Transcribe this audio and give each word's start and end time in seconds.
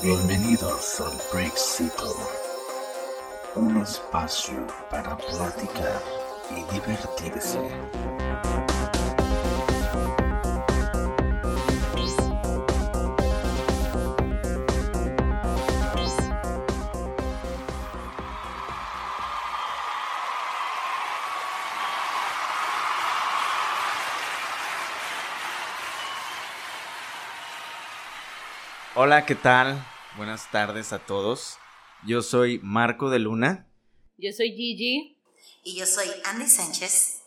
Bienvenidos 0.00 1.00
al 1.00 1.18
Brexito, 1.32 2.14
un 3.56 3.78
espacio 3.78 4.64
para 4.90 5.16
platicar 5.16 6.00
y 6.50 6.72
divertirse. 6.72 7.58
Hola, 29.00 29.26
¿qué 29.26 29.36
tal? 29.36 29.80
Buenas 30.16 30.50
tardes 30.50 30.92
a 30.92 30.98
todos. 30.98 31.56
Yo 32.04 32.20
soy 32.20 32.58
Marco 32.64 33.10
de 33.10 33.20
Luna. 33.20 33.68
Yo 34.16 34.32
soy 34.32 34.50
Gigi. 34.50 35.16
Y 35.62 35.78
yo 35.78 35.86
soy 35.86 36.08
Andy 36.24 36.48
Sánchez. 36.48 37.22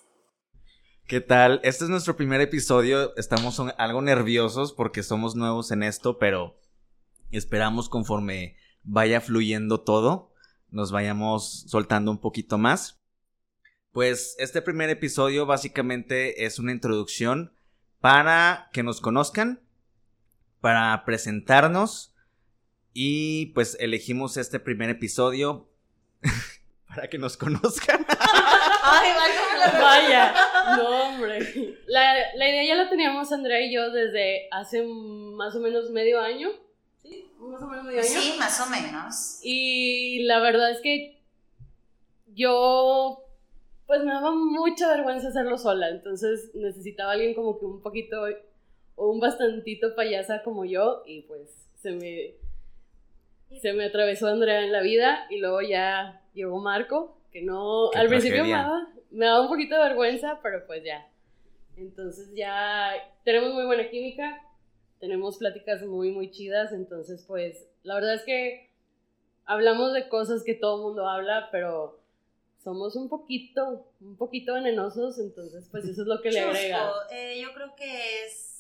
¿Qué 1.07 1.21
tal? 1.21 1.61
Este 1.63 1.85
es 1.85 1.89
nuestro 1.89 2.17
primer 2.17 2.41
episodio. 2.41 3.15
Estamos 3.15 3.57
algo 3.77 4.01
nerviosos 4.01 4.73
porque 4.73 5.01
somos 5.01 5.37
nuevos 5.37 5.71
en 5.71 5.83
esto, 5.83 6.19
pero 6.19 6.59
esperamos 7.31 7.87
conforme 7.87 8.57
vaya 8.83 9.21
fluyendo 9.21 9.79
todo, 9.79 10.33
nos 10.71 10.91
vayamos 10.91 11.67
soltando 11.69 12.11
un 12.11 12.19
poquito 12.19 12.57
más. 12.57 12.99
Pues 13.93 14.35
este 14.39 14.61
primer 14.61 14.89
episodio 14.89 15.45
básicamente 15.45 16.43
es 16.43 16.59
una 16.59 16.73
introducción 16.73 17.53
para 18.01 18.69
que 18.73 18.83
nos 18.83 18.99
conozcan, 18.99 19.61
para 20.61 21.03
presentarnos 21.05 22.13
y 22.93 23.47
pues 23.47 23.75
elegimos 23.79 24.37
este 24.37 24.59
primer 24.59 24.89
episodio 24.89 25.67
para 26.87 27.09
que 27.09 27.17
nos 27.17 27.35
conozcan. 27.37 28.05
Ay, 28.83 29.11
Vaya, 29.79 30.33
no 30.77 30.89
hombre. 30.89 31.77
La, 31.87 32.13
la 32.35 32.49
idea 32.49 32.63
ya 32.65 32.75
la 32.75 32.89
teníamos 32.89 33.31
Andrea 33.31 33.61
y 33.61 33.73
yo 33.73 33.91
desde 33.91 34.47
hace 34.51 34.83
más 34.83 35.55
o 35.55 35.59
menos 35.59 35.89
medio 35.91 36.19
año. 36.19 36.49
¿Sí? 37.01 37.31
Más 37.39 37.61
o 37.61 37.67
menos 37.67 37.85
medio 37.85 37.99
año. 37.99 38.09
Sí, 38.09 38.35
más 38.37 38.59
o 38.59 38.69
menos. 38.69 39.39
Y 39.43 40.23
la 40.23 40.39
verdad 40.39 40.71
es 40.71 40.81
que 40.81 41.21
yo, 42.33 43.23
pues 43.87 44.03
me 44.03 44.13
daba 44.13 44.31
mucha 44.31 44.87
vergüenza 44.89 45.29
hacerlo 45.29 45.57
sola, 45.57 45.89
entonces 45.89 46.51
necesitaba 46.53 47.13
alguien 47.13 47.33
como 47.33 47.59
que 47.59 47.65
un 47.65 47.81
poquito 47.81 48.25
o 49.01 49.07
un 49.09 49.19
bastantito 49.19 49.95
payasa 49.95 50.43
como 50.43 50.63
yo 50.63 51.01
y 51.07 51.21
pues 51.23 51.49
se 51.81 51.89
me, 51.91 52.35
se 53.59 53.73
me 53.73 53.85
atravesó 53.85 54.27
Andrea 54.27 54.61
en 54.63 54.71
la 54.71 54.81
vida 54.81 55.25
y 55.31 55.39
luego 55.39 55.63
ya 55.63 56.21
llegó 56.35 56.59
Marco, 56.59 57.17
que 57.31 57.41
no, 57.41 57.89
Qué 57.91 57.97
al 57.97 58.09
principio 58.09 58.43
me 58.43 58.49
tragedia. 58.51 58.69
daba, 58.69 58.87
me 59.09 59.25
daba 59.25 59.41
un 59.41 59.47
poquito 59.47 59.73
de 59.75 59.81
vergüenza, 59.81 60.39
pero 60.43 60.67
pues 60.67 60.83
ya. 60.83 61.09
Entonces 61.77 62.29
ya 62.35 62.91
tenemos 63.25 63.55
muy 63.55 63.65
buena 63.65 63.89
química, 63.89 64.39
tenemos 64.99 65.37
pláticas 65.39 65.81
muy, 65.81 66.11
muy 66.11 66.29
chidas, 66.29 66.71
entonces 66.71 67.25
pues 67.27 67.67
la 67.81 67.95
verdad 67.95 68.13
es 68.13 68.23
que 68.23 68.69
hablamos 69.45 69.93
de 69.93 70.09
cosas 70.09 70.43
que 70.43 70.53
todo 70.53 70.75
el 70.75 70.83
mundo 70.83 71.09
habla, 71.09 71.49
pero 71.51 71.97
somos 72.63 72.95
un 72.95 73.09
poquito, 73.09 73.87
un 73.99 74.15
poquito 74.15 74.53
venenosos, 74.53 75.17
entonces 75.17 75.67
pues 75.71 75.85
eso 75.85 76.03
es 76.03 76.07
lo 76.07 76.21
que 76.21 76.29
le 76.29 76.41
agrega. 76.41 76.91
Eh, 77.11 77.41
yo 77.41 77.51
creo 77.55 77.75
que 77.75 78.25
es 78.25 78.50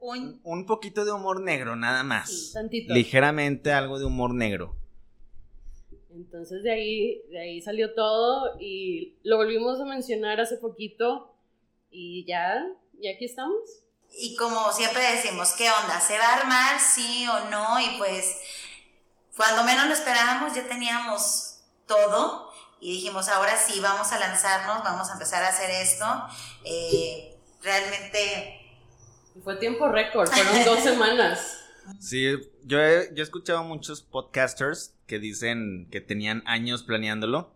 un... 0.00 0.40
Un 0.44 0.66
poquito 0.66 1.04
de 1.04 1.12
humor 1.12 1.40
negro, 1.40 1.76
nada 1.76 2.00
Sí, 2.00 2.06
más. 2.06 2.50
tantito. 2.54 2.92
Ligeramente 2.94 3.72
algo 3.72 3.98
de 3.98 4.06
humor 4.06 4.34
negro. 4.34 4.76
Entonces 6.12 6.62
de 6.62 6.72
ahí, 6.72 7.22
de 7.30 7.40
ahí 7.40 7.62
salió 7.62 7.94
todo 7.94 8.56
y 8.58 9.14
lo 9.22 9.36
volvimos 9.36 9.80
a 9.80 9.84
mencionar 9.84 10.40
hace 10.40 10.56
poquito 10.56 11.32
y 11.90 12.24
ya, 12.26 12.66
ya 13.00 13.12
aquí 13.12 13.26
estamos. 13.26 13.60
Y 14.18 14.34
como 14.36 14.72
siempre 14.72 15.02
decimos, 15.14 15.52
¿qué 15.52 15.68
onda? 15.70 16.00
¿Se 16.00 16.18
va 16.18 16.24
a 16.30 16.36
armar, 16.40 16.80
sí 16.80 17.24
o 17.28 17.48
no? 17.50 17.78
Y 17.78 17.96
pues, 17.98 18.38
cuando 19.36 19.62
menos 19.62 19.86
lo 19.86 19.92
esperábamos, 19.92 20.52
ya 20.54 20.66
teníamos 20.66 21.60
todo. 21.86 22.50
Y 22.80 22.92
dijimos, 22.94 23.28
ahora 23.28 23.56
sí, 23.56 23.78
vamos 23.80 24.10
a 24.10 24.18
lanzarnos, 24.18 24.82
vamos 24.82 25.08
a 25.10 25.12
empezar 25.12 25.44
a 25.44 25.48
hacer 25.48 25.70
esto. 25.70 26.04
Eh, 26.64 27.36
realmente 27.62 28.59
fue 29.42 29.56
tiempo 29.56 29.88
récord, 29.88 30.28
fueron 30.28 30.64
dos 30.64 30.80
semanas. 30.82 31.64
Sí, 31.98 32.36
yo 32.64 32.80
he, 32.80 33.08
yo 33.14 33.18
he 33.18 33.22
escuchado 33.22 33.64
muchos 33.64 34.02
podcasters 34.02 34.94
que 35.06 35.18
dicen 35.18 35.88
que 35.90 36.00
tenían 36.00 36.42
años 36.46 36.82
planeándolo. 36.82 37.52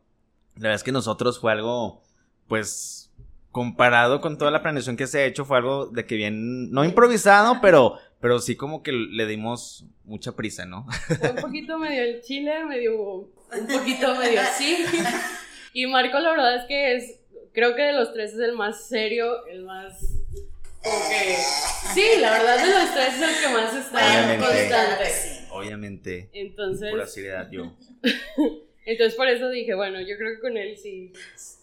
La 0.56 0.62
verdad 0.62 0.76
es 0.76 0.82
que 0.82 0.92
nosotros 0.92 1.38
fue 1.38 1.52
algo, 1.52 2.02
pues, 2.48 3.10
comparado 3.52 4.20
con 4.20 4.38
toda 4.38 4.50
la 4.50 4.62
planeación 4.62 4.96
que 4.96 5.06
se 5.06 5.20
ha 5.20 5.24
hecho, 5.24 5.44
fue 5.44 5.58
algo 5.58 5.86
de 5.86 6.06
que 6.06 6.16
bien, 6.16 6.72
no 6.72 6.84
improvisado, 6.84 7.60
pero, 7.60 7.98
pero 8.20 8.40
sí 8.40 8.56
como 8.56 8.82
que 8.82 8.90
le 8.92 9.26
dimos 9.26 9.84
mucha 10.04 10.32
prisa, 10.32 10.64
¿no? 10.66 10.86
Fue 11.20 11.30
un 11.30 11.36
poquito 11.36 11.78
medio 11.78 12.02
el 12.02 12.20
chile, 12.22 12.64
medio, 12.64 12.96
un 12.96 13.66
poquito 13.72 14.14
medio 14.16 14.40
así. 14.40 14.84
Y 15.76 15.88
Marco 15.88 16.20
la 16.20 16.30
verdad 16.30 16.56
es 16.56 16.66
que 16.66 16.94
es, 16.94 17.20
creo 17.52 17.74
que 17.74 17.82
de 17.82 17.92
los 17.92 18.12
tres 18.12 18.32
es 18.32 18.38
el 18.38 18.52
más 18.54 18.86
serio, 18.86 19.44
el 19.46 19.64
más... 19.64 20.13
Como 20.84 21.08
que, 21.08 21.36
sí, 21.94 22.04
la 22.20 22.30
verdad 22.32 22.58
de 22.64 22.66
los 22.84 22.92
tres 22.94 23.14
es 23.14 23.20
el 23.22 23.40
que 23.40 23.48
más 23.48 23.74
está 23.74 23.98
Obviamente. 24.06 24.46
constante. 24.46 25.46
Obviamente, 25.50 26.30
Entonces, 26.34 26.90
pura 26.90 27.06
seriedad 27.06 27.48
yo. 27.50 27.72
entonces 28.86 29.14
por 29.14 29.28
eso 29.28 29.48
dije, 29.48 29.74
bueno, 29.74 30.00
yo 30.00 30.16
creo 30.18 30.34
que 30.34 30.40
con 30.40 30.56
él 30.56 30.76
sí. 30.80 31.12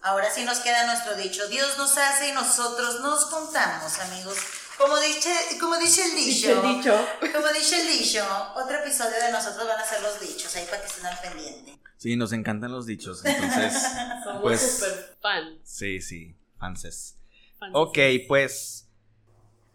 Ahora 0.01 0.29
sí 0.31 0.43
nos 0.43 0.59
queda 0.59 0.85
nuestro 0.87 1.15
dicho. 1.15 1.47
Dios 1.49 1.77
nos 1.77 1.95
hace 1.97 2.29
y 2.29 2.31
nosotros 2.31 3.01
nos 3.01 3.25
contamos, 3.25 3.99
amigos. 3.99 4.37
Como 4.77 4.99
dice, 4.99 5.29
como 5.59 5.77
dice 5.77 6.03
el 6.05 6.15
dicho. 6.15 6.49
El 6.65 6.75
dicho. 6.77 7.07
Como 7.31 7.47
dice 7.49 7.81
el 7.81 7.87
dicho, 7.99 8.25
otro 8.55 8.77
episodio 8.79 9.17
de 9.23 9.31
nosotros 9.31 9.67
van 9.67 9.79
a 9.79 9.85
ser 9.85 10.01
los 10.01 10.19
dichos, 10.19 10.55
ahí 10.55 10.65
para 10.65 10.81
que 10.81 10.87
estén 10.87 11.05
al 11.05 11.19
pendiente. 11.19 11.77
Sí, 11.97 12.15
nos 12.15 12.33
encantan 12.33 12.71
los 12.71 12.87
dichos, 12.87 13.23
entonces, 13.23 13.73
Somos 14.23 14.41
Pues- 14.41 14.77
súper 14.79 15.15
fan. 15.21 15.59
sí, 15.63 16.01
sí, 16.01 16.35
fanses. 16.57 17.17
fans. 17.59 17.71
Ok, 17.75 17.99
pues, 18.27 18.80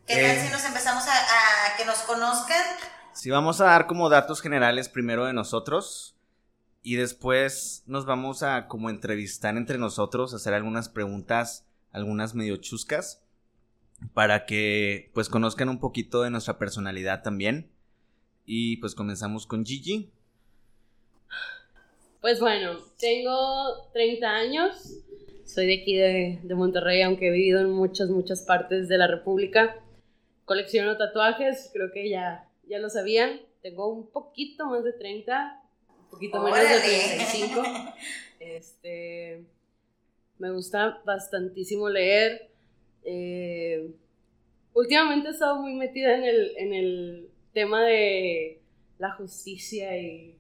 ¿Qué 0.06 0.14
tal 0.14 0.24
Eh. 0.24 0.42
si 0.46 0.52
nos 0.52 0.64
empezamos 0.64 1.04
a, 1.08 1.12
a 1.12 1.76
que 1.76 1.84
nos 1.84 1.98
conozcan? 1.98 2.62
Sí, 3.12 3.30
vamos 3.30 3.60
a 3.60 3.64
dar 3.64 3.86
como 3.86 4.08
datos 4.08 4.40
generales 4.40 4.88
primero 4.88 5.24
de 5.24 5.32
nosotros 5.32 6.16
y 6.82 6.94
después 6.94 7.82
nos 7.86 8.06
vamos 8.06 8.42
a 8.42 8.68
como 8.68 8.90
entrevistar 8.90 9.56
entre 9.56 9.78
nosotros, 9.78 10.34
hacer 10.34 10.54
algunas 10.54 10.88
preguntas, 10.88 11.66
algunas 11.90 12.34
medio 12.34 12.56
chuscas, 12.58 13.22
para 14.14 14.46
que 14.46 15.10
pues 15.14 15.28
conozcan 15.28 15.68
un 15.68 15.80
poquito 15.80 16.22
de 16.22 16.30
nuestra 16.30 16.58
personalidad 16.58 17.22
también. 17.22 17.70
Y 18.44 18.76
pues 18.76 18.94
comenzamos 18.94 19.46
con 19.46 19.64
Gigi. 19.64 20.12
Pues 22.20 22.38
bueno, 22.38 22.78
tengo 22.98 23.88
30 23.92 24.28
años. 24.28 25.02
Soy 25.44 25.66
de 25.66 25.80
aquí 25.82 25.96
de, 25.96 26.38
de 26.42 26.54
Monterrey, 26.54 27.02
aunque 27.02 27.28
he 27.28 27.30
vivido 27.32 27.60
en 27.60 27.70
muchas, 27.70 28.08
muchas 28.08 28.42
partes 28.42 28.88
de 28.88 28.98
la 28.98 29.08
República. 29.08 29.74
Colecciono 30.46 30.96
tatuajes, 30.96 31.70
creo 31.72 31.90
que 31.92 32.08
ya, 32.08 32.48
ya 32.68 32.78
lo 32.78 32.88
sabían. 32.88 33.40
Tengo 33.62 33.88
un 33.88 34.08
poquito 34.10 34.66
más 34.66 34.84
de 34.84 34.92
30, 34.92 35.60
un 35.88 36.08
poquito 36.08 36.40
menos 36.40 36.60
de 36.60 36.66
Órale. 36.66 36.80
35. 36.80 37.62
Este, 38.38 39.44
me 40.38 40.52
gusta 40.52 41.02
bastantísimo 41.04 41.88
leer. 41.88 42.48
Eh, 43.02 43.90
últimamente 44.72 45.28
he 45.28 45.30
estado 45.32 45.60
muy 45.60 45.74
metida 45.74 46.16
en 46.16 46.22
el, 46.22 46.56
en 46.56 46.74
el 46.74 47.28
tema 47.52 47.82
de 47.82 48.60
la 48.98 49.10
justicia 49.14 49.98
y 49.98 50.38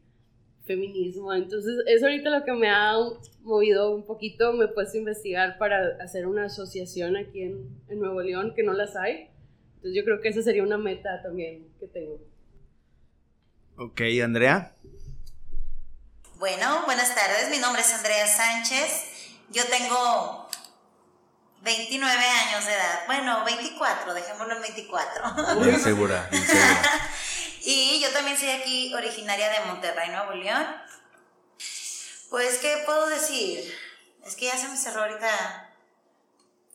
feminismo. 0.64 1.34
Entonces, 1.34 1.78
es 1.88 2.04
ahorita 2.04 2.30
lo 2.30 2.44
que 2.44 2.52
me 2.52 2.68
ha 2.68 2.94
movido 3.42 3.92
un 3.92 4.04
poquito. 4.04 4.52
Me 4.52 4.66
he 4.66 4.68
puesto 4.68 4.98
a 4.98 5.00
investigar 5.00 5.58
para 5.58 5.96
hacer 6.00 6.28
una 6.28 6.44
asociación 6.44 7.16
aquí 7.16 7.42
en, 7.42 7.68
en 7.88 7.98
Nuevo 7.98 8.20
León, 8.20 8.52
que 8.54 8.62
no 8.62 8.72
las 8.72 8.94
hay. 8.94 9.30
Entonces, 9.76 9.94
yo 9.94 10.04
creo 10.04 10.20
que 10.20 10.28
esa 10.28 10.42
sería 10.42 10.62
una 10.62 10.78
meta 10.78 11.22
también 11.22 11.72
que 11.78 11.86
tengo. 11.86 12.18
Ok, 13.76 14.00
Andrea. 14.22 14.72
Bueno, 16.38 16.82
buenas 16.84 17.14
tardes, 17.14 17.50
mi 17.50 17.58
nombre 17.58 17.82
es 17.82 17.92
Andrea 17.92 18.26
Sánchez. 18.26 19.04
Yo 19.50 19.64
tengo 19.66 20.48
29 21.62 22.10
años 22.12 22.66
de 22.66 22.72
edad. 22.72 23.06
Bueno, 23.06 23.44
24, 23.44 24.14
dejémoslo 24.14 24.56
en 24.56 24.62
24. 24.62 25.62
Bien 25.62 25.80
segura, 25.80 26.28
bien 26.30 26.42
segura. 26.46 27.10
Y 27.64 28.00
yo 28.00 28.10
también 28.12 28.36
soy 28.36 28.50
aquí 28.50 28.94
originaria 28.94 29.48
de 29.50 29.66
Monterrey, 29.66 30.10
Nuevo 30.10 30.32
León. 30.32 30.66
Pues, 32.30 32.58
¿qué 32.58 32.82
puedo 32.86 33.08
decir? 33.08 33.72
Es 34.24 34.36
que 34.36 34.46
ya 34.46 34.56
se 34.56 34.68
me 34.68 34.76
cerró 34.76 35.02
ahorita. 35.02 35.65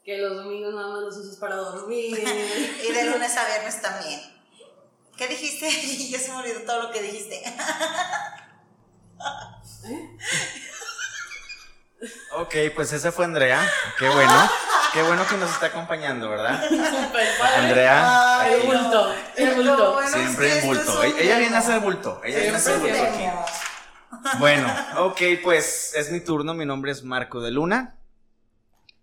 Que 0.03 0.18
los 0.18 0.36
domingos 0.36 0.74
nada 0.74 0.88
más 0.88 1.01
los 1.03 1.18
usas 1.18 1.38
para 1.38 1.56
dormir. 1.56 2.18
Y 2.88 2.92
de 2.92 3.03
lunes 3.12 3.38
a 3.38 3.45
viernes 3.45 3.81
también. 3.81 4.19
¿Qué 5.18 5.27
dijiste? 5.27 5.69
ya 6.09 6.18
se 6.19 6.30
me 6.31 6.38
olvidó 6.38 6.62
todo 6.62 6.83
lo 6.83 6.92
que 6.92 7.01
dijiste. 7.01 7.42
Ok, 12.33 12.56
pues 12.75 12.92
esa 12.94 13.12
fue 13.12 13.25
Andrea. 13.25 13.62
Qué 14.00 14.09
bueno. 14.09 14.50
Qué 14.94 15.03
bueno 15.03 15.25
que 15.27 15.36
nos 15.38 15.51
está 15.51 15.68
acompañando, 15.68 16.30
¿verdad? 16.30 16.63
Andrea. 17.57 18.39
Ay, 18.42 18.53
El 18.53 18.62
bulto, 18.62 19.13
el 19.36 19.53
bulto. 19.56 19.94
Bueno, 19.94 20.09
Siempre 20.09 20.48
es 20.48 20.59
que 20.62 20.65
bulto. 20.65 21.00
un- 21.00 21.06
Ella 21.19 21.38
viene 21.38 21.56
a 21.56 21.59
hacer 21.59 21.80
bulto. 21.80 22.21
Ella 22.24 22.39
viene 22.39 22.56
a 22.56 22.57
hacer 22.57 22.80
bulto 22.80 23.03
aquí. 23.03 24.38
Bueno, 24.39 24.68
ok, 24.98 25.21
pues 25.44 25.94
es 25.94 26.12
mi 26.12 26.21
turno. 26.21 26.53
Mi 26.56 26.65
nombre 26.65 26.92
es 26.92 27.03
Marco 27.03 27.39
de 27.39 27.51
Luna. 27.51 27.95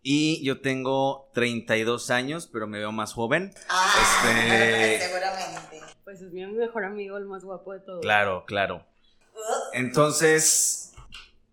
Y 0.02 0.42
yo 0.44 0.60
tengo 0.60 1.28
32 1.34 2.10
años, 2.10 2.48
pero 2.50 2.66
me 2.66 2.78
veo 2.78 2.92
más 2.92 3.12
joven. 3.12 3.52
Ah, 3.68 3.94
Este- 4.22 5.00
seguramente. 5.06 5.80
Pues 6.04 6.22
es 6.22 6.32
mi 6.32 6.46
mejor 6.46 6.84
amigo, 6.84 7.16
el 7.18 7.26
más 7.26 7.44
guapo 7.44 7.72
de 7.74 7.80
todos. 7.80 8.00
Claro, 8.00 8.44
claro. 8.46 8.86
Entonces, 9.72 10.92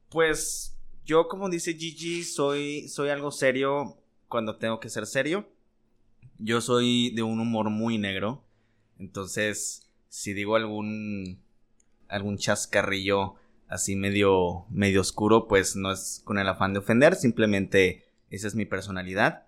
pues 0.10 0.76
yo 1.06 1.28
como 1.28 1.50
dice 1.50 1.74
Gigi, 1.74 2.24
soy, 2.24 2.88
soy 2.88 3.10
algo 3.10 3.32
serio 3.32 3.98
cuando 4.28 4.58
tengo 4.58 4.80
que 4.80 4.90
ser 4.90 5.06
serio. 5.06 5.48
Yo 6.38 6.62
soy 6.62 7.12
de 7.12 7.24
un 7.24 7.40
humor 7.40 7.70
muy 7.70 7.98
negro. 7.98 8.44
Entonces, 8.98 9.90
si 10.08 10.34
digo 10.34 10.56
algún, 10.56 11.42
algún 12.08 12.38
chascarrillo 12.38 13.36
así 13.68 13.96
medio, 13.96 14.66
medio 14.70 15.02
oscuro, 15.02 15.48
pues 15.48 15.76
no 15.76 15.92
es 15.92 16.22
con 16.24 16.38
el 16.40 16.48
afán 16.48 16.74
de 16.74 16.80
ofender, 16.80 17.16
simplemente 17.16 18.05
esa 18.36 18.48
es 18.48 18.56
mi 18.56 18.66
personalidad. 18.66 19.44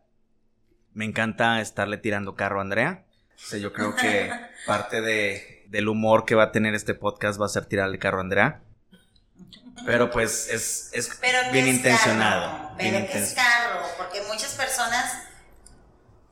Me 0.94 1.06
encanta 1.06 1.62
estarle 1.62 1.98
tirando 1.98 2.36
carro 2.36 2.60
a 2.60 2.62
Andrea. 2.64 3.06
O 3.36 3.40
sea, 3.48 3.60
yo 3.60 3.72
creo 3.74 3.96
que 3.96 4.32
parte 4.66 5.02
de, 5.02 5.66
del 5.68 5.88
humor 5.90 6.26
que 6.26 6.36
va 6.36 6.44
a 6.46 6.52
tener 6.52 6.74
este 6.74 6.94
podcast 6.96 7.40
va 7.40 7.46
a 7.46 7.50
ser 7.50 7.66
tirarle 7.66 8.00
carro 8.00 8.18
a 8.18 8.22
Andrea. 8.22 8.62
Pero 9.86 10.10
pues 10.10 10.50
es, 10.50 10.90
es 10.94 11.10
Pero 11.22 11.52
bien 11.52 11.68
es 11.68 11.76
intencionado. 11.76 12.52
carro, 12.52 12.76
bien 12.78 12.96
pero 12.96 13.12
que 13.12 13.20
es 13.20 13.34
carro, 13.34 13.86
porque 13.98 14.22
muchas 14.28 14.56
personas 14.56 15.24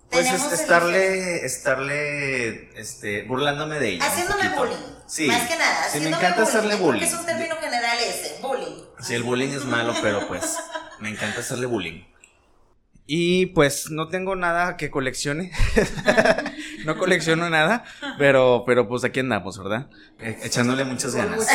Pues 0.10 0.32
es 0.32 0.52
estarle, 0.52 1.46
estarle, 1.46 2.80
este, 2.80 3.24
burlándome 3.24 3.78
de 3.80 3.90
ella. 3.90 4.06
Haciéndome 4.08 4.50
bullying. 4.50 4.96
Sí. 5.06 5.28
Más 5.28 5.48
que 5.48 5.58
nada. 5.58 5.90
Sí, 5.90 6.00
me 6.00 6.10
encanta 6.10 6.42
hacerle 6.42 6.70
Porque 6.78 6.84
bullying. 6.84 7.04
es 7.04 7.14
un 7.14 7.26
término 7.26 7.56
general 7.58 7.98
ese, 8.00 8.42
bullying. 8.42 8.84
Sí, 9.00 9.14
el 9.14 9.24
bullying 9.24 9.50
es 9.50 9.66
malo, 9.66 9.94
pero 10.02 10.28
pues 10.28 10.58
me 11.00 11.10
encanta 11.10 11.42
hacerle 11.42 11.68
bullying. 11.68 12.04
Y 13.08 13.48
pues 13.48 13.92
no 13.92 14.08
tengo 14.08 14.36
nada 14.36 14.78
que 14.78 14.90
coleccione. 14.90 15.52
no 16.86 16.98
colecciono 16.98 17.50
nada, 17.50 17.84
pero, 18.18 18.64
pero 18.66 18.88
pues 18.88 19.04
aquí 19.04 19.20
andamos, 19.20 19.60
¿verdad? 19.60 19.90
Eh, 20.20 20.40
echándole 20.44 20.86
muchas 20.86 21.14
ganas. 21.14 21.48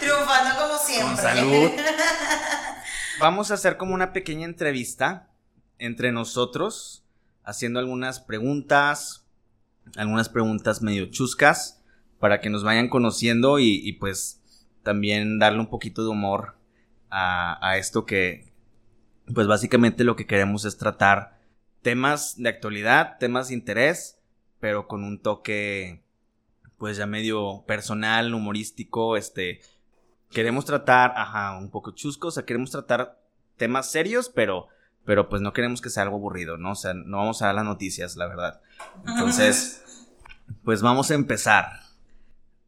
Triunfando 0.00 0.60
como 0.60 0.78
siempre. 0.78 1.14
Con 1.14 1.16
salud. 1.16 1.70
Vamos 3.20 3.50
a 3.50 3.54
hacer 3.54 3.76
como 3.76 3.94
una 3.94 4.12
pequeña 4.12 4.46
entrevista 4.46 5.28
entre 5.78 6.10
nosotros, 6.10 7.04
haciendo 7.44 7.78
algunas 7.78 8.18
preguntas, 8.18 9.26
algunas 9.96 10.28
preguntas 10.28 10.82
medio 10.82 11.06
chuscas, 11.06 11.82
para 12.18 12.40
que 12.40 12.50
nos 12.50 12.64
vayan 12.64 12.88
conociendo 12.88 13.58
y, 13.58 13.80
y, 13.82 13.92
pues 13.94 14.40
también 14.82 15.38
darle 15.38 15.60
un 15.60 15.68
poquito 15.68 16.02
de 16.02 16.08
humor 16.08 16.56
a, 17.10 17.58
a 17.66 17.78
esto 17.78 18.06
que, 18.06 18.49
pues 19.34 19.46
básicamente 19.46 20.04
lo 20.04 20.16
que 20.16 20.26
queremos 20.26 20.64
es 20.64 20.76
tratar 20.78 21.38
temas 21.82 22.36
de 22.36 22.48
actualidad, 22.48 23.16
temas 23.18 23.48
de 23.48 23.54
interés, 23.54 24.18
pero 24.60 24.86
con 24.86 25.04
un 25.04 25.18
toque, 25.20 26.02
pues 26.78 26.96
ya 26.96 27.06
medio 27.06 27.64
personal, 27.66 28.34
humorístico, 28.34 29.16
este, 29.16 29.60
queremos 30.30 30.64
tratar, 30.64 31.12
ajá, 31.16 31.58
un 31.58 31.70
poco 31.70 31.92
chusco, 31.92 32.28
o 32.28 32.30
sea, 32.30 32.44
queremos 32.44 32.70
tratar 32.70 33.18
temas 33.56 33.90
serios, 33.90 34.28
pero, 34.28 34.68
pero 35.04 35.28
pues 35.28 35.42
no 35.42 35.52
queremos 35.52 35.80
que 35.80 35.90
sea 35.90 36.02
algo 36.04 36.16
aburrido, 36.16 36.56
¿no? 36.56 36.72
O 36.72 36.76
sea, 36.76 36.94
no 36.94 37.18
vamos 37.18 37.42
a 37.42 37.46
dar 37.46 37.54
las 37.54 37.64
noticias, 37.64 38.16
la 38.16 38.26
verdad. 38.26 38.60
Entonces, 39.06 39.82
pues 40.64 40.82
vamos 40.82 41.10
a 41.10 41.14
empezar. 41.14 41.66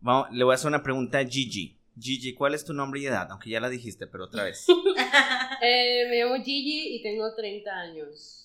Vamos- 0.00 0.28
le 0.32 0.44
voy 0.44 0.52
a 0.52 0.54
hacer 0.56 0.68
una 0.68 0.82
pregunta 0.82 1.18
a 1.18 1.24
Gigi. 1.26 1.78
Gigi, 1.98 2.32
¿cuál 2.34 2.54
es 2.54 2.64
tu 2.64 2.72
nombre 2.72 3.00
y 3.00 3.06
edad? 3.06 3.28
Aunque 3.30 3.50
ya 3.50 3.60
la 3.60 3.68
dijiste, 3.68 4.06
pero 4.06 4.24
otra 4.24 4.44
vez. 4.44 4.66
Eh, 5.64 6.08
me 6.10 6.18
llamo 6.18 6.42
Gigi 6.42 6.96
y 6.96 7.02
tengo 7.04 7.32
30 7.36 7.70
años. 7.70 8.44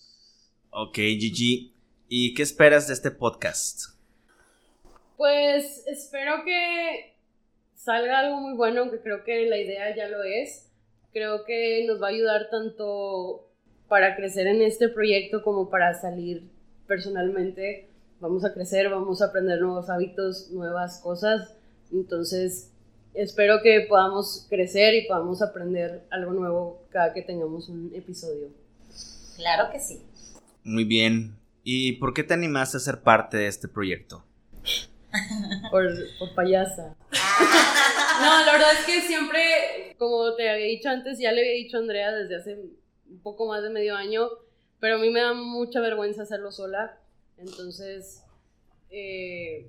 Ok, 0.69 0.97
Gigi. 0.97 1.73
¿Y 2.07 2.35
qué 2.35 2.43
esperas 2.43 2.87
de 2.87 2.93
este 2.93 3.09
podcast? 3.09 3.95
Pues 5.17 5.83
espero 5.87 6.43
que 6.45 7.15
salga 7.73 8.19
algo 8.19 8.39
muy 8.39 8.53
bueno, 8.53 8.81
aunque 8.81 8.99
creo 8.99 9.23
que 9.23 9.47
la 9.47 9.57
idea 9.57 9.95
ya 9.95 10.07
lo 10.09 10.21
es. 10.21 10.69
Creo 11.11 11.43
que 11.43 11.85
nos 11.87 11.99
va 11.99 12.05
a 12.05 12.11
ayudar 12.11 12.51
tanto 12.51 13.49
para 13.87 14.15
crecer 14.15 14.45
en 14.45 14.61
este 14.61 14.87
proyecto 14.87 15.41
como 15.41 15.71
para 15.71 15.99
salir 15.99 16.43
personalmente. 16.85 17.89
Vamos 18.19 18.45
a 18.45 18.53
crecer, 18.53 18.89
vamos 18.89 19.23
a 19.23 19.25
aprender 19.25 19.59
nuevos 19.59 19.89
hábitos, 19.89 20.51
nuevas 20.51 20.99
cosas. 21.01 21.55
Entonces, 21.91 22.71
espero 23.17 23.61
que 23.61 23.85
podamos 23.89 24.45
crecer 24.49 24.93
y 24.93 25.07
podamos 25.07 25.41
aprender 25.41 26.05
algo 26.11 26.33
nuevo 26.33 26.85
cada 26.89 27.13
que 27.13 27.21
tengamos 27.21 27.67
un 27.67 27.91
episodio. 27.93 28.49
Claro 29.35 29.71
que 29.71 29.79
sí. 29.79 30.01
Muy 30.63 30.83
bien. 30.83 31.35
¿Y 31.63 31.93
por 31.93 32.13
qué 32.13 32.23
te 32.23 32.33
animaste 32.33 32.77
a 32.77 32.79
ser 32.79 33.01
parte 33.01 33.37
de 33.37 33.47
este 33.47 33.67
proyecto? 33.67 34.23
Por, 35.71 35.89
por 36.19 36.33
payasa. 36.35 36.95
No, 38.19 38.45
la 38.45 38.51
verdad 38.51 38.71
es 38.79 38.85
que 38.87 39.01
siempre, 39.01 39.95
como 39.99 40.33
te 40.33 40.49
había 40.49 40.65
dicho 40.65 40.89
antes, 40.89 41.19
ya 41.19 41.31
le 41.31 41.41
había 41.41 41.53
dicho 41.53 41.77
a 41.77 41.81
Andrea 41.81 42.11
desde 42.11 42.35
hace 42.35 42.55
un 43.07 43.19
poco 43.21 43.47
más 43.47 43.61
de 43.61 43.69
medio 43.69 43.95
año, 43.95 44.27
pero 44.79 44.95
a 44.95 44.99
mí 44.99 45.11
me 45.11 45.19
da 45.19 45.33
mucha 45.35 45.81
vergüenza 45.81 46.23
hacerlo 46.23 46.51
sola. 46.51 46.97
Entonces, 47.37 48.23
eh, 48.89 49.67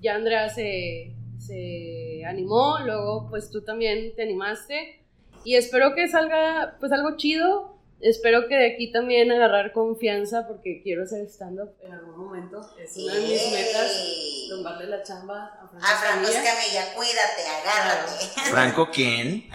ya 0.00 0.16
Andrea 0.16 0.48
se, 0.48 1.14
se 1.40 2.24
animó, 2.26 2.78
luego 2.84 3.28
pues 3.30 3.50
tú 3.50 3.62
también 3.62 4.14
te 4.14 4.22
animaste 4.22 5.02
y 5.44 5.56
espero 5.56 5.94
que 5.94 6.08
salga 6.08 6.76
pues 6.78 6.92
algo 6.92 7.16
chido. 7.16 7.78
Espero 8.00 8.48
que 8.48 8.54
de 8.54 8.72
aquí 8.72 8.90
también 8.90 9.30
agarrar 9.30 9.72
confianza 9.72 10.48
porque 10.48 10.80
quiero 10.82 11.02
hacer 11.02 11.26
stand-up 11.26 11.74
en 11.82 11.92
algún 11.92 12.16
momento. 12.16 12.58
Es 12.82 12.96
una 12.96 13.14
de 13.14 13.20
mis 13.20 13.52
metas, 13.52 14.46
tumbarle 14.48 14.86
la 14.86 15.02
chamba 15.02 15.46
a 15.62 15.68
Franco 15.68 15.86
A 15.86 15.96
Franco 15.98 16.28
Escamilla. 16.28 16.94
Cuídate, 16.94 17.42
agárrate. 17.60 18.24
Franco, 18.50 18.88
¿quién? 18.90 19.50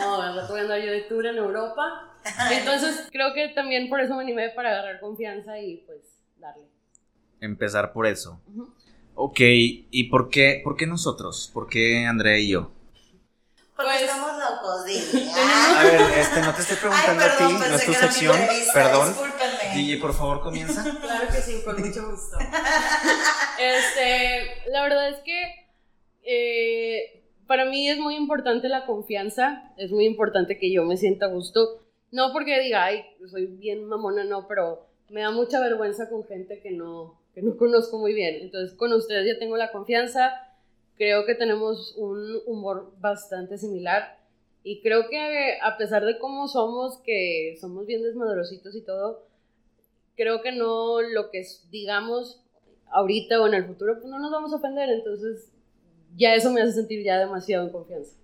No, 0.00 0.20
al 0.20 0.36
rato 0.36 0.52
voy 0.52 0.60
a 0.60 0.62
andar 0.64 0.80
yo 0.82 0.92
de 0.92 1.00
tour 1.02 1.24
en 1.24 1.36
Europa. 1.38 2.14
Entonces 2.50 3.08
creo 3.10 3.32
que 3.32 3.48
también 3.48 3.88
por 3.88 4.00
eso 4.00 4.14
me 4.16 4.22
animé 4.22 4.50
para 4.50 4.70
agarrar 4.70 5.00
confianza 5.00 5.58
y 5.58 5.78
pues 5.86 6.00
darle. 6.36 6.68
Empezar 7.40 7.94
por 7.94 8.06
eso. 8.06 8.38
Ok, 9.16 9.40
¿y 9.40 10.04
por 10.04 10.28
qué, 10.30 10.60
por 10.64 10.76
qué 10.76 10.86
nosotros? 10.86 11.50
¿Por 11.52 11.68
qué 11.68 12.04
Andrea 12.06 12.38
y 12.38 12.48
yo? 12.48 12.70
Porque 13.76 13.90
Pues- 13.90 14.02
estamos 14.02 14.30
locos, 14.38 14.84
dile. 14.84 15.30
A 15.76 15.82
ver, 15.84 16.00
este, 16.18 16.40
no 16.40 16.54
te 16.54 16.62
estoy 16.62 16.76
preguntando 16.76 17.22
Ay, 17.24 17.30
a 17.30 17.36
ti, 17.36 17.52
no 17.52 17.76
es 17.76 17.86
tu 17.86 17.92
sección, 17.92 18.36
perdón. 18.72 19.08
Discúlpenme. 19.08 19.72
Gigi, 19.74 19.96
por 19.96 20.14
favor, 20.14 20.40
comienza. 20.42 20.84
Claro 21.00 21.26
que 21.28 21.40
sí, 21.40 21.62
con 21.64 21.80
mucho 21.80 22.10
gusto. 22.10 22.36
Este, 23.58 24.68
la 24.70 24.82
verdad 24.82 25.10
es 25.10 25.18
que 25.20 25.68
eh, 26.24 27.22
para 27.46 27.64
mí 27.66 27.88
es 27.88 27.98
muy 27.98 28.16
importante 28.16 28.68
la 28.68 28.84
confianza, 28.84 29.72
es 29.76 29.92
muy 29.92 30.06
importante 30.06 30.58
que 30.58 30.72
yo 30.72 30.82
me 30.84 30.96
sienta 30.96 31.26
a 31.26 31.28
gusto. 31.28 31.80
No 32.10 32.32
porque 32.32 32.58
diga, 32.60 32.84
ay, 32.84 33.04
soy 33.30 33.46
bien 33.46 33.84
mamona, 33.86 34.24
no, 34.24 34.48
pero 34.48 34.86
me 35.08 35.20
da 35.22 35.30
mucha 35.30 35.60
vergüenza 35.60 36.08
con 36.10 36.24
gente 36.26 36.60
que 36.60 36.72
no, 36.72 37.20
que 37.34 37.42
no 37.42 37.56
conozco 37.58 37.98
muy 37.98 38.14
bien. 38.14 38.36
Entonces, 38.40 38.76
con 38.76 38.92
ustedes 38.92 39.26
ya 39.26 39.38
tengo 39.38 39.56
la 39.56 39.72
confianza, 39.72 40.32
creo 40.96 41.26
que 41.26 41.34
tenemos 41.34 41.94
un 41.96 42.40
humor 42.46 42.94
bastante 43.00 43.58
similar. 43.58 44.18
Y 44.62 44.80
creo 44.80 45.08
que 45.10 45.58
a 45.62 45.76
pesar 45.76 46.04
de 46.04 46.18
cómo 46.18 46.48
somos, 46.48 46.98
que 46.98 47.56
somos 47.60 47.86
bien 47.86 48.02
desmadrositos 48.02 48.74
y 48.74 48.80
todo, 48.80 49.26
creo 50.16 50.40
que 50.40 50.52
no 50.52 51.02
lo 51.02 51.30
que 51.30 51.46
digamos 51.70 52.40
ahorita 52.90 53.40
o 53.40 53.46
en 53.46 53.54
el 53.54 53.66
futuro, 53.66 53.94
pues 54.00 54.06
no 54.06 54.18
nos 54.18 54.30
vamos 54.30 54.52
a 54.52 54.56
ofender. 54.56 54.88
Entonces, 54.88 55.52
ya 56.16 56.34
eso 56.34 56.50
me 56.50 56.62
hace 56.62 56.72
sentir 56.72 57.04
ya 57.04 57.18
demasiado 57.18 57.66
en 57.66 57.72
confianza. 57.72 58.16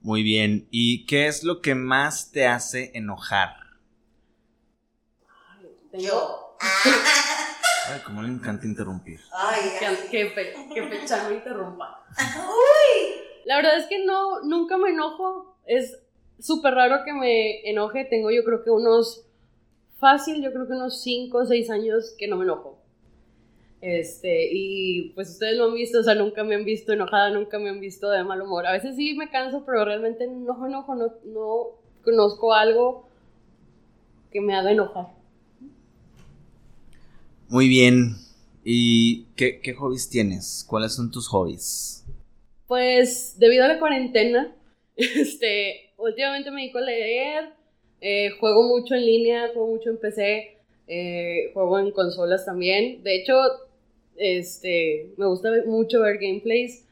Muy 0.00 0.24
bien, 0.24 0.66
¿y 0.72 1.06
qué 1.06 1.28
es 1.28 1.44
lo 1.44 1.60
que 1.60 1.76
más 1.76 2.32
te 2.32 2.46
hace 2.46 2.90
enojar? 2.92 3.50
Tengo 5.92 6.04
Yo. 6.04 6.56
Ay, 7.92 8.00
cómo 8.06 8.22
le 8.22 8.28
encanta 8.28 8.66
interrumpir. 8.66 9.20
Ay, 9.32 9.60
ay. 9.80 11.28
me 11.28 11.34
interrumpa. 11.34 12.02
La 13.44 13.56
verdad 13.56 13.76
es 13.76 13.86
que 13.86 14.02
no, 14.04 14.40
nunca 14.42 14.78
me 14.78 14.90
enojo. 14.90 15.56
Es 15.66 15.98
súper 16.38 16.72
raro 16.72 17.04
que 17.04 17.12
me 17.12 17.68
enoje. 17.68 18.06
Tengo 18.06 18.30
yo 18.30 18.44
creo 18.44 18.64
que 18.64 18.70
unos, 18.70 19.26
fácil, 19.98 20.42
yo 20.42 20.52
creo 20.52 20.66
que 20.66 20.72
unos 20.72 21.02
5 21.02 21.36
o 21.36 21.44
6 21.44 21.70
años 21.70 22.14
que 22.16 22.28
no 22.28 22.36
me 22.36 22.44
enojo. 22.44 22.78
Este, 23.82 24.48
y 24.50 25.10
pues 25.10 25.28
ustedes 25.30 25.58
lo 25.58 25.66
han 25.66 25.74
visto, 25.74 25.98
o 25.98 26.02
sea, 26.02 26.14
nunca 26.14 26.44
me 26.44 26.54
han 26.54 26.64
visto 26.64 26.92
enojada, 26.92 27.30
nunca 27.30 27.58
me 27.58 27.68
han 27.68 27.80
visto 27.80 28.08
de 28.08 28.24
mal 28.24 28.40
humor. 28.40 28.66
A 28.66 28.72
veces 28.72 28.96
sí 28.96 29.14
me 29.14 29.28
canso, 29.28 29.64
pero 29.66 29.84
realmente 29.84 30.26
no 30.26 30.54
me 30.54 30.68
enojo, 30.68 30.94
no, 30.94 31.12
no 31.24 31.66
conozco 32.02 32.54
algo 32.54 33.06
que 34.30 34.40
me 34.40 34.54
haga 34.54 34.72
enojar. 34.72 35.21
Muy 37.52 37.68
bien. 37.68 38.16
¿Y 38.64 39.24
qué, 39.36 39.74
hobbies 39.74 40.08
tienes? 40.08 40.64
¿Cuáles 40.66 40.94
son 40.94 41.10
tus 41.10 41.28
hobbies? 41.28 42.02
Pues 42.66 43.38
debido 43.38 43.64
a 43.64 43.68
la 43.68 43.78
cuarentena, 43.78 44.56
este, 44.96 45.92
últimamente 45.98 46.50
me 46.50 46.62
dedico 46.62 46.78
a 46.78 46.80
leer, 46.80 47.50
eh, 48.00 48.30
juego 48.40 48.62
mucho 48.62 48.94
en 48.94 49.04
línea, 49.04 49.50
juego 49.52 49.68
mucho 49.68 49.90
en 49.90 49.98
PC, 49.98 50.56
eh, 50.86 51.50
juego 51.52 51.78
en 51.78 51.90
consolas 51.90 52.46
también. 52.46 53.02
De 53.02 53.16
hecho, 53.16 53.34
este, 54.16 55.10
me 55.18 55.26
gusta 55.26 55.50
mucho 55.66 56.00
ver 56.00 56.16
gameplays, 56.16 56.86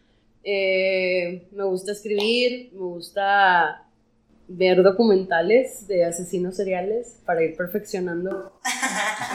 eh, 0.45 1.49
me 1.53 1.65
gusta 1.65 1.93
escribir, 1.93 2.69
me 2.75 2.81
gusta 2.81 3.90
ver 4.53 4.83
documentales 4.83 5.87
de 5.87 6.05
asesinos 6.05 6.57
seriales 6.57 7.21
para 7.25 7.43
ir 7.45 7.57
perfeccionando 7.57 8.59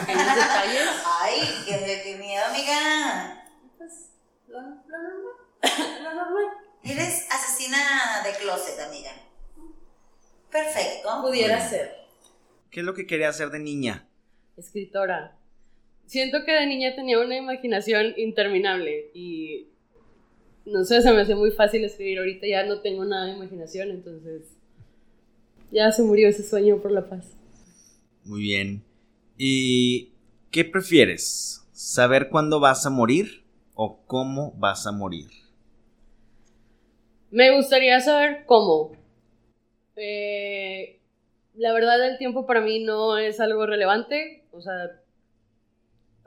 pequeños 0.00 0.26
detalles. 0.34 0.88
Ay, 1.22 1.40
qué, 1.66 2.00
qué 2.04 2.18
miedo, 2.18 2.44
amiga. 2.44 3.44
Pues, 3.78 4.12
lo, 4.48 4.60
lo 4.60 4.62
normal, 4.62 5.32
lo 6.04 6.14
normal. 6.14 6.44
Eres 6.84 7.26
asesina 7.30 7.78
de 8.24 8.32
closet, 8.42 8.78
amiga. 8.80 9.10
Perfecto. 10.50 11.08
Pudiera 11.22 11.56
Bueno. 11.56 11.70
ser 11.70 11.94
¿Qué 12.70 12.80
es 12.80 12.86
lo 12.86 12.94
que 12.94 13.06
quería 13.06 13.30
hacer 13.30 13.50
de 13.50 13.58
niña? 13.58 14.06
escritora. 14.56 15.36
Siento 16.06 16.44
que 16.44 16.52
de 16.52 16.66
niña 16.66 16.94
tenía 16.94 17.18
una 17.18 17.36
imaginación 17.36 18.14
interminable 18.16 19.10
y 19.14 19.68
no 20.66 20.84
sé, 20.84 21.00
se 21.02 21.12
me 21.12 21.22
hace 21.22 21.34
muy 21.34 21.50
fácil 21.52 21.84
escribir. 21.84 22.18
Ahorita 22.18 22.46
ya 22.46 22.64
no 22.64 22.80
tengo 22.80 23.04
nada 23.04 23.26
de 23.26 23.32
imaginación, 23.32 23.90
entonces 23.90 24.55
ya 25.70 25.92
se 25.92 26.02
murió 26.02 26.28
ese 26.28 26.42
sueño 26.42 26.80
por 26.80 26.92
la 26.92 27.08
paz. 27.08 27.36
Muy 28.24 28.42
bien. 28.42 28.84
¿Y 29.36 30.12
qué 30.50 30.64
prefieres? 30.64 31.66
¿Saber 31.72 32.28
cuándo 32.30 32.60
vas 32.60 32.86
a 32.86 32.90
morir 32.90 33.44
o 33.74 34.02
cómo 34.06 34.52
vas 34.56 34.86
a 34.86 34.92
morir? 34.92 35.28
Me 37.30 37.54
gustaría 37.54 38.00
saber 38.00 38.44
cómo. 38.46 38.92
Eh, 39.96 41.00
la 41.54 41.72
verdad, 41.72 42.04
el 42.08 42.18
tiempo 42.18 42.46
para 42.46 42.60
mí 42.60 42.82
no 42.82 43.18
es 43.18 43.40
algo 43.40 43.66
relevante. 43.66 44.44
O 44.52 44.60
sea, 44.60 44.90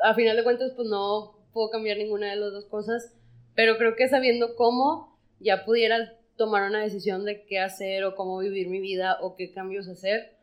a 0.03 0.13
final 0.13 0.38
de 0.38 0.43
cuentas, 0.43 0.72
pues 0.75 0.88
no 0.88 1.39
puedo 1.53 1.69
cambiar 1.69 1.98
ninguna 1.98 2.29
de 2.29 2.36
las 2.36 2.51
dos 2.51 2.65
cosas. 2.65 3.15
Pero 3.55 3.77
creo 3.77 3.96
que 3.96 4.08
sabiendo 4.08 4.55
cómo, 4.55 5.17
ya 5.39 5.65
pudiera 5.65 6.18
tomar 6.39 6.63
una 6.69 6.81
decisión 6.81 7.25
de 7.25 7.43
qué 7.43 7.60
hacer 7.60 8.05
o 8.05 8.15
cómo 8.15 8.39
vivir 8.39 8.69
mi 8.69 8.79
vida 8.79 9.17
o 9.22 9.36
qué 9.36 9.51
cambios 9.51 9.89
hacer. 9.89 10.38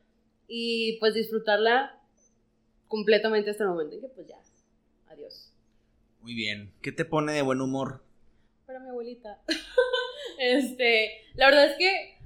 Y 0.47 0.99
pues 1.01 1.15
disfrutarla 1.15 1.99
completamente 2.87 3.51
hasta 3.51 3.65
el 3.65 3.71
momento 3.71 3.95
en 3.95 4.03
que 4.03 4.09
pues 4.09 4.29
ya, 4.29 4.37
adiós. 5.09 5.55
Muy 6.21 6.35
bien. 6.35 6.71
¿Qué 6.83 6.93
te 6.93 7.07
pone 7.07 7.33
de 7.33 7.41
buen 7.41 7.63
humor? 7.63 8.05
para 8.67 8.81
mi 8.81 8.89
abuelita. 8.91 9.41
este, 10.41 11.13
la 11.35 11.47
verdad 11.47 11.67
es 11.67 11.77
que 11.79 12.19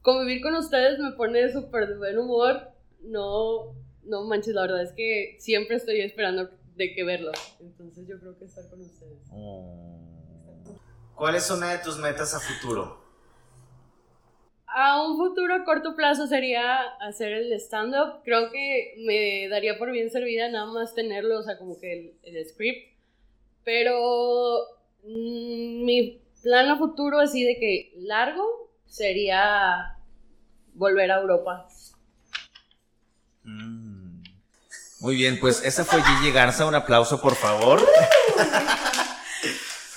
convivir 0.00 0.42
con 0.42 0.54
ustedes 0.54 0.98
me 0.98 1.12
pone 1.12 1.52
súper 1.52 1.88
de 1.88 1.98
buen 1.98 2.18
humor. 2.18 2.72
No, 3.02 3.74
no 4.02 4.24
manches, 4.24 4.54
la 4.54 4.62
verdad 4.62 4.82
es 4.82 4.92
que 4.92 5.36
siempre 5.38 5.76
estoy 5.76 6.00
esperando 6.00 6.50
de 6.74 6.94
que 6.94 7.04
verlos. 7.04 7.36
Entonces 7.60 8.08
yo 8.08 8.18
creo 8.18 8.36
que 8.38 8.46
estar 8.46 8.68
con 8.70 8.80
ustedes. 8.80 9.20
Oh. 9.30 10.11
¿Cuál 11.14 11.36
es 11.36 11.50
una 11.50 11.70
de 11.70 11.78
tus 11.78 11.98
metas 11.98 12.34
a 12.34 12.40
futuro? 12.40 13.00
A 14.66 15.02
un 15.02 15.18
futuro 15.18 15.54
a 15.54 15.64
corto 15.64 15.94
plazo 15.94 16.26
sería 16.26 16.80
hacer 17.00 17.32
el 17.32 17.52
stand-up. 17.52 18.22
Creo 18.24 18.50
que 18.50 18.94
me 18.98 19.48
daría 19.48 19.78
por 19.78 19.90
bien 19.90 20.10
servida 20.10 20.48
nada 20.48 20.66
más 20.66 20.94
tenerlo, 20.94 21.38
o 21.38 21.42
sea, 21.42 21.58
como 21.58 21.78
que 21.78 21.92
el, 21.92 22.14
el 22.36 22.48
script. 22.48 22.92
Pero 23.64 24.62
mm, 25.04 25.84
mi 25.84 26.22
plan 26.42 26.70
a 26.70 26.78
futuro, 26.78 27.20
así 27.20 27.44
de 27.44 27.58
que 27.58 27.92
largo, 27.98 28.70
sería 28.86 29.98
volver 30.74 31.10
a 31.10 31.20
Europa. 31.20 31.68
Mm. 33.44 34.22
Muy 35.00 35.16
bien, 35.16 35.38
pues 35.40 35.64
esa 35.64 35.84
fue 35.84 36.02
Gigi 36.02 36.30
Garza. 36.32 36.64
Un 36.64 36.76
aplauso, 36.76 37.20
por 37.20 37.34
favor. 37.34 37.84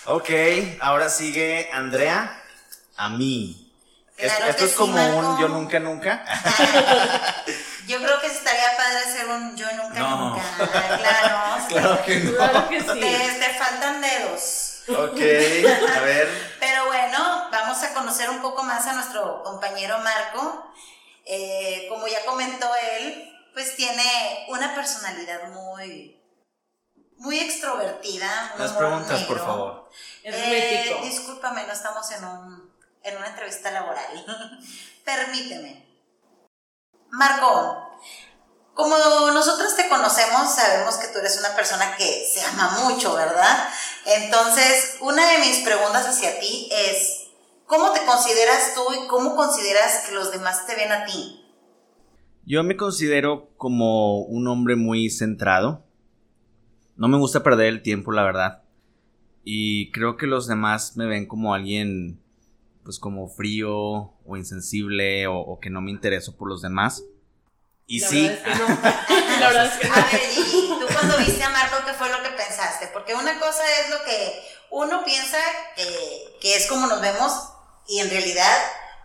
ok, 0.06 0.30
ahora 0.82 1.10
sigue 1.10 1.70
Andrea. 1.74 2.42
A 2.98 3.10
mí. 3.10 3.62
Esto, 4.18 4.38
Claro 4.38 4.52
esto 4.52 4.66
es 4.66 4.72
sí, 4.72 4.78
como 4.78 5.18
un 5.18 5.38
yo 5.40 5.48
nunca, 5.50 5.80
nunca. 5.80 6.24
Yo 7.88 8.00
creo 8.00 8.20
que 8.20 8.28
estaría 8.28 8.76
padre 8.78 8.98
hacer 8.98 9.28
un 9.28 9.56
yo 9.56 9.68
nunca, 9.74 10.00
No. 10.00 10.30
nunca. 10.30 10.44
Claro. 10.98 11.66
Claro 11.70 12.04
que 12.04 12.20
no. 12.20 12.36
Claro 12.36 12.70
que 12.70 12.80
sí. 12.82 12.88
Te, 12.88 13.40
te 13.40 13.54
faltan 13.60 14.02
dedos. 14.02 14.82
Ok, 14.88 15.20
a 15.96 16.00
ver. 16.02 16.56
Pero 16.60 16.86
bueno, 16.88 17.48
vamos 17.52 17.84
a 17.84 17.94
conocer 17.94 18.30
un 18.32 18.42
poco 18.42 18.64
más 18.64 18.88
a 18.88 18.94
nuestro 18.94 19.44
compañero 19.44 20.00
Marco. 20.00 20.72
Eh, 21.26 21.86
como 21.90 22.08
ya 22.08 22.26
comentó 22.26 22.68
él, 22.98 23.32
pues 23.54 23.76
tiene 23.76 24.46
una 24.50 24.74
personalidad 24.74 25.50
muy, 25.50 26.20
muy 27.18 27.40
extrovertida. 27.40 28.54
Las 28.58 28.74
preguntas, 28.74 29.24
por 29.24 29.40
favor. 29.40 29.90
Eh, 30.24 31.00
discúlpame, 31.04 31.66
no 31.66 31.74
estamos 31.74 32.10
en, 32.12 32.24
un, 32.26 32.72
en 33.04 33.18
una 33.18 33.28
entrevista 33.28 33.72
laboral. 33.72 34.26
Permíteme. 35.06 35.86
Marco, 37.12 37.86
como 38.74 38.98
nosotros 39.32 39.74
te 39.78 39.88
conocemos, 39.88 40.54
sabemos 40.54 40.98
que 40.98 41.08
tú 41.08 41.20
eres 41.20 41.40
una 41.40 41.56
persona 41.56 41.96
que 41.96 42.28
se 42.32 42.44
ama 42.44 42.78
mucho, 42.84 43.16
¿verdad? 43.16 43.70
Entonces, 44.06 44.98
una 45.00 45.26
de 45.32 45.38
mis 45.38 45.60
preguntas 45.60 46.06
hacia 46.06 46.38
ti 46.42 46.70
es, 46.70 47.28
¿cómo 47.66 47.92
te 47.92 48.04
consideras 48.06 48.74
tú 48.76 48.82
y 48.94 49.08
cómo 49.08 49.36
consideras 49.38 50.06
que 50.06 50.12
los 50.12 50.30
demás 50.32 50.66
te 50.68 50.76
ven 50.76 50.92
a 50.92 51.06
ti? 51.06 51.42
Yo 52.44 52.64
me 52.64 52.76
considero 52.76 53.56
como 53.56 54.20
un 54.24 54.48
hombre 54.50 54.76
muy 54.76 55.10
centrado. 55.10 55.85
No 56.96 57.08
me 57.08 57.18
gusta 57.18 57.44
perder 57.44 57.68
el 57.68 57.82
tiempo, 57.82 58.12
la 58.12 58.24
verdad. 58.24 58.64
Y 59.44 59.92
creo 59.92 60.18
que 60.18 60.28
los 60.28 60.48
demás 60.48 60.96
me 60.98 61.06
ven 61.06 61.28
como 61.28 61.54
alguien, 61.54 62.20
pues 62.84 63.00
como 63.00 63.28
frío 63.28 63.70
o 63.74 64.38
insensible 64.38 65.28
o, 65.28 65.38
o 65.38 65.60
que 65.60 65.70
no 65.70 65.82
me 65.82 65.92
intereso 65.92 66.36
por 66.36 66.50
los 66.50 66.62
demás. 66.62 67.04
Y 67.88 68.00
La 68.00 68.08
sí, 68.08 68.28
verdad 68.28 68.48
es 68.48 68.58
que 68.58 68.60
no. 68.60 68.68
La 69.40 69.48
verdad 69.48 69.66
es 69.66 69.74
que 69.80 69.88
no. 69.88 69.94
A 69.94 69.98
ver, 69.98 70.22
Gigi, 70.22 70.68
tú 70.68 70.86
cuando 70.92 71.18
viste 71.20 71.44
a 71.44 71.50
Marco, 71.50 71.76
¿qué 71.86 71.94
fue 71.94 72.10
lo 72.10 72.24
que 72.24 72.30
pensaste? 72.30 72.88
Porque 72.94 73.14
una 73.14 73.40
cosa 73.40 73.64
es 73.82 73.90
lo 73.92 74.04
que 74.04 74.42
uno 74.72 75.04
piensa 75.06 75.38
que, 75.76 76.38
que 76.42 76.56
es 76.56 76.68
como 76.68 76.88
nos 76.88 77.02
vemos 77.02 77.32
y 77.88 78.00
en 78.00 78.10
realidad 78.10 78.58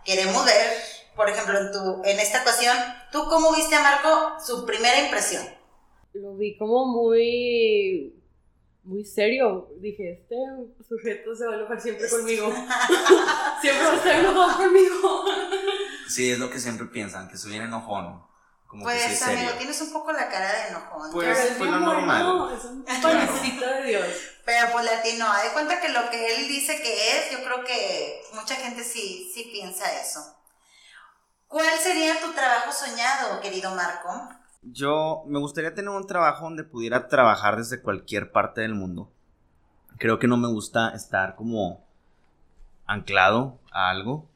queremos 0.03 0.43
ver, 0.45 0.81
por 1.15 1.29
ejemplo, 1.29 1.59
en, 1.59 1.71
tu, 1.71 2.01
en 2.03 2.19
esta 2.19 2.41
ocasión, 2.41 2.75
¿tú 3.11 3.25
cómo 3.29 3.53
viste 3.55 3.75
a 3.75 3.83
Marco 3.83 4.37
su 4.43 4.65
primera 4.65 4.99
impresión? 4.99 5.47
Lo 6.13 6.35
vi 6.35 6.57
como 6.57 6.85
muy. 6.85 8.15
Muy 8.83 9.05
serio. 9.05 9.69
Dije, 9.79 10.13
este 10.13 10.35
sujeto 10.87 11.35
se 11.35 11.45
va 11.45 11.53
a 11.53 11.55
enojar 11.57 11.79
siempre 11.79 12.09
conmigo. 12.09 12.51
siempre 13.61 13.85
va 13.85 13.91
a 13.91 13.95
estar 13.95 14.19
enojado 14.19 14.57
conmigo. 14.57 15.25
sí, 16.07 16.31
es 16.31 16.39
lo 16.39 16.49
que 16.49 16.59
siempre 16.59 16.87
piensan, 16.87 17.29
que 17.29 17.37
soy 17.37 17.57
un 17.57 17.65
enojón. 17.65 18.23
Como 18.65 18.83
Pues, 18.83 19.05
es 19.05 19.19
serio. 19.19 19.39
amigo, 19.39 19.57
tienes 19.57 19.81
un 19.81 19.91
poco 19.93 20.11
la 20.13 20.29
cara 20.29 20.51
de 20.51 20.67
enojón. 20.69 21.11
Pues- 21.11 21.27
Pero 21.27 21.39
es 21.47 21.57
fue 21.57 21.67
bien 21.67 21.79
lo 21.79 21.85
normal. 21.93 22.53
Es 22.57 22.65
un 22.65 22.83
panecito 23.03 23.65
de 23.67 23.83
Dios. 23.83 24.05
Pero 24.45 24.71
pues 24.71 24.85
latino, 24.85 25.25
haz 25.31 25.43
de 25.43 25.49
cuenta 25.51 25.79
que 25.79 25.89
lo 25.89 26.09
que 26.09 26.35
él 26.35 26.47
dice 26.47 26.81
que 26.81 27.17
es, 27.19 27.31
yo 27.31 27.43
creo 27.43 27.63
que 27.63 28.21
mucha 28.33 28.55
gente 28.55 28.83
sí, 28.83 29.29
sí 29.33 29.49
piensa 29.51 29.85
eso. 30.01 30.21
¿Cuál 31.47 31.77
sería 31.77 32.19
tu 32.19 32.31
trabajo 32.31 32.71
soñado, 32.71 33.39
querido 33.41 33.75
Marco? 33.75 34.09
Yo 34.61 35.23
me 35.27 35.39
gustaría 35.39 35.73
tener 35.73 35.89
un 35.89 36.05
trabajo 36.05 36.43
donde 36.43 36.63
pudiera 36.63 37.07
trabajar 37.07 37.57
desde 37.57 37.81
cualquier 37.81 38.31
parte 38.31 38.61
del 38.61 38.75
mundo. 38.75 39.11
Creo 39.97 40.19
que 40.19 40.27
no 40.27 40.37
me 40.37 40.47
gusta 40.47 40.89
estar 40.95 41.35
como 41.35 41.83
anclado 42.85 43.59
a 43.71 43.89
algo. 43.89 44.29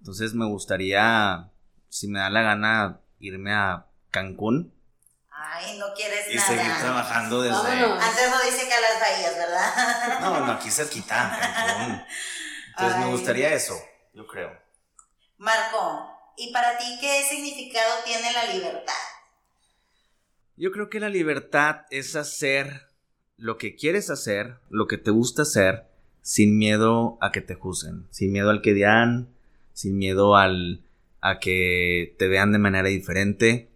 Entonces 0.00 0.34
me 0.34 0.44
gustaría, 0.44 1.50
si 1.88 2.08
me 2.08 2.18
da 2.18 2.28
la 2.28 2.42
gana, 2.42 3.00
irme 3.18 3.54
a 3.54 3.86
Cancún 4.10 4.74
Ay, 5.30 5.78
no 5.78 5.92
quieres 5.94 6.30
y 6.30 6.36
nada. 6.36 6.46
seguir 6.46 6.72
trabajando 6.80 7.42
desde... 7.42 7.56
Vámonos. 7.56 8.04
Antes 8.04 8.30
no 8.30 8.42
dice 8.42 8.68
que 8.68 8.74
a 8.74 8.80
las 8.80 9.00
bahías, 9.00 9.36
¿verdad? 9.36 10.20
No, 10.20 10.46
no, 10.46 10.52
aquí 10.52 10.70
cerquita, 10.70 11.38
Cancún. 11.40 12.04
Entonces 12.68 12.98
me 12.98 13.06
gustaría 13.06 13.52
eso, 13.52 13.74
yo 14.12 14.26
creo. 14.26 14.50
Marco, 15.38 16.08
¿y 16.36 16.52
para 16.52 16.78
ti 16.78 16.98
qué 17.00 17.24
significado 17.28 18.02
tiene 18.04 18.32
la 18.32 18.44
libertad? 18.44 18.94
Yo 20.56 20.70
creo 20.70 20.88
que 20.88 21.00
la 21.00 21.08
libertad 21.08 21.82
es 21.90 22.14
hacer 22.14 22.88
lo 23.36 23.58
que 23.58 23.74
quieres 23.74 24.08
hacer, 24.08 24.58
lo 24.70 24.86
que 24.86 24.98
te 24.98 25.10
gusta 25.10 25.42
hacer, 25.42 25.84
sin 26.22 26.56
miedo 26.56 27.18
a 27.20 27.32
que 27.32 27.40
te 27.40 27.54
juzguen, 27.54 28.06
sin 28.10 28.32
miedo 28.32 28.50
al 28.50 28.62
que 28.62 28.72
dirán, 28.72 29.28
sin 29.72 29.98
miedo 29.98 30.36
al, 30.36 30.80
a 31.20 31.40
que 31.40 32.14
te 32.18 32.28
vean 32.28 32.52
de 32.52 32.58
manera 32.58 32.88
diferente. 32.88 33.68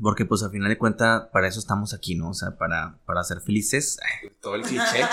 Porque 0.00 0.24
pues 0.24 0.42
al 0.42 0.50
final 0.50 0.68
de 0.68 0.78
cuentas 0.78 1.26
para 1.32 1.48
eso 1.48 1.58
estamos 1.58 1.92
aquí, 1.92 2.14
¿no? 2.14 2.30
O 2.30 2.34
sea, 2.34 2.56
para, 2.56 2.98
para 3.04 3.22
ser 3.24 3.40
felices, 3.40 3.98
todo 4.40 4.54
el 4.54 4.62
cliché. 4.62 5.04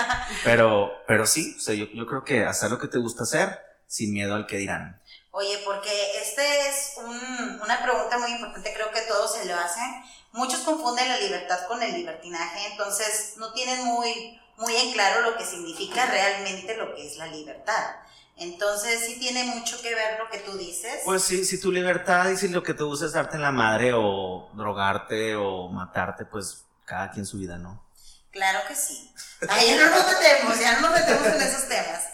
pero, 0.44 0.90
pero 1.06 1.26
sí, 1.26 1.56
o 1.58 1.60
sea, 1.60 1.74
yo, 1.74 1.86
yo 1.92 2.06
creo 2.06 2.24
que 2.24 2.44
hacer 2.44 2.70
lo 2.70 2.78
que 2.78 2.88
te 2.88 2.98
gusta 2.98 3.24
hacer 3.24 3.58
sin 3.86 4.12
miedo 4.12 4.34
al 4.34 4.46
que 4.46 4.58
dirán. 4.58 5.00
Oye, 5.38 5.60
porque 5.66 6.18
este 6.22 6.66
es 6.66 6.94
un, 6.96 7.60
una 7.62 7.82
pregunta 7.82 8.16
muy 8.16 8.30
importante, 8.30 8.72
creo 8.72 8.90
que 8.90 9.02
todos 9.02 9.34
se 9.34 9.44
lo 9.44 9.54
hacen. 9.54 10.02
Muchos 10.32 10.60
confunden 10.60 11.10
la 11.10 11.18
libertad 11.18 11.66
con 11.68 11.82
el 11.82 11.92
libertinaje, 11.92 12.68
entonces 12.70 13.34
no 13.36 13.52
tienen 13.52 13.84
muy, 13.84 14.40
muy 14.56 14.74
en 14.74 14.92
claro 14.92 15.20
lo 15.20 15.36
que 15.36 15.44
significa 15.44 16.06
realmente 16.06 16.74
lo 16.78 16.94
que 16.94 17.06
es 17.06 17.18
la 17.18 17.26
libertad. 17.26 17.96
Entonces 18.38 19.04
sí 19.04 19.18
tiene 19.18 19.44
mucho 19.44 19.78
que 19.82 19.94
ver 19.94 20.18
lo 20.18 20.30
que 20.30 20.38
tú 20.38 20.56
dices. 20.56 21.02
Pues 21.04 21.22
sí, 21.24 21.44
si 21.44 21.60
tu 21.60 21.70
libertad 21.70 22.30
y 22.30 22.38
si 22.38 22.48
lo 22.48 22.62
que 22.62 22.72
te 22.72 22.84
gusta 22.84 23.04
es 23.04 23.12
darte 23.12 23.36
en 23.36 23.42
la 23.42 23.52
madre 23.52 23.92
o 23.94 24.48
drogarte 24.54 25.36
o 25.36 25.68
matarte, 25.68 26.24
pues 26.24 26.64
cada 26.86 27.10
quien 27.10 27.26
su 27.26 27.36
vida, 27.36 27.58
¿no? 27.58 27.86
Claro 28.30 28.60
que 28.66 28.74
sí. 28.74 29.14
Ay, 29.50 29.66
ya 29.66 29.76
no 29.84 29.90
nos 29.90 30.06
metemos, 30.06 30.58
ya 30.58 30.80
no 30.80 30.88
nos 30.88 30.98
metemos 30.98 31.26
en 31.26 31.42
esos 31.42 31.68
temas. 31.68 32.04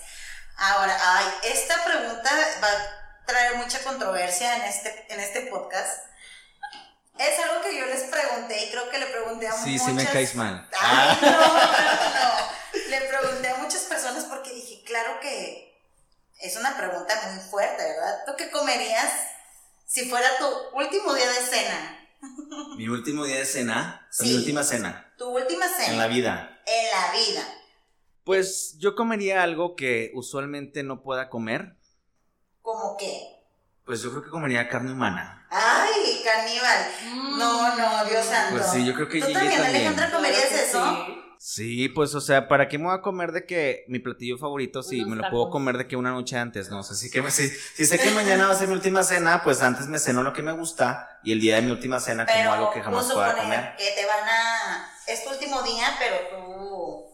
Ahora, 0.56 0.96
ay, 1.00 1.26
esta 1.44 1.84
pregunta 1.84 2.30
va 2.60 3.01
traer 3.26 3.56
mucha 3.56 3.82
controversia 3.82 4.56
en 4.56 4.62
este, 4.62 5.06
en 5.12 5.20
este 5.20 5.42
podcast. 5.42 6.06
Es 7.18 7.38
algo 7.44 7.62
que 7.62 7.78
yo 7.78 7.86
les 7.86 8.02
pregunté 8.04 8.64
y 8.66 8.70
creo 8.70 8.88
que 8.90 8.98
le 8.98 9.06
pregunté 9.06 9.46
a 9.48 9.52
Sí, 9.52 9.70
muchas... 9.72 9.86
sí 9.86 9.92
me 9.92 10.06
caes 10.06 10.34
mal. 10.34 10.68
Ay, 10.80 11.18
no, 11.22 11.30
no, 11.30 11.38
no. 11.38 12.88
Le 12.88 13.00
pregunté 13.02 13.48
a 13.48 13.56
muchas 13.56 13.82
personas 13.82 14.24
porque 14.24 14.50
dije, 14.52 14.82
claro 14.84 15.20
que 15.20 15.78
es 16.40 16.56
una 16.56 16.76
pregunta 16.76 17.14
muy 17.30 17.40
fuerte, 17.44 17.82
¿verdad? 17.84 18.18
¿Tú 18.26 18.32
qué 18.36 18.50
comerías 18.50 19.12
si 19.86 20.08
fuera 20.08 20.26
tu 20.38 20.46
último 20.78 21.14
día 21.14 21.28
de 21.28 21.40
cena? 21.46 21.98
Mi 22.76 22.88
último 22.88 23.24
día 23.24 23.38
de 23.38 23.46
cena, 23.46 24.06
Sí. 24.10 24.24
mi 24.24 24.34
última 24.36 24.62
cena 24.62 25.12
Tu 25.18 25.28
última 25.28 25.66
cena. 25.68 25.86
en 25.92 25.98
la 25.98 26.06
vida. 26.06 26.60
En 26.66 26.90
la 26.90 27.12
vida. 27.12 27.44
Pues 28.24 28.76
yo 28.78 28.94
comería 28.94 29.42
algo 29.42 29.74
que 29.76 30.12
usualmente 30.14 30.82
no 30.82 31.02
pueda 31.02 31.28
comer. 31.28 31.76
¿Cómo 32.62 32.96
qué? 32.96 33.28
Pues 33.84 34.00
yo 34.02 34.10
creo 34.10 34.22
que 34.22 34.30
comería 34.30 34.68
carne 34.68 34.92
humana. 34.92 35.46
Ay, 35.50 36.22
caníbal. 36.24 36.88
Mm. 37.04 37.38
No, 37.38 37.76
no, 37.76 38.04
Dios 38.04 38.24
santo. 38.24 38.56
Pues 38.56 38.70
sí, 38.70 38.84
yo 38.86 38.94
creo 38.94 39.08
que 39.08 39.20
¿Tú 39.20 39.32
también, 39.32 39.50
también. 39.52 39.76
Alejandra, 39.76 40.10
comerías 40.10 40.46
Claro 40.46 40.64
eso? 40.64 41.04
sí. 41.06 41.18
Sí, 41.44 41.88
pues 41.88 42.14
o 42.14 42.20
sea, 42.20 42.46
¿para 42.46 42.68
qué 42.68 42.78
me 42.78 42.84
voy 42.84 42.94
a 42.94 43.00
comer 43.00 43.32
de 43.32 43.44
que 43.44 43.84
mi 43.88 43.98
platillo 43.98 44.38
favorito 44.38 44.80
si 44.80 45.04
me 45.04 45.16
lo 45.16 45.22
tacos. 45.22 45.30
puedo 45.32 45.50
comer 45.50 45.76
de 45.76 45.88
que 45.88 45.96
una 45.96 46.12
noche 46.12 46.38
antes, 46.38 46.70
no? 46.70 46.78
O 46.78 46.82
sea, 46.84 46.94
sí 46.94 47.10
que 47.10 47.28
si, 47.32 47.48
si 47.48 47.84
sé 47.84 47.98
que 47.98 48.12
mañana 48.12 48.46
va 48.46 48.52
a 48.52 48.56
ser 48.56 48.68
mi 48.68 48.74
última 48.74 49.02
cena, 49.02 49.42
pues 49.42 49.60
antes 49.60 49.88
me 49.88 49.98
ceno 49.98 50.22
lo 50.22 50.32
que 50.32 50.42
me 50.44 50.52
gusta 50.52 51.18
y 51.24 51.32
el 51.32 51.40
día 51.40 51.56
de 51.56 51.62
mi 51.62 51.72
última 51.72 51.98
cena 51.98 52.26
como 52.26 52.52
algo 52.52 52.70
que 52.70 52.80
jamás 52.80 53.10
pueda 53.12 53.36
comer. 53.36 53.74
que 53.76 53.90
te 53.90 54.06
van 54.06 54.28
a... 54.28 54.88
Es 55.08 55.24
tu 55.24 55.30
último 55.30 55.62
día, 55.62 55.96
pero 55.98 56.16
tú 56.30 57.06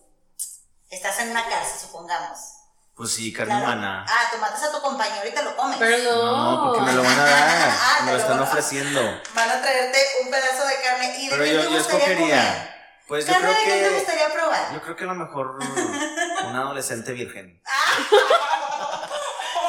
estás 0.90 1.18
en 1.20 1.30
una 1.30 1.48
cárcel, 1.48 1.80
supongamos. 1.80 2.38
Pues 2.98 3.12
sí, 3.14 3.32
carne 3.32 3.52
Claro. 3.54 3.64
humana. 3.66 4.04
Ah, 4.08 4.28
tú 4.32 4.38
matas 4.38 4.60
a 4.64 4.72
tu 4.72 4.82
compañero 4.82 5.26
y 5.28 5.30
te 5.32 5.40
lo 5.44 5.54
comes. 5.56 5.78
Pero 5.78 5.98
no. 6.16 6.56
No, 6.56 6.64
porque 6.64 6.80
me 6.84 6.92
lo 6.94 7.02
van 7.04 7.18
a 7.20 7.24
dar, 7.24 7.70
Ah, 7.80 8.02
me 8.04 8.12
lo 8.12 8.18
están 8.18 8.40
ofreciendo. 8.40 9.00
Van 9.34 9.48
a 9.50 9.62
traerte 9.62 9.98
un 10.24 10.30
pedazo 10.32 10.66
de 10.66 10.74
carne 10.82 11.16
y 11.16 11.28
de 11.28 11.30
Pero 11.30 11.44
qué 11.44 11.52
yo, 11.54 11.58
te 11.60 11.64
yo 11.66 11.70
gustaría 11.78 12.04
escogería. 12.06 12.36
comer. 12.42 12.74
Pues 13.06 13.24
yo 13.26 13.32
¿Carne 13.32 13.48
creo 13.48 13.58
de 13.60 13.64
qué 13.64 13.70
te 13.84 13.88
que. 13.88 13.94
gustaría 14.00 14.32
probar? 14.34 14.74
Yo 14.74 14.82
creo 14.82 14.96
que 14.96 15.04
a 15.04 15.06
lo 15.06 15.14
mejor 15.14 15.58
una 16.48 16.60
adolescente 16.60 17.12
virgen. 17.12 17.62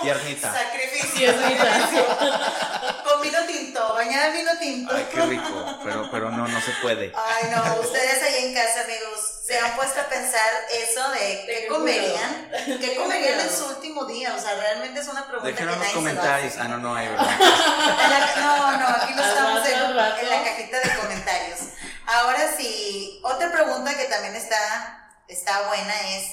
Tiernita. 0.01 0.51
Sacrificio. 0.53 1.31
Con 3.03 3.21
vino 3.21 3.39
tinto, 3.45 3.93
bañada 3.93 4.27
en 4.27 4.33
vino 4.33 4.51
tinto. 4.59 4.95
Ay, 4.95 5.07
qué 5.13 5.21
rico. 5.21 5.79
Pero, 5.83 6.09
pero 6.09 6.31
no, 6.31 6.47
no 6.47 6.61
se 6.61 6.71
puede. 6.81 7.13
Ay, 7.15 7.51
no, 7.51 7.79
ustedes 7.81 8.23
ahí 8.23 8.45
en 8.45 8.53
casa, 8.55 8.81
amigos, 8.85 9.19
se 9.49 9.57
han 9.57 9.75
puesto 9.75 9.99
a 9.99 10.03
pensar 10.07 10.47
eso 10.71 11.09
de 11.09 11.43
qué 11.47 11.67
comerían, 11.67 12.51
qué 12.79 12.95
comerían 12.95 13.39
en 13.39 13.49
su 13.49 13.65
último 13.65 14.05
día, 14.05 14.35
o 14.35 14.39
sea, 14.39 14.53
realmente 14.53 14.99
es 14.99 15.07
una 15.07 15.25
pregunta 15.25 15.47
Déjenos 15.47 15.57
que 15.57 15.63
en 15.63 15.67
los 15.69 15.77
nadie 15.79 15.93
comentarios. 15.95 16.55
lo 16.55 16.61
Ah, 16.61 16.67
no, 16.67 16.77
no 16.77 16.93
hay, 16.93 17.07
¿verdad? 17.07 17.39
No, 18.37 18.77
no, 18.77 18.87
aquí 18.89 19.13
no 19.15 19.23
Al 19.23 19.29
estamos 19.29 19.67
en 19.67 19.95
la 19.95 20.43
cajita 20.43 20.79
de 20.81 20.95
comentarios. 21.01 21.59
Ahora 22.05 22.55
sí, 22.55 23.19
otra 23.23 23.51
pregunta 23.51 23.97
que 23.97 24.05
también 24.05 24.35
está, 24.35 25.17
está 25.27 25.67
buena 25.67 25.99
es, 26.11 26.25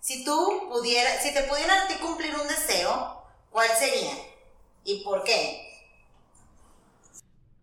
si 0.00 0.24
tú 0.24 0.70
pudieras, 0.70 1.22
si 1.22 1.34
te 1.34 1.42
pudieran 1.42 1.78
a 1.78 1.88
ti 1.88 1.96
cumplir 1.96 2.34
un 2.34 2.48
deseo, 2.48 3.22
¿cuál 3.50 3.68
sería? 3.78 4.14
¿Y 4.82 5.04
por 5.04 5.24
qué? 5.24 5.84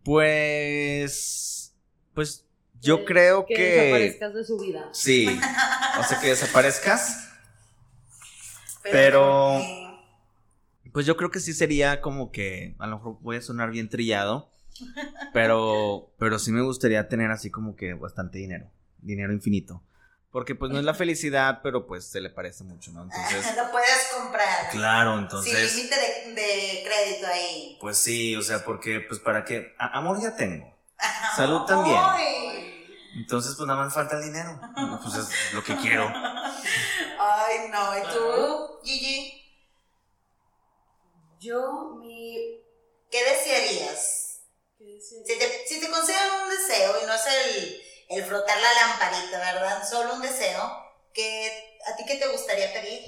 Pues. 0.04 1.74
Pues 2.14 2.46
yo 2.82 3.06
creo 3.06 3.46
que 3.46 3.54
que. 3.56 3.64
desaparezcas 3.64 4.34
de 4.34 4.44
su 4.44 4.58
vida. 4.60 4.90
Sí. 4.92 5.28
O 6.00 6.04
sea, 6.04 6.20
que 6.20 6.28
desaparezcas. 6.28 7.30
Pero-. 8.84 9.62
Pues 10.92 11.06
yo 11.06 11.16
creo 11.18 11.30
que 11.32 11.40
sí 11.40 11.54
sería 11.54 12.02
como 12.02 12.32
que. 12.32 12.76
A 12.80 12.88
lo 12.88 12.98
mejor 12.98 13.18
voy 13.22 13.38
a 13.38 13.42
sonar 13.42 13.72
bien 13.72 13.90
trillado. 13.90 14.52
Pero. 15.34 16.12
Pero 16.18 16.40
sí 16.40 16.52
me 16.52 16.62
gustaría 16.62 17.08
tener 17.08 17.32
así 17.32 17.52
como 17.52 17.76
que 17.76 17.94
bastante 17.94 18.38
dinero. 18.40 18.70
Dinero 19.00 19.34
infinito. 19.34 19.84
Porque 20.32 20.54
pues 20.54 20.72
no 20.72 20.78
es 20.78 20.86
la 20.86 20.94
felicidad, 20.94 21.62
pero 21.64 21.88
pues 21.88 22.06
se 22.06 22.22
le 22.22 22.30
parece 22.30 22.64
mucho, 22.64 22.92
¿no? 22.92 23.04
Entonces. 23.04 23.46
lo 23.58 23.72
puedes 23.72 24.10
comprar. 24.16 24.70
Claro, 24.72 25.14
Sin 25.16 25.24
entonces. 25.24 25.76
límite 25.76 25.96
de, 25.96 26.34
de 26.42 26.84
crédito 26.86 27.28
ahí. 27.28 27.78
Pues 27.82 27.98
sí, 27.98 28.36
o 28.36 28.42
sea, 28.44 28.64
porque, 28.64 29.00
pues 29.02 29.20
para 29.20 29.44
qué. 29.44 29.74
A- 29.80 29.98
amor 29.98 30.22
ya 30.22 30.36
tengo. 30.36 30.78
Salud 31.36 31.62
también. 31.66 31.98
Ay, 32.00 32.49
Entonces, 33.16 33.56
pues 33.56 33.68
nada 33.68 33.84
más 33.84 33.94
falta 33.94 34.18
el 34.18 34.24
dinero. 34.24 34.60
Pues 35.02 35.16
es 35.16 35.54
lo 35.54 35.64
que 35.64 35.76
quiero. 35.78 36.08
ay, 37.20 37.70
no. 37.70 37.98
¿Y 37.98 38.02
tú, 38.14 38.80
Gigi? 38.84 39.40
Yo, 41.40 41.96
mi. 42.00 42.62
¿Qué 43.10 43.24
desearías? 43.24 44.42
¿qué 44.78 44.86
decía? 44.86 45.20
Si 45.26 45.40
te, 45.40 45.68
si 45.68 45.80
te 45.80 45.90
conceden 45.90 46.32
un 46.44 46.50
deseo 46.50 47.02
y 47.02 47.06
no 47.06 47.14
es 47.14 47.26
el, 47.26 47.82
el 48.10 48.26
frotar 48.26 48.58
la 48.58 48.74
lamparita, 48.74 49.40
¿verdad? 49.40 49.88
Solo 49.88 50.16
un 50.16 50.22
deseo, 50.22 50.90
que, 51.14 51.80
¿a 51.88 51.96
ti 51.96 52.04
qué 52.06 52.16
te 52.16 52.28
gustaría 52.28 52.72
pedir? 52.72 53.02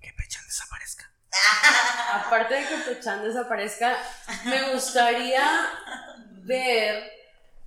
Que 0.00 0.12
Pechan 0.12 0.44
desaparezca. 0.46 1.10
Aparte 2.12 2.54
de 2.54 2.66
que 2.66 2.76
Pechan 2.76 3.24
desaparezca, 3.24 3.98
me 4.44 4.72
gustaría 4.72 5.70
ver 6.44 7.21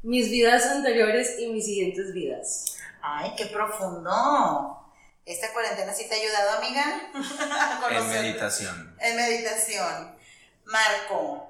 mis 0.06 0.30
vidas 0.30 0.64
anteriores 0.68 1.40
y 1.40 1.48
mis 1.48 1.66
siguientes 1.66 2.14
vidas. 2.14 2.78
Ay, 3.02 3.34
qué 3.36 3.48
profundo. 3.48 4.80
¿Esta 5.26 5.52
cuarentena 5.52 5.92
sí 5.94 6.08
te 6.08 6.14
ha 6.14 6.20
ayudado, 6.20 6.58
amiga? 6.60 7.10
A 7.52 7.90
En 7.90 8.10
meditación. 8.10 8.96
En 9.00 9.16
meditación. 9.16 10.16
Marco, 10.66 11.50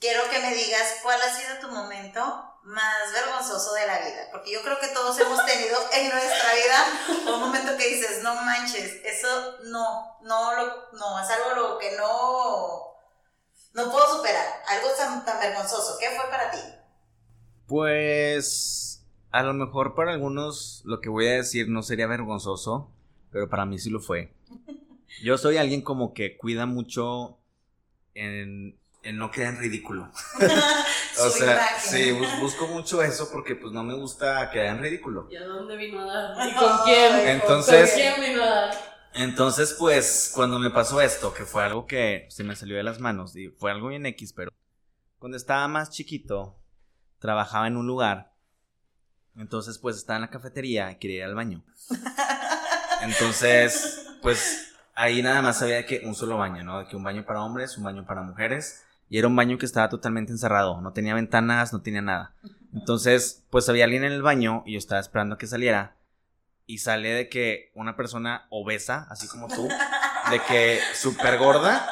quiero 0.00 0.28
que 0.28 0.40
me 0.40 0.54
digas 0.54 0.96
cuál 1.04 1.22
ha 1.22 1.32
sido 1.36 1.58
tu 1.60 1.68
momento 1.68 2.20
más 2.64 3.12
vergonzoso 3.12 3.74
de 3.74 3.86
la 3.86 4.00
vida. 4.00 4.28
Porque 4.32 4.50
yo 4.50 4.60
creo 4.62 4.80
que 4.80 4.88
todos 4.88 5.16
hemos 5.20 5.46
tenido 5.46 5.78
en 5.92 6.08
nuestra 6.08 6.52
vida 6.52 7.32
un 7.32 7.40
momento 7.40 7.76
que 7.76 7.86
dices, 7.86 8.24
no 8.24 8.34
manches, 8.34 9.04
eso 9.04 9.58
no, 9.62 10.18
no, 10.22 10.52
lo, 10.52 10.92
no, 10.94 11.20
es 11.20 11.30
algo 11.30 11.50
lo 11.50 11.78
que 11.78 11.92
no, 11.92 12.92
no 13.72 13.92
puedo 13.92 14.16
superar. 14.16 14.64
Algo 14.66 14.90
tan, 14.90 15.24
tan 15.24 15.38
vergonzoso. 15.38 15.96
¿Qué 16.00 16.10
fue 16.10 16.28
para 16.28 16.50
ti? 16.50 16.58
Pues 17.66 19.04
a 19.30 19.42
lo 19.42 19.52
mejor 19.54 19.94
para 19.94 20.12
algunos 20.12 20.82
lo 20.84 21.00
que 21.00 21.08
voy 21.08 21.26
a 21.26 21.32
decir 21.32 21.68
no 21.68 21.82
sería 21.82 22.06
vergonzoso, 22.06 22.90
pero 23.30 23.48
para 23.48 23.66
mí 23.66 23.78
sí 23.78 23.90
lo 23.90 24.00
fue. 24.00 24.32
Yo 25.22 25.38
soy 25.38 25.56
alguien 25.56 25.82
como 25.82 26.12
que 26.14 26.36
cuida 26.36 26.66
mucho 26.66 27.38
en, 28.14 28.78
en 29.02 29.16
no 29.18 29.30
quedar 29.30 29.54
en 29.54 29.60
ridículo. 29.60 30.10
O 31.18 31.30
sea, 31.30 31.54
imagen. 31.54 31.80
sí, 31.80 32.12
bus- 32.12 32.40
busco 32.40 32.66
mucho 32.66 33.02
eso 33.02 33.30
porque 33.32 33.56
pues 33.56 33.72
no 33.72 33.82
me 33.82 33.94
gusta 33.94 34.50
quedar 34.50 34.76
en 34.76 34.82
ridículo. 34.82 35.26
¿Y 35.30 35.36
a 35.36 35.46
dónde 35.46 35.74
vino 35.74 35.98
a 36.02 36.04
dar? 36.04 36.46
¿Y 36.46 36.54
con 36.54 36.72
quién? 36.84 37.28
Entonces- 37.28 37.90
¿Con 37.92 37.98
quién 38.00 38.20
vino 38.20 38.42
a 38.42 38.46
dar? 38.50 38.74
Entonces, 39.14 39.74
pues, 39.78 40.30
cuando 40.34 40.58
me 40.58 40.68
pasó 40.68 41.00
esto, 41.00 41.32
que 41.32 41.46
fue 41.46 41.64
algo 41.64 41.86
que 41.86 42.26
se 42.28 42.44
me 42.44 42.54
salió 42.54 42.76
de 42.76 42.82
las 42.82 43.00
manos, 43.00 43.34
y 43.34 43.48
fue 43.48 43.70
algo 43.70 43.88
bien 43.88 44.04
X, 44.04 44.34
pero 44.34 44.52
cuando 45.18 45.38
estaba 45.38 45.66
más 45.68 45.88
chiquito, 45.88 46.54
trabajaba 47.18 47.66
en 47.66 47.76
un 47.76 47.86
lugar. 47.86 48.32
Entonces, 49.36 49.78
pues, 49.78 49.96
estaba 49.96 50.16
en 50.16 50.22
la 50.22 50.30
cafetería 50.30 50.90
y 50.90 50.96
quería 50.96 51.18
ir 51.18 51.24
al 51.24 51.34
baño. 51.34 51.62
Entonces, 53.02 54.06
pues, 54.22 54.74
ahí 54.94 55.22
nada 55.22 55.42
más 55.42 55.58
sabía 55.58 55.84
que 55.86 56.02
un 56.04 56.14
solo 56.14 56.38
baño, 56.38 56.64
¿no? 56.64 56.80
De 56.80 56.86
que 56.86 56.96
un 56.96 57.02
baño 57.04 57.24
para 57.24 57.42
hombres, 57.42 57.76
un 57.76 57.84
baño 57.84 58.04
para 58.06 58.22
mujeres. 58.22 58.82
Y 59.08 59.18
era 59.18 59.28
un 59.28 59.36
baño 59.36 59.56
que 59.58 59.66
estaba 59.66 59.88
totalmente 59.88 60.32
encerrado, 60.32 60.80
no 60.80 60.92
tenía 60.92 61.14
ventanas, 61.14 61.72
no 61.72 61.80
tenía 61.80 62.02
nada. 62.02 62.34
Entonces, 62.74 63.44
pues 63.50 63.68
había 63.68 63.84
alguien 63.84 64.02
en 64.04 64.12
el 64.12 64.22
baño 64.22 64.62
y 64.66 64.72
yo 64.72 64.78
estaba 64.78 65.00
esperando 65.00 65.36
a 65.36 65.38
que 65.38 65.46
saliera. 65.46 65.92
y 66.68 66.78
sale 66.78 67.10
de 67.10 67.28
que 67.28 67.70
una 67.76 67.94
persona 67.94 68.46
obesa, 68.50 69.06
así 69.08 69.28
como 69.28 69.46
tú, 69.46 69.68
de 70.30 70.40
que 70.48 70.80
súper 70.94 71.38
gorda, 71.38 71.88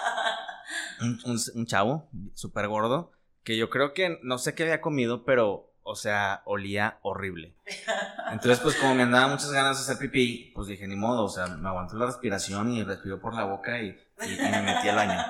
un, 1.00 1.20
un- 1.26 1.40
un 1.54 1.66
chavo 1.66 2.08
súper 2.34 2.66
gordo, 2.66 3.12
que 3.44 3.56
yo 3.56 3.70
creo 3.70 3.92
que 3.92 4.18
no 4.22 4.38
sé 4.38 4.54
qué 4.54 4.62
había 4.64 4.80
comido, 4.80 5.24
pero, 5.24 5.70
o 5.82 5.94
sea, 5.96 6.42
olía 6.46 6.98
horrible. 7.02 7.54
Entonces, 8.32 8.58
pues 8.60 8.74
como 8.76 8.94
me 8.94 9.02
andaba 9.02 9.28
muchas 9.28 9.52
ganas 9.52 9.76
de 9.76 9.82
hacer 9.92 9.98
pipí, 9.98 10.50
pues 10.54 10.66
dije, 10.66 10.86
ni 10.88 10.96
modo, 10.96 11.24
o 11.24 11.28
sea, 11.28 11.46
me 11.46 11.68
aguanto 11.68 11.96
la 11.96 12.06
respiración 12.06 12.72
y 12.72 12.82
respiro 12.82 13.20
por 13.20 13.34
la 13.34 13.44
boca 13.44 13.80
y, 13.80 13.88
y- 14.26 14.34
y 14.34 14.50
me 14.50 14.62
metí 14.62 14.88
al 14.88 14.96
baño. 14.96 15.22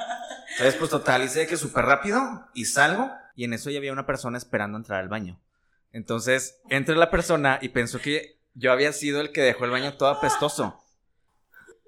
Entonces, 0.52 0.76
pues 0.76 0.90
total, 0.90 1.22
hice 1.24 1.46
que 1.46 1.56
súper 1.56 1.84
rápido 1.84 2.20
y 2.54 2.66
salgo 2.66 3.10
y 3.34 3.44
en 3.44 3.52
eso 3.54 3.68
ya 3.70 3.78
había 3.78 3.92
una 3.92 4.06
persona 4.06 4.38
esperando 4.38 4.78
entrar 4.78 5.00
al 5.00 5.08
baño. 5.08 5.40
Entonces, 5.90 6.60
entra 6.70 6.94
la 6.94 7.10
persona 7.10 7.58
y 7.60 7.70
pensó 7.70 8.00
que 8.00 8.38
yo 8.54 8.70
había 8.70 8.92
sido 8.92 9.20
el 9.20 9.32
que 9.32 9.42
dejó 9.42 9.64
el 9.64 9.72
baño 9.72 9.94
todo 9.94 10.10
apestoso. 10.10 10.80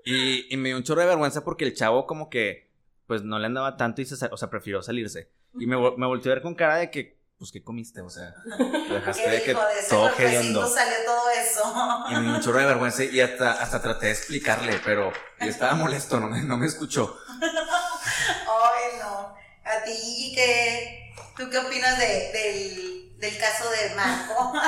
Y, 0.05 0.53
y 0.53 0.57
me 0.57 0.69
dio 0.71 0.77
un 0.77 0.83
chorro 0.85 1.01
de 1.01 1.07
vergüenza 1.09 1.45
porque 1.45 1.65
el 1.65 1.75
chavo 1.75 2.07
como 2.07 2.31
que, 2.31 2.71
pues 3.07 3.23
no 3.23 3.39
le 3.39 3.47
andaba 3.47 3.77
tanto 3.77 4.01
y 4.03 4.05
se, 4.05 4.27
o 4.27 4.37
sea, 4.37 4.51
prefirió 4.51 4.83
salirse. 4.83 5.31
Y 5.59 5.66
me, 5.66 5.77
me 5.97 6.07
volteó 6.07 6.33
a 6.33 6.35
ver 6.37 6.42
con 6.42 6.55
cara 6.55 6.77
de 6.77 6.90
que, 6.90 7.19
pues, 7.38 7.51
¿qué 7.53 7.62
comiste? 7.62 8.01
O 8.01 8.11
sea, 8.11 8.35
dejaste 8.90 9.23
¿Qué 9.23 9.31
de 9.31 9.42
que? 9.42 9.55
De 9.55 9.61
todo 9.88 10.11
hediondo. 10.19 10.66
salió 10.69 10.95
todo 11.05 11.31
eso. 11.31 12.05
Y 12.11 12.14
me 12.14 12.23
dio 12.23 12.35
un 12.35 12.40
chorro 12.40 12.59
de 12.61 12.66
vergüenza 12.66 13.05
y 13.05 13.21
hasta, 13.21 13.53
hasta 13.53 13.81
traté 13.83 14.07
de 14.07 14.12
explicarle, 14.12 14.81
pero 14.85 15.12
yo 15.40 15.47
estaba 15.49 15.75
molesto, 15.75 16.21
no 16.21 16.29
me, 16.29 16.42
no 16.42 16.57
me 16.57 16.66
escuchó. 16.66 17.19
Ay, 17.40 18.99
no. 19.01 19.35
A 19.64 19.83
ti, 19.85 19.92
Gigi, 19.92 20.35
¿qué, 20.35 21.12
¿tú 21.37 21.49
qué 21.51 21.59
opinas 21.59 21.99
de- 21.99 22.31
del, 22.33 23.19
del 23.19 23.38
caso 23.38 23.64
de 23.71 23.95
Marco? 23.95 24.53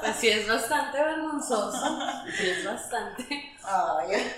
Pues 0.00 0.14
sí, 0.20 0.28
es 0.28 0.46
bastante 0.46 0.96
vergonzoso. 1.02 1.98
Sí, 2.36 2.48
es 2.48 2.64
bastante. 2.64 3.26
Ay, 3.64 4.32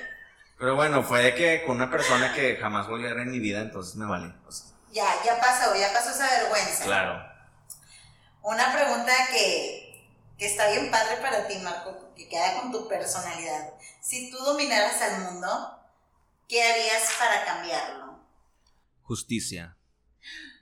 Pero 0.59 0.74
bueno, 0.74 1.03
fue 1.03 1.20
de 1.22 1.35
que 1.35 1.64
con 1.66 1.76
una 1.76 1.90
persona 1.90 2.33
que 2.33 2.57
jamás 2.57 2.88
volví 2.88 3.05
a 3.05 3.09
ver 3.11 3.18
en 3.18 3.31
mi 3.31 3.38
vida, 3.40 3.61
entonces 3.61 3.94
me 3.96 4.07
vale. 4.07 4.33
o 4.46 4.50
sea, 4.50 4.70
ya, 4.92 5.22
ya 5.24 5.40
pasó, 5.40 5.74
ya 5.74 5.92
pasó 5.92 6.11
esa 6.11 6.29
vergüenza. 6.40 6.85
claro. 6.85 7.31
Una 8.42 8.72
pregunta 8.72 9.12
que, 9.31 10.09
que 10.38 10.46
está 10.46 10.70
bien 10.70 10.90
padre 10.90 11.16
para 11.18 11.46
ti, 11.46 11.59
Marco, 11.59 12.14
que 12.16 12.26
queda 12.29 12.61
con 12.61 12.72
tu 12.72 12.88
personalidad. 12.88 13.74
Si 14.00 14.31
tú 14.31 14.38
dominaras 14.38 15.00
al 15.03 15.20
mundo, 15.24 15.79
¿qué 16.48 16.62
harías 16.62 17.03
para 17.18 17.44
cambiarlo? 17.44 18.18
Justicia. 19.03 19.76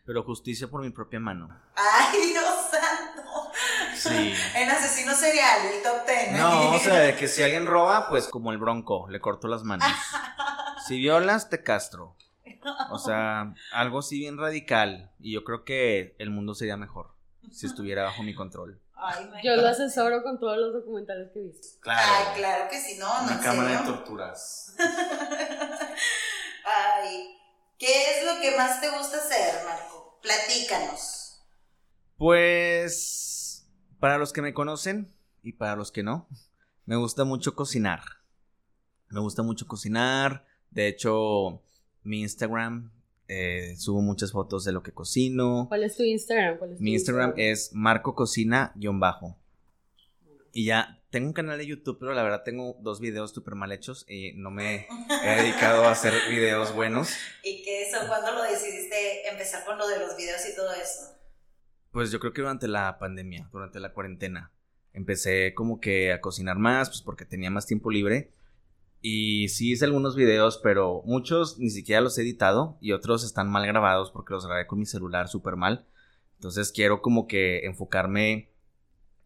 Pero 0.05 0.25
justicia 0.25 0.69
por 0.69 0.81
mi 0.81 0.91
propia 0.91 1.21
mano. 1.21 1.49
¡Ay, 1.77 2.33
Dios 2.33 2.71
santo! 2.71 3.53
Sí. 3.95 4.35
En 4.55 4.71
asesino 4.71 5.15
serial, 5.15 5.67
el 5.67 5.83
top 5.83 6.05
ten. 6.05 6.37
No, 6.37 6.73
o 6.73 6.79
sea, 6.81 6.95
de 6.95 7.15
que 7.17 7.29
si 7.29 7.43
alguien 7.45 7.67
roba, 7.67 8.09
pues 8.09 8.27
como 8.27 8.51
el 8.51 8.59
bronco, 8.59 9.07
le 9.09 9.21
corto 9.21 9.49
las 9.49 9.63
manos. 9.63 9.87
Si 10.87 10.97
violas, 10.97 11.51
te 11.51 11.63
castro. 11.63 12.17
O 12.91 12.99
sea, 12.99 13.55
algo 13.73 13.99
así 13.99 14.19
bien 14.19 14.39
radical. 14.39 15.11
Y 15.19 15.33
yo 15.33 15.45
creo 15.45 15.65
que 15.65 16.15
el 16.19 16.31
mundo 16.31 16.55
sería 16.55 16.77
mejor 16.77 17.15
si 17.51 17.67
estuviera 17.67 18.05
bajo 18.05 18.23
mi 18.23 18.35
control. 18.35 18.81
Ay, 18.95 19.31
Yo 19.45 19.57
lo 19.57 19.69
asesoro 19.69 20.23
con 20.23 20.41
todos 20.41 20.59
los 20.59 20.73
documentales 20.73 21.31
que 21.33 21.39
he 21.39 21.43
visto. 21.43 21.79
Ay, 21.85 22.37
claro 22.37 22.69
que 22.69 22.81
sí, 22.81 22.99
no, 22.99 23.07
no, 23.07 23.27
Una 23.27 23.41
cámara 23.41 23.81
de 23.81 23.87
torturas. 23.87 24.75
Ay, 26.65 27.39
¿qué 27.79 27.87
es 27.87 28.27
lo 28.27 28.41
que 28.41 28.57
más 28.57 28.81
te 28.81 28.91
gusta 28.91 29.19
hacer, 29.19 29.65
Marco? 29.65 30.19
Platícanos. 30.21 31.47
Pues, 32.17 33.69
para 34.01 34.19
los 34.19 34.33
que 34.33 34.43
me 34.43 34.53
conocen 34.53 35.15
y 35.43 35.53
para 35.53 35.77
los 35.77 35.93
que 35.93 36.03
no, 36.03 36.29
me 36.85 36.97
gusta 36.97 37.25
mucho 37.25 37.55
cocinar. 37.55 38.03
Me 39.09 39.21
gusta 39.21 39.43
mucho 39.43 39.67
cocinar. 39.67 40.45
De 40.71 40.89
hecho, 40.89 41.63
mi 42.09 42.23
Instagram 42.23 42.91
eh, 43.29 43.75
subo 43.77 44.01
muchas 44.01 44.33
fotos 44.33 44.65
de 44.65 44.73
lo 44.73 44.83
que 44.83 44.93
cocino. 44.93 45.67
¿Cuál 45.69 45.85
es 45.85 45.97
tu 45.97 46.03
Instagram? 46.03 46.57
¿Cuál 46.57 46.73
es 46.73 46.79
tu 46.79 46.83
Mi 46.83 46.95
Instagram 46.95 47.35
es 47.37 47.71
Marco 47.75 48.15
Cocina-bajo. 48.15 49.37
Y 50.53 50.65
ya, 50.65 51.03
tengo 51.11 51.27
un 51.29 51.35
canal 51.35 51.59
de 51.59 51.67
YouTube, 51.67 51.99
pero 52.01 52.15
la 52.15 52.23
verdad 52.23 52.43
tengo 52.43 52.79
dos 52.81 53.01
videos 53.01 53.33
súper 53.33 53.55
mal 53.55 53.71
hechos 53.71 54.07
y 54.09 54.33
no 54.33 54.51
me 54.51 54.89
he 55.23 55.43
dedicado 55.43 55.85
a 55.85 55.91
hacer 55.91 56.15
videos 56.31 56.75
buenos. 56.75 57.11
¿Y 57.45 57.63
qué 57.63 57.83
eso? 57.83 57.99
¿Cuándo 58.09 58.33
lo 58.33 58.43
decidiste 58.43 59.29
empezar 59.29 59.67
con 59.67 59.77
lo 59.77 59.87
de 59.87 59.99
los 59.99 60.17
videos 60.17 60.41
y 60.51 60.57
todo 60.57 60.73
eso? 60.73 61.15
Pues 61.93 62.11
yo 62.11 62.19
creo 62.19 62.33
que 62.33 62.41
durante 62.41 62.67
la 62.67 62.99
pandemia, 62.99 63.49
durante 63.53 63.79
la 63.79 63.93
cuarentena, 63.93 64.51
empecé 64.95 65.53
como 65.55 65.81
que 65.81 66.13
a 66.13 66.23
cocinar 66.23 66.57
más, 66.57 66.89
pues 66.89 67.03
porque 67.03 67.27
tenía 67.27 67.51
más 67.51 67.67
tiempo 67.67 67.91
libre. 67.91 68.31
Y 69.01 69.49
sí 69.49 69.73
hice 69.73 69.85
algunos 69.85 70.17
videos, 70.17 70.59
pero 70.63 71.03
muchos 71.05 71.59
ni 71.59 71.71
siquiera 71.71 72.01
los 72.01 72.19
he 72.19 72.23
editado 72.23 72.77
y 72.81 72.93
otros 72.93 73.25
están 73.25 73.49
mal 73.49 73.67
grabados 73.67 74.11
porque 74.11 74.35
los 74.35 74.47
grabé 74.47 74.67
con 74.67 74.79
mi 74.79 74.87
celular 74.87 75.29
súper 75.29 75.57
mal. 75.57 75.87
Entonces 76.37 76.73
quiero 76.73 77.01
como 77.01 77.27
que 77.27 77.67
enfocarme 77.67 78.51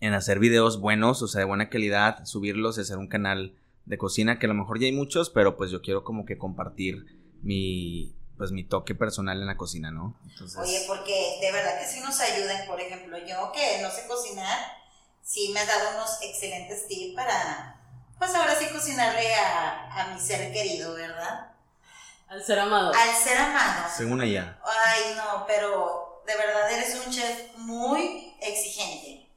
en 0.00 0.14
hacer 0.14 0.38
videos 0.38 0.80
buenos, 0.80 1.22
o 1.22 1.28
sea, 1.28 1.40
de 1.40 1.44
buena 1.44 1.70
calidad, 1.70 2.24
subirlos 2.24 2.76
y 2.76 2.80
hacer 2.80 2.98
un 2.98 3.08
canal 3.08 3.54
de 3.84 3.98
cocina, 3.98 4.38
que 4.38 4.46
a 4.46 4.48
lo 4.48 4.54
mejor 4.54 4.78
ya 4.78 4.86
hay 4.86 4.92
muchos, 4.92 5.30
pero 5.30 5.56
pues 5.56 5.70
yo 5.70 5.80
quiero 5.80 6.04
como 6.04 6.24
que 6.24 6.38
compartir 6.38 7.06
mi, 7.42 8.14
pues 8.36 8.50
mi 8.52 8.64
toque 8.64 8.94
personal 8.94 9.40
en 9.40 9.46
la 9.46 9.56
cocina, 9.56 9.90
¿no? 9.90 10.18
Entonces... 10.28 10.58
Oye, 10.58 10.84
porque 10.86 11.38
de 11.40 11.52
verdad 11.52 11.78
que 11.78 11.86
sí 11.86 12.00
nos 12.00 12.18
ayudan, 12.20 12.66
por 12.66 12.80
ejemplo, 12.80 13.16
yo 13.18 13.52
que 13.52 13.80
no 13.82 13.90
sé 13.90 14.06
cocinar, 14.08 14.58
sí 15.22 15.50
me 15.52 15.60
has 15.60 15.68
dado 15.68 15.96
unos 15.96 16.20
excelentes 16.22 16.86
tips 16.88 17.14
para, 17.14 17.81
pues 18.22 18.36
ahora 18.36 18.54
sí 18.54 18.66
cocinarle 18.72 19.34
a, 19.34 20.00
a 20.00 20.14
mi 20.14 20.20
ser 20.20 20.52
querido, 20.52 20.94
¿verdad? 20.94 21.50
Al 22.28 22.40
ser 22.40 22.60
amado. 22.60 22.92
Al 22.94 23.16
ser 23.16 23.36
amado. 23.36 23.90
Según 23.96 24.22
ella. 24.22 24.60
Ay, 24.64 25.14
no, 25.16 25.44
pero 25.44 26.22
de 26.24 26.36
verdad 26.36 26.70
eres 26.70 27.04
un 27.04 27.12
chef 27.12 27.56
muy 27.56 28.32
exigente 28.40 29.28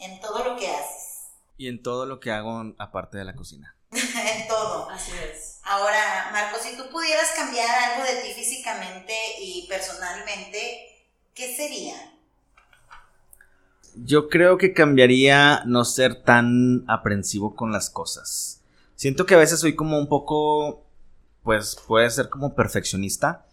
en 0.00 0.20
todo 0.20 0.44
lo 0.44 0.58
que 0.58 0.68
haces, 0.68 1.30
Y 1.56 1.68
en 1.68 1.82
todo 1.82 2.04
lo 2.04 2.20
que 2.20 2.30
hago 2.30 2.62
aparte 2.78 3.16
de 3.16 3.24
la 3.24 3.34
cocina. 3.34 3.74
en 3.90 4.48
todo. 4.48 4.90
Así 4.90 5.12
es. 5.12 5.60
Ahora, 5.62 6.28
Marco, 6.30 6.58
si 6.58 6.76
tú 6.76 6.90
pudieras 6.90 7.30
cambiar 7.30 7.70
algo 7.70 8.04
de 8.04 8.16
ti 8.16 8.34
físicamente 8.34 9.14
y 9.38 9.66
personalmente, 9.66 11.08
¿qué 11.34 11.56
sería? 11.56 11.94
Yo 13.96 14.28
creo 14.28 14.58
que 14.58 14.72
cambiaría 14.72 15.62
no 15.66 15.84
ser 15.84 16.22
tan 16.22 16.84
aprensivo 16.88 17.54
con 17.54 17.72
las 17.72 17.90
cosas. 17.90 18.62
Siento 18.94 19.26
que 19.26 19.34
a 19.34 19.38
veces 19.38 19.60
soy 19.60 19.74
como 19.74 19.98
un 19.98 20.08
poco, 20.08 20.84
pues 21.42 21.76
puede 21.86 22.10
ser 22.10 22.28
como 22.28 22.54
perfeccionista. 22.54 23.46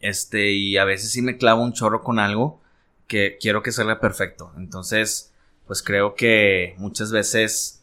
Este, 0.00 0.52
y 0.52 0.76
a 0.76 0.84
veces 0.84 1.10
sí 1.10 1.22
me 1.22 1.36
clavo 1.36 1.62
un 1.62 1.72
chorro 1.72 2.02
con 2.02 2.18
algo 2.18 2.60
que 3.06 3.38
quiero 3.40 3.62
que 3.62 3.72
salga 3.72 4.00
perfecto. 4.00 4.52
Entonces, 4.56 5.32
pues 5.66 5.82
creo 5.82 6.14
que 6.14 6.74
muchas 6.78 7.10
veces, 7.10 7.82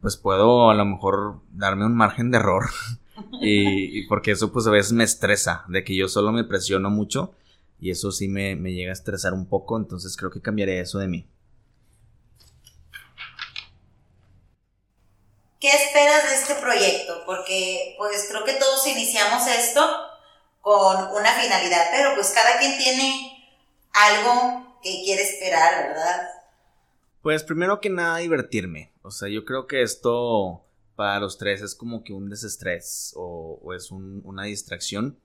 pues 0.00 0.16
puedo 0.16 0.70
a 0.70 0.74
lo 0.74 0.84
mejor 0.84 1.40
darme 1.52 1.86
un 1.86 1.96
margen 1.96 2.30
de 2.30 2.38
error. 2.38 2.66
y, 3.40 4.06
porque 4.06 4.32
eso 4.32 4.52
pues 4.52 4.66
a 4.66 4.70
veces 4.70 4.92
me 4.92 5.04
estresa, 5.04 5.64
de 5.68 5.84
que 5.84 5.96
yo 5.96 6.08
solo 6.08 6.32
me 6.32 6.44
presiono 6.44 6.90
mucho. 6.90 7.32
Y 7.80 7.90
eso 7.90 8.10
sí 8.12 8.28
me, 8.28 8.56
me 8.56 8.72
llega 8.72 8.90
a 8.90 8.92
estresar 8.92 9.34
un 9.34 9.46
poco, 9.46 9.76
entonces 9.76 10.16
creo 10.16 10.30
que 10.30 10.40
cambiaré 10.42 10.80
eso 10.80 10.98
de 10.98 11.08
mí. 11.08 11.28
¿Qué 15.60 15.68
esperas 15.70 16.28
de 16.28 16.34
este 16.36 16.54
proyecto? 16.56 17.22
Porque 17.26 17.94
pues 17.98 18.26
creo 18.30 18.44
que 18.44 18.54
todos 18.54 18.86
iniciamos 18.86 19.46
esto 19.48 19.80
con 20.60 20.96
una 21.16 21.32
finalidad, 21.32 21.86
pero 21.90 22.14
pues 22.14 22.30
cada 22.30 22.58
quien 22.58 22.78
tiene 22.78 23.44
algo 23.92 24.78
que 24.82 25.02
quiere 25.04 25.22
esperar, 25.22 25.88
¿verdad? 25.88 26.28
Pues 27.22 27.42
primero 27.42 27.80
que 27.80 27.90
nada 27.90 28.18
divertirme. 28.18 28.92
O 29.02 29.10
sea, 29.10 29.28
yo 29.28 29.44
creo 29.44 29.66
que 29.66 29.82
esto 29.82 30.64
para 30.94 31.18
los 31.20 31.38
tres 31.38 31.60
es 31.62 31.74
como 31.74 32.04
que 32.04 32.12
un 32.12 32.28
desestrés 32.30 33.12
o, 33.16 33.58
o 33.62 33.74
es 33.74 33.90
un- 33.90 34.22
una 34.24 34.44
distracción. 34.44 35.18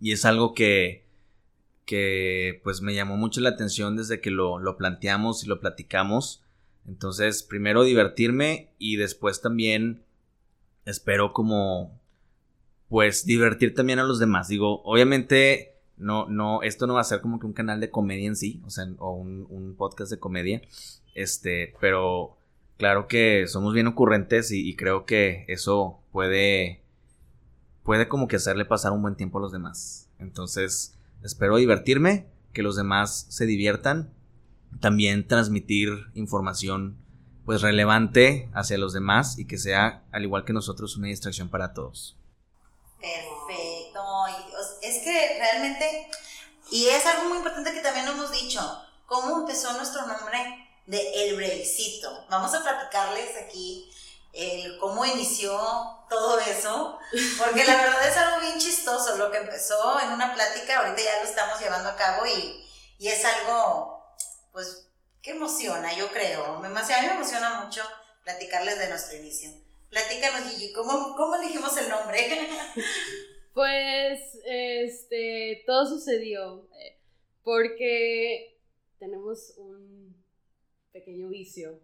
Y 0.00 0.12
es 0.12 0.24
algo 0.24 0.54
que, 0.54 1.04
que 1.90 2.60
pues 2.62 2.82
me 2.82 2.94
llamó 2.94 3.16
mucho 3.16 3.40
la 3.40 3.48
atención 3.48 3.96
desde 3.96 4.20
que 4.20 4.30
lo, 4.30 4.60
lo 4.60 4.76
planteamos 4.76 5.42
y 5.42 5.48
lo 5.48 5.58
platicamos. 5.58 6.40
Entonces, 6.86 7.42
primero 7.42 7.82
divertirme 7.82 8.68
y 8.78 8.94
después 8.94 9.40
también 9.40 10.04
espero 10.84 11.32
como 11.32 11.98
pues 12.88 13.26
divertir 13.26 13.74
también 13.74 13.98
a 13.98 14.04
los 14.04 14.20
demás. 14.20 14.46
Digo, 14.46 14.82
obviamente 14.84 15.74
no, 15.96 16.28
no, 16.28 16.62
esto 16.62 16.86
no 16.86 16.94
va 16.94 17.00
a 17.00 17.04
ser 17.04 17.22
como 17.22 17.40
que 17.40 17.46
un 17.46 17.54
canal 17.54 17.80
de 17.80 17.90
comedia 17.90 18.28
en 18.28 18.36
sí, 18.36 18.62
o 18.64 18.70
sea, 18.70 18.86
o 18.98 19.10
un, 19.10 19.48
un 19.50 19.74
podcast 19.74 20.12
de 20.12 20.20
comedia. 20.20 20.62
Este, 21.16 21.74
pero 21.80 22.36
claro 22.78 23.08
que 23.08 23.48
somos 23.48 23.74
bien 23.74 23.88
ocurrentes 23.88 24.52
y, 24.52 24.60
y 24.60 24.76
creo 24.76 25.06
que 25.06 25.44
eso 25.48 25.98
puede, 26.12 26.82
puede 27.82 28.06
como 28.06 28.28
que 28.28 28.36
hacerle 28.36 28.64
pasar 28.64 28.92
un 28.92 29.02
buen 29.02 29.16
tiempo 29.16 29.38
a 29.38 29.40
los 29.40 29.50
demás. 29.50 30.08
Entonces, 30.20 30.94
espero 31.22 31.56
divertirme, 31.56 32.26
que 32.52 32.62
los 32.62 32.76
demás 32.76 33.26
se 33.28 33.46
diviertan, 33.46 34.12
también 34.80 35.26
transmitir 35.26 36.06
información 36.14 36.96
pues 37.44 37.62
relevante 37.62 38.48
hacia 38.54 38.78
los 38.78 38.92
demás 38.92 39.38
y 39.38 39.46
que 39.46 39.58
sea, 39.58 40.04
al 40.12 40.22
igual 40.22 40.44
que 40.44 40.52
nosotros, 40.52 40.96
una 40.96 41.08
distracción 41.08 41.48
para 41.48 41.72
todos. 41.72 42.16
Perfecto. 43.00 44.00
Es 44.82 45.02
que 45.02 45.38
realmente, 45.38 46.08
y 46.70 46.86
es 46.86 47.04
algo 47.06 47.28
muy 47.28 47.38
importante 47.38 47.72
que 47.72 47.80
también 47.80 48.06
hemos 48.06 48.30
dicho, 48.30 48.60
¿cómo 49.06 49.40
empezó 49.40 49.72
nuestro 49.72 50.06
nombre 50.06 50.38
de 50.86 51.24
El 51.24 51.36
Breakcito? 51.36 52.26
Vamos 52.30 52.54
a 52.54 52.62
platicarles 52.62 53.30
aquí 53.44 53.90
el 54.32 54.78
cómo 54.78 55.04
inició 55.04 55.58
todo 56.08 56.38
eso, 56.40 56.98
porque 57.38 57.64
la 57.64 57.76
verdad 57.76 58.08
es 58.08 58.16
algo 58.16 58.40
bien 58.40 58.58
chistoso, 58.58 59.16
lo 59.16 59.30
que 59.30 59.38
empezó 59.38 60.00
en 60.00 60.12
una 60.12 60.34
plática, 60.34 60.78
ahorita 60.78 61.02
ya 61.02 61.22
lo 61.22 61.28
estamos 61.28 61.60
llevando 61.60 61.88
a 61.88 61.96
cabo 61.96 62.26
y, 62.26 62.64
y 62.98 63.08
es 63.08 63.24
algo, 63.24 64.04
pues, 64.52 64.88
que 65.22 65.32
emociona, 65.32 65.94
yo 65.96 66.08
creo, 66.08 66.58
me, 66.60 66.68
a 66.68 66.70
mí 66.70 67.06
me 67.06 67.14
emociona 67.14 67.60
mucho 67.62 67.82
platicarles 68.24 68.78
de 68.78 68.88
nuestro 68.88 69.18
inicio. 69.18 69.50
Platícanos, 69.88 70.48
Gigi, 70.48 70.72
¿cómo, 70.72 71.16
cómo 71.16 71.34
elegimos 71.36 71.76
el 71.76 71.88
nombre? 71.88 72.48
Pues, 73.52 74.38
este, 74.44 75.64
todo 75.66 75.84
sucedió 75.84 76.68
eh, 76.78 77.00
porque 77.42 78.56
tenemos 79.00 79.54
un 79.56 80.16
pequeño 80.92 81.28
vicio 81.28 81.80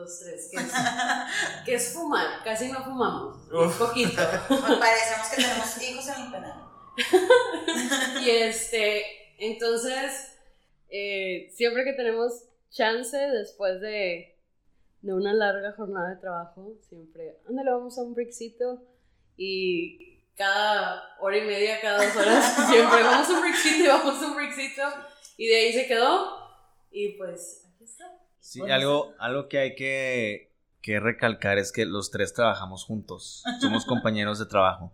los 0.00 0.18
tres, 0.18 0.50
que 1.64 1.74
es, 1.74 1.92
fumar. 1.92 2.42
Casi 2.44 2.70
no 2.70 2.82
fumamos, 2.82 3.36
un 3.52 3.72
poquito. 3.72 4.22
Parecemos 4.48 5.28
que 5.28 5.36
tenemos 5.36 5.82
hijos 5.82 6.08
en 6.08 6.24
el 6.24 6.32
penal. 6.32 6.70
y 8.22 8.30
este, 8.30 9.04
entonces, 9.38 10.36
eh, 10.88 11.50
siempre 11.54 11.84
que 11.84 11.92
tenemos 11.92 12.44
chance 12.70 13.16
después 13.16 13.80
de, 13.80 14.38
de 15.02 15.14
una 15.14 15.32
larga 15.32 15.72
jornada 15.72 16.10
de 16.10 16.20
trabajo, 16.20 16.74
siempre, 16.88 17.38
ándale, 17.48 17.70
vamos 17.70 17.98
a 17.98 18.02
un 18.02 18.14
brickcito 18.14 18.82
y 19.36 20.24
cada 20.36 21.16
hora 21.20 21.36
y 21.36 21.42
media, 21.42 21.80
cada 21.80 22.04
dos 22.04 22.16
horas, 22.16 22.54
siempre 22.70 23.02
vamos 23.02 23.28
a 23.28 23.32
un 23.32 23.40
brickcito 23.42 23.84
y 23.84 23.88
vamos 23.88 24.22
a 24.22 24.26
un 24.26 24.36
brickcito 24.36 24.82
y 25.36 25.48
de 25.48 25.56
ahí 25.56 25.72
se 25.72 25.86
quedó 25.86 26.38
y 26.90 27.16
pues 27.16 27.66
aquí 27.74 27.84
está. 27.84 28.19
Sí, 28.40 28.60
algo, 28.70 29.14
algo 29.18 29.48
que 29.48 29.58
hay 29.58 29.74
que, 29.74 30.50
recalcar 31.00 31.58
es 31.58 31.72
que 31.72 31.86
los 31.86 32.10
tres 32.10 32.32
trabajamos 32.32 32.84
juntos. 32.84 33.44
Somos 33.60 33.84
compañeros 33.86 34.38
de 34.38 34.46
trabajo. 34.46 34.92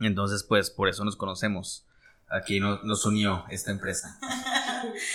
Entonces, 0.00 0.44
pues, 0.44 0.70
por 0.70 0.88
eso 0.88 1.04
nos 1.04 1.16
conocemos. 1.16 1.86
Aquí 2.28 2.58
nos 2.58 3.06
unió 3.06 3.44
esta 3.50 3.70
empresa. 3.70 4.18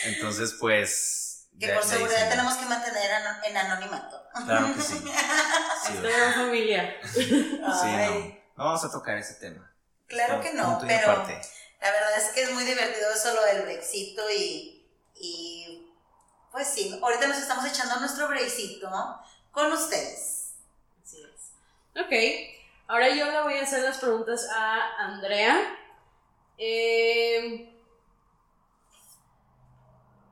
Entonces, 0.06 0.56
pues. 0.60 1.50
Que 1.60 1.68
por 1.74 1.84
seguridad 1.84 2.30
tenemos 2.30 2.54
que 2.56 2.66
mantener 2.66 3.12
en 3.46 3.58
anonimato. 3.58 4.24
Claro 4.46 4.74
que 4.74 4.82
sí. 4.82 4.98
sí 5.88 5.94
familia. 6.36 6.96
Sí, 7.04 7.50
no. 7.58 8.38
vamos 8.56 8.86
a 8.86 8.92
tocar 8.92 9.18
ese 9.18 9.34
tema. 9.36 9.70
Claro 10.08 10.42
que 10.42 10.54
no, 10.54 10.80
pero 10.88 11.08
la 11.82 11.92
verdad 11.92 12.18
es 12.18 12.34
que 12.34 12.44
es 12.44 12.52
muy 12.52 12.64
divertido 12.64 13.12
eso 13.14 13.34
lo 13.34 13.44
del 13.46 13.64
Brexito 13.64 14.24
y, 14.32 14.90
y 15.16 15.59
pues 16.52 16.68
sí, 16.68 16.98
ahorita 17.02 17.28
nos 17.28 17.38
estamos 17.38 17.66
echando 17.66 18.00
nuestro 18.00 18.28
breakcito 18.28 18.90
con 19.52 19.72
ustedes. 19.72 20.56
Así 21.04 21.22
es. 21.22 22.02
Ok, 22.02 22.14
ahora 22.88 23.10
yo 23.10 23.32
le 23.32 23.42
voy 23.44 23.56
a 23.56 23.64
hacer 23.64 23.84
las 23.84 23.98
preguntas 23.98 24.48
a 24.52 24.96
Andrea. 24.98 25.78
Eh, 26.58 27.74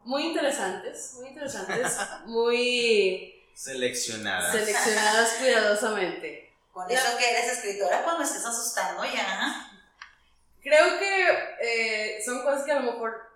muy 0.03 0.27
interesantes, 0.27 1.13
muy 1.15 1.29
interesantes, 1.29 1.97
muy... 2.25 3.33
Seleccionadas. 3.53 4.51
Seleccionadas 4.51 5.33
cuidadosamente. 5.33 6.53
Con 6.71 6.89
eso 6.91 7.17
que 7.17 7.29
eres 7.29 7.53
escritora, 7.53 8.03
pues 8.03 8.17
me 8.17 8.23
estás 8.23 8.45
asustando 8.45 9.03
ya. 9.03 9.71
Creo 10.61 10.99
que 10.99 11.27
eh, 11.61 12.21
son 12.23 12.43
cosas 12.43 12.63
que 12.65 12.71
a 12.71 12.79
lo 12.79 12.91
mejor 12.91 13.26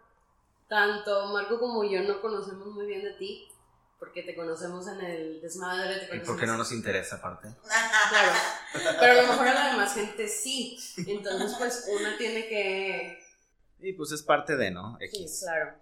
tanto 0.72 1.26
Marco 1.34 1.60
como 1.60 1.84
yo 1.84 2.02
no 2.04 2.22
conocemos 2.22 2.66
muy 2.68 2.86
bien 2.86 3.04
de 3.04 3.12
ti, 3.16 3.46
porque 4.00 4.24
te 4.24 4.34
conocemos 4.34 4.88
en 4.88 5.02
el 5.02 5.42
desmadre. 5.42 6.08
y 6.14 6.20
porque 6.20 6.46
no 6.46 6.56
nos 6.56 6.72
interesa 6.72 7.18
aparte. 7.18 7.50
Claro, 7.62 8.32
pero 8.98 9.12
a 9.12 9.22
lo 9.22 9.28
mejor 9.28 9.50
a 9.50 9.54
la 9.54 9.72
demás 9.72 9.94
gente 9.94 10.30
sí, 10.30 10.80
entonces 11.08 11.58
pues 11.58 11.90
una 11.94 12.18
tiene 12.18 12.48
que... 12.48 13.20
Y 13.82 13.92
pues 13.94 14.14
es 14.14 14.24
parte 14.24 14.56
de, 14.56 14.72
¿no? 14.72 14.98
Sí, 15.12 15.26
claro. 15.44 15.74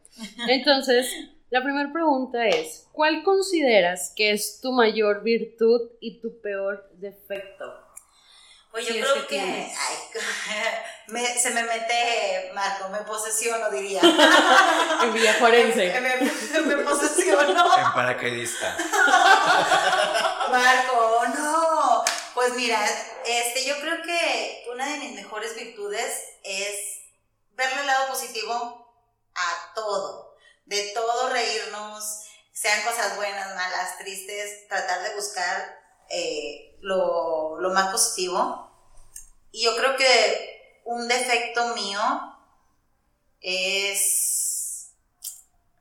Entonces, 0.48 1.06
la 1.52 1.64
primera 1.64 1.94
pregunta 1.94 2.48
es, 2.48 2.88
¿cuál 2.92 3.24
consideras 3.24 4.12
que 4.16 4.32
es 4.32 4.60
tu 4.60 4.72
mayor 4.72 5.22
virtud 5.22 5.92
y 6.00 6.20
tu 6.20 6.42
peor 6.42 6.90
defecto? 6.94 7.89
Pues 8.72 8.86
yo 8.86 8.94
creo 8.94 9.26
que, 9.28 9.40
ay, 9.40 9.98
se 11.42 11.50
me 11.50 11.64
mete, 11.64 12.52
Marco, 12.54 12.90
me 12.90 13.00
posesiono, 13.00 13.72
diría. 13.72 14.00
en 15.04 15.14
Villa 15.14 15.34
Forense. 15.36 16.00
me, 16.00 16.62
me 16.62 16.84
posesiono. 16.84 17.78
En 17.78 17.94
paracaidista. 17.94 18.78
Marco, 20.52 21.26
no. 21.36 22.04
Pues 22.36 22.54
mira, 22.54 22.80
este, 23.26 23.66
yo 23.66 23.80
creo 23.82 24.04
que 24.04 24.66
una 24.72 24.86
de 24.86 25.00
mis 25.00 25.14
mejores 25.14 25.56
virtudes 25.56 26.26
es 26.44 26.76
verle 27.54 27.82
el 27.82 27.88
lado 27.88 28.08
positivo 28.10 28.94
a 29.34 29.74
todo. 29.74 30.36
De 30.66 30.92
todo 30.94 31.30
reírnos, 31.30 32.24
sean 32.52 32.84
cosas 32.84 33.16
buenas, 33.16 33.56
malas, 33.56 33.98
tristes, 33.98 34.68
tratar 34.68 35.02
de 35.02 35.16
buscar 35.16 35.79
eh, 36.10 36.78
lo, 36.82 37.60
lo 37.60 37.70
más 37.72 37.92
positivo. 37.92 38.70
Y 39.52 39.64
yo 39.64 39.76
creo 39.76 39.96
que 39.96 40.82
un 40.86 41.08
defecto 41.08 41.76
mío 41.76 42.00
es... 43.42 44.92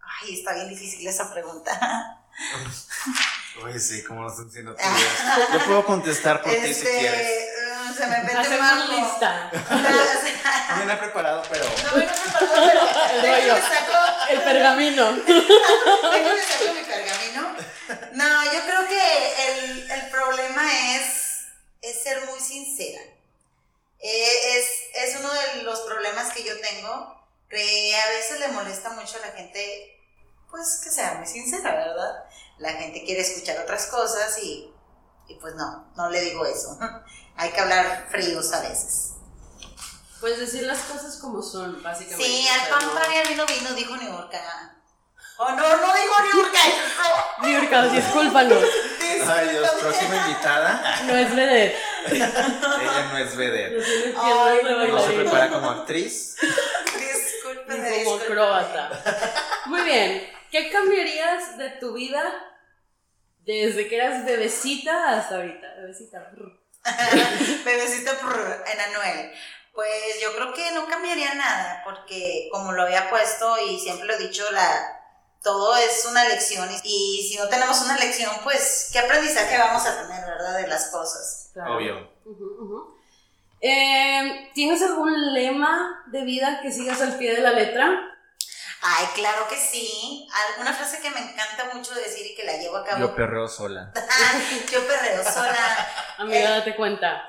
Ay, 0.01 0.35
está 0.35 0.55
bien 0.55 0.69
difícil 0.69 1.07
esa 1.07 1.33
pregunta. 1.33 2.25
Uy, 3.65 3.79
sí, 3.81 4.05
como 4.05 4.23
lo 4.23 4.29
están 4.29 4.47
diciendo 4.47 4.77
Yo 5.53 5.65
puedo 5.65 5.85
contestar 5.85 6.43
por 6.43 6.53
ti 6.53 6.59
si 6.61 6.71
este, 6.71 6.99
quieres. 6.99 7.49
Mm, 7.91 7.95
se 7.95 8.07
me 8.07 8.23
mete 8.23 8.59
más 8.59 8.89
lista. 8.89 9.51
No 10.69 10.77
viene 10.77 10.97
preparado, 10.97 11.43
pero. 11.51 11.65
No 11.65 11.97
viene 11.97 12.13
preparado, 12.13 12.61
pero. 12.61 13.37
El, 13.37 13.63
saco, 13.63 13.99
el 14.31 14.41
pergamino. 14.43 15.13
Déjame 15.13 16.43
saco 16.43 16.75
mi 16.75 16.83
pergamino. 16.83 17.18
Es, 20.71 21.47
es 21.83 22.03
ser 22.03 22.25
muy 22.27 22.41
sincera. 22.41 23.01
Eh, 24.01 24.59
es, 24.59 24.67
es 24.95 25.21
uno 25.21 25.33
de 25.33 25.63
los 25.63 25.81
problemas 25.81 26.33
que 26.33 26.45
yo 26.45 26.59
tengo, 26.61 27.29
que 27.49 27.97
a 27.97 28.09
veces 28.11 28.41
le 28.41 28.49
molesta 28.49 28.91
mucho 28.91 29.17
a 29.17 29.27
la 29.27 29.33
gente, 29.33 30.01
pues 30.51 30.81
que 30.83 30.91
sea 30.91 31.15
muy 31.15 31.27
sincera, 31.27 31.75
¿verdad? 31.75 32.25
La 32.59 32.73
gente 32.73 33.05
quiere 33.05 33.23
escuchar 33.23 33.59
otras 33.59 33.87
cosas 33.87 34.39
y, 34.39 34.73
y 35.29 35.35
pues 35.37 35.55
no, 35.55 35.93
no 35.97 36.11
le 36.11 36.21
digo 36.21 36.45
eso. 36.47 36.79
Hay 37.37 37.51
que 37.51 37.61
hablar 37.61 38.09
fríos 38.11 38.53
a 38.53 38.61
veces. 38.61 39.13
Pues 40.21 40.39
decir 40.39 40.65
las 40.65 40.81
cosas 40.81 41.17
como 41.19 41.43
son, 41.43 41.81
básicamente. 41.83 42.25
Sí, 42.25 42.49
al 42.49 42.69
pan 42.69 42.91
para 42.93 43.15
y 43.15 43.19
al 43.19 43.29
vino 43.29 43.47
vino, 43.47 43.73
dijo 43.75 43.97
New 43.97 44.11
York. 44.11 44.35
Oh, 45.41 45.51
no, 45.51 45.77
no 45.77 45.95
digo 45.95 46.15
New 46.25 46.43
York. 46.43 46.55
New 47.43 47.63
York, 47.63 47.93
discúlpanos. 47.93 48.65
Ay, 49.29 49.49
Dios, 49.51 49.71
próxima 49.81 50.17
invitada. 50.17 51.01
No 51.07 51.17
es 51.17 51.37
vedette. 51.37 51.77
Ella 52.11 53.09
no 53.13 53.19
es 53.19 53.37
vedette. 53.37 54.15
no 54.15 55.01
se 55.01 55.13
prepara 55.13 55.49
como 55.49 55.71
actriz. 55.71 56.37
Disculpen. 56.99 58.05
Como 58.05 58.17
acróbata. 58.17 58.91
Muy 59.67 59.83
bien. 59.83 60.29
¿Qué 60.51 60.71
cambiarías 60.71 61.57
de 61.57 61.71
tu 61.71 61.93
vida 61.93 62.25
desde 63.45 63.87
que 63.87 63.97
eras 63.97 64.25
bebecita 64.25 65.19
hasta 65.19 65.37
ahorita? 65.37 65.75
Bebecita. 65.77 66.33
bebecita 67.65 68.13
en 68.73 68.81
Anuel. 68.81 69.33
Pues 69.73 70.21
yo 70.21 70.35
creo 70.35 70.53
que 70.53 70.73
no 70.73 70.89
cambiaría 70.89 71.35
nada, 71.35 71.83
porque 71.85 72.49
como 72.51 72.73
lo 72.73 72.83
había 72.83 73.09
puesto 73.09 73.57
y 73.59 73.79
siempre 73.79 74.09
lo 74.09 74.15
he 74.15 74.19
dicho, 74.19 74.43
la, 74.51 74.98
todo 75.43 75.77
es 75.77 76.07
una 76.11 76.25
lección 76.29 76.69
y 76.85 77.29
si 77.31 77.39
no 77.39 77.49
tenemos 77.49 77.81
una 77.83 77.97
lección, 77.97 78.31
pues, 78.43 78.91
¿qué 78.93 78.99
aprendizaje 78.99 79.59
vamos 79.59 79.85
a 79.87 80.03
tener, 80.03 80.25
verdad, 80.25 80.57
de 80.59 80.67
las 80.67 80.87
cosas? 80.91 81.53
Obvio. 81.57 82.11
Eh, 83.61 84.51
¿Tienes 84.55 84.83
algún 84.83 85.35
lema 85.35 86.05
de 86.07 86.23
vida 86.23 86.61
que 86.63 86.71
sigas 86.71 87.01
al 87.01 87.17
pie 87.17 87.35
de 87.35 87.41
la 87.41 87.53
letra? 87.53 88.15
Ay, 88.81 89.07
claro 89.15 89.49
que 89.49 89.57
sí. 89.57 90.29
Alguna 90.51 90.73
frase 90.73 91.01
que 91.01 91.11
me 91.11 91.19
encanta 91.19 91.75
mucho 91.75 91.95
decir 91.95 92.25
y 92.25 92.35
que 92.37 92.45
la 92.45 92.57
llevo 92.59 92.77
a 92.77 92.85
cabo. 92.85 93.01
Yo 93.01 93.15
perreo 93.17 93.49
sola. 93.49 93.93
Yo 94.73 94.87
perreo 94.87 95.25
sola. 95.25 95.89
Amiga, 96.19 96.39
eh, 96.39 96.59
date 96.59 96.77
cuenta. 96.77 97.27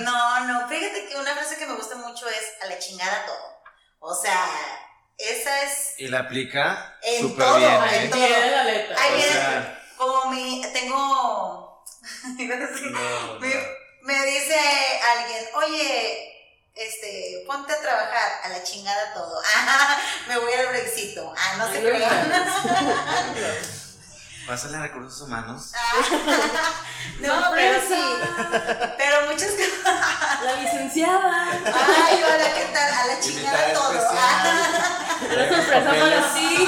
no, 0.00 0.46
no, 0.46 0.68
fíjate 0.68 1.08
que 1.08 1.16
una 1.16 1.34
frase 1.34 1.56
que 1.58 1.66
me 1.66 1.74
gusta 1.74 1.96
mucho 1.96 2.28
es 2.28 2.62
a 2.62 2.66
la 2.66 2.78
chingada 2.78 3.26
todo. 3.26 3.62
O 3.98 4.14
sea, 4.14 4.46
esa 5.18 5.62
es. 5.64 5.94
Y 5.98 6.08
la 6.08 6.20
aplica 6.20 6.98
súper 7.20 7.46
bien. 7.58 7.70
¿eh? 7.70 8.04
En 8.04 8.10
todo. 8.10 8.20
la 8.20 8.64
letra. 8.64 9.78
Como 9.96 10.30
mi, 10.30 10.62
tengo, 10.72 11.84
No, 12.38 13.38
me, 13.38 13.48
no. 13.54 13.60
me 14.02 14.26
dice 14.26 14.56
alguien, 15.16 15.44
oye, 15.54 16.32
este, 16.74 17.44
ponte 17.46 17.72
a 17.72 17.80
trabajar, 17.80 18.32
a 18.44 18.48
la 18.48 18.62
chingada 18.62 19.14
todo. 19.14 19.40
Ah, 19.54 19.98
me 20.28 20.38
voy 20.38 20.52
al 20.52 20.68
brexito. 20.68 21.32
Ah, 21.36 21.54
no 21.58 21.72
sé 21.72 21.82
qué. 21.82 22.06
no, 24.42 24.46
Pásale 24.46 24.76
a 24.76 24.82
recursos 24.82 25.20
humanos. 25.22 25.72
Ah, 25.74 25.92
no, 27.20 27.50
pero 27.54 27.80
sí. 27.86 28.02
Pero 28.98 29.26
muchas 29.30 29.50
cosas. 29.52 30.42
La 30.44 30.54
licenciada. 30.60 31.50
Ay, 31.50 32.22
hola, 32.22 32.54
¿qué 32.54 32.64
tal? 32.72 32.92
A 32.92 33.06
la 33.06 33.20
chingada 33.20 33.72
todo. 33.72 34.08
Ah. 34.10 35.18
Una 35.32 35.48
sorpresa 35.48 35.90
para 35.90 36.34
ti. 36.34 36.66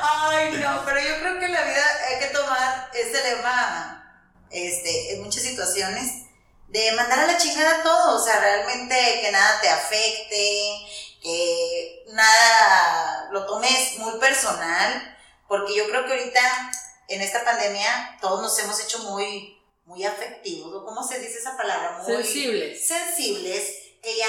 Ay, 0.00 0.52
no, 0.62 0.84
pero 0.84 1.00
yo 1.00 1.20
creo 1.20 1.38
que 1.38 1.44
en 1.46 1.52
la 1.52 1.62
vida 1.62 1.84
hay 2.08 2.20
que 2.20 2.26
tomar 2.34 2.90
ese 2.94 3.22
lema, 3.22 4.22
este, 4.50 5.14
en 5.14 5.22
muchas 5.22 5.42
situaciones, 5.42 6.24
de 6.68 6.92
mandar 6.92 7.20
a 7.20 7.26
la 7.26 7.36
chingada 7.36 7.82
todo, 7.82 8.20
o 8.20 8.24
sea, 8.24 8.40
realmente 8.40 9.20
que 9.20 9.30
nada 9.30 9.60
te 9.60 9.68
afecte, 9.68 10.86
que 11.22 12.04
nada 12.12 13.28
lo 13.30 13.46
tomes 13.46 13.98
muy 13.98 14.18
personal, 14.18 15.13
porque 15.48 15.74
yo 15.74 15.86
creo 15.88 16.04
que 16.06 16.12
ahorita, 16.12 16.70
en 17.08 17.20
esta 17.20 17.44
pandemia, 17.44 18.18
todos 18.20 18.40
nos 18.42 18.58
hemos 18.58 18.80
hecho 18.82 18.98
muy, 19.00 19.58
muy 19.84 20.04
afectivos, 20.04 20.72
¿o 20.74 20.84
¿cómo 20.84 21.02
se 21.06 21.18
dice 21.20 21.38
esa 21.38 21.56
palabra? 21.56 21.98
Muy 22.02 22.06
Sensibles. 22.16 22.86
sensibles, 22.86 23.68
que 24.02 24.16
ya 24.16 24.26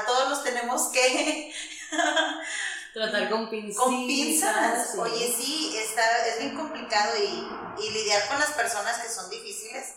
a 0.00 0.06
todos 0.06 0.28
nos 0.28 0.44
tenemos 0.44 0.88
que 0.88 1.52
Tratar 2.94 3.30
con 3.30 3.48
pinzas. 3.48 3.82
con 3.82 4.06
pinzas. 4.06 4.90
sí. 4.92 4.98
Oye, 4.98 5.34
sí, 5.34 5.76
está, 5.78 6.26
es 6.26 6.38
bien 6.40 6.54
complicado 6.54 7.14
y, 7.16 7.82
y 7.82 7.90
lidiar 7.90 8.26
con 8.28 8.38
las 8.38 8.50
personas 8.50 8.98
que 8.98 9.08
son 9.08 9.30
difíciles. 9.30 9.94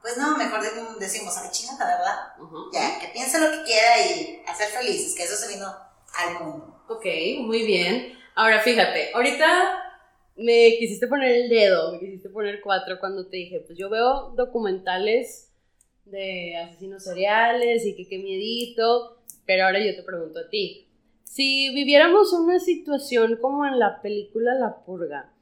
Pues 0.00 0.16
no, 0.16 0.36
mejor 0.36 0.62
de- 0.62 0.70
decimos, 1.00 1.36
a 1.36 1.42
la 1.44 1.50
chingada, 1.50 1.84
¿verdad? 1.98 2.32
Ujú. 2.40 2.70
Ya, 2.72 3.00
que 3.00 3.08
piense 3.08 3.40
lo 3.40 3.50
que 3.50 3.64
quiera 3.64 3.98
y 4.06 4.42
hacer 4.46 4.68
felices, 4.70 5.16
que 5.16 5.24
eso 5.24 5.36
se 5.36 5.48
vino 5.48 5.66
al 6.14 6.34
mundo. 6.34 6.84
Ok, 6.88 7.04
muy 7.40 7.64
bien. 7.64 8.16
Ahora 8.36 8.60
fíjate, 8.62 9.10
ahorita 9.14 9.87
me 10.38 10.76
quisiste 10.78 11.08
poner 11.08 11.32
el 11.32 11.48
dedo, 11.48 11.92
me 11.92 11.98
quisiste 11.98 12.28
poner 12.28 12.60
cuatro 12.60 12.98
cuando 13.00 13.26
te 13.26 13.36
dije, 13.36 13.60
pues 13.66 13.76
yo 13.76 13.90
veo 13.90 14.30
documentales 14.36 15.52
de 16.04 16.56
asesinos 16.56 17.04
seriales 17.04 17.84
y 17.84 17.96
que 17.96 18.08
qué 18.08 18.18
miedito, 18.18 19.20
pero 19.44 19.66
ahora 19.66 19.80
yo 19.84 19.94
te 19.94 20.02
pregunto 20.02 20.38
a 20.38 20.48
ti, 20.48 20.88
si 21.24 21.74
viviéramos 21.74 22.32
una 22.32 22.58
situación 22.60 23.36
como 23.40 23.66
en 23.66 23.78
la 23.78 24.00
película 24.00 24.54
La 24.54 24.84
Purga, 24.84 25.32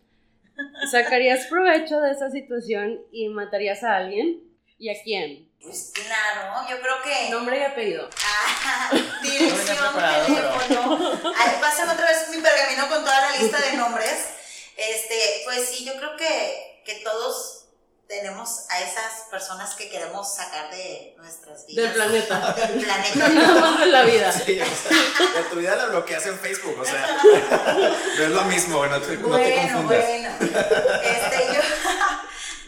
¿sacarías 0.91 1.47
provecho 1.47 2.01
de 2.01 2.11
esa 2.13 2.31
situación 2.31 3.01
y 3.13 3.29
matarías 3.29 3.85
a 3.85 3.97
alguien? 3.97 4.43
¿Y 4.79 4.91
a 4.91 4.95
quién? 5.03 5.49
Pues 5.61 5.93
claro, 5.95 6.69
yo 6.69 6.77
creo 6.81 6.95
que... 7.03 7.31
Nombre 7.31 7.59
y 7.59 7.63
apellido. 7.63 8.09
Ah, 8.25 8.91
dirección, 9.23 9.77
preparado, 9.79 10.27
teléfono. 10.27 11.33
Ahí 11.35 11.57
pasan 11.61 11.89
otra 11.89 12.07
vez 12.07 12.29
mi 12.35 12.43
pergamino 12.43 12.89
con 12.89 13.01
toda 13.03 13.21
la 13.21 13.39
lista 13.39 13.59
de 13.59 13.77
nombres. 13.77 14.36
Este, 14.77 15.43
pues 15.45 15.69
sí, 15.69 15.85
yo 15.85 15.97
creo 15.97 16.17
que, 16.17 16.83
que 16.85 16.97
todos 16.97 17.65
tenemos 18.09 18.67
a 18.71 18.81
esas 18.81 19.23
personas 19.31 19.75
que 19.75 19.89
queremos 19.91 20.33
sacar 20.37 20.71
de 20.71 21.15
nuestras 21.19 21.67
vidas. 21.67 21.85
Del 21.87 21.95
planeta. 21.95 22.53
Del 22.57 22.77
No 22.79 22.85
planeta. 22.85 23.29
nada 23.29 23.61
más 23.61 23.81
de 23.81 23.87
la 23.87 24.03
vida. 24.03 24.33
Sí, 24.33 24.61
o 24.61 24.65
sea, 24.65 25.33
de 25.43 25.43
tu 25.51 25.57
vida 25.57 25.75
la 25.77 25.87
bloqueas 25.87 26.25
en 26.27 26.39
Facebook, 26.39 26.79
o 26.79 26.85
sea, 26.85 27.05
no 28.19 28.23
es 28.25 28.31
lo 28.31 28.43
mismo, 28.45 28.87
no 28.87 29.01
te, 29.01 29.17
no 29.17 29.23
te 29.23 29.27
Bueno, 29.29 29.73
confundas. 29.73 30.05
bueno. 30.07 30.29
Este, 31.03 31.47
yo, 31.55 31.61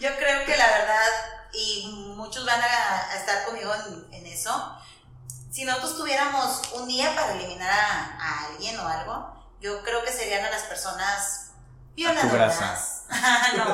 yo 0.00 0.16
creo 0.16 0.44
que 0.44 0.56
la 0.56 0.66
verdad, 0.66 1.08
y 1.52 1.86
muchos 2.16 2.44
van 2.44 2.60
a, 2.60 3.10
a 3.12 3.16
estar 3.16 3.44
conmigo 3.44 3.72
en, 3.74 4.14
en 4.14 4.26
eso, 4.26 4.76
si 5.52 5.64
nosotros 5.64 5.96
tuviéramos 5.98 6.62
un 6.72 6.88
día 6.88 7.14
para 7.14 7.32
eliminar 7.34 7.70
a, 7.70 8.16
a 8.20 8.46
alguien 8.48 8.78
o 8.80 8.86
algo, 8.88 9.34
yo 9.60 9.82
creo 9.82 10.02
que 10.04 10.12
serían 10.12 10.44
a 10.44 10.50
las 10.50 10.62
personas 10.64 11.37
violadoras. 11.98 12.32
grasa. 12.32 12.94
no. 13.56 13.64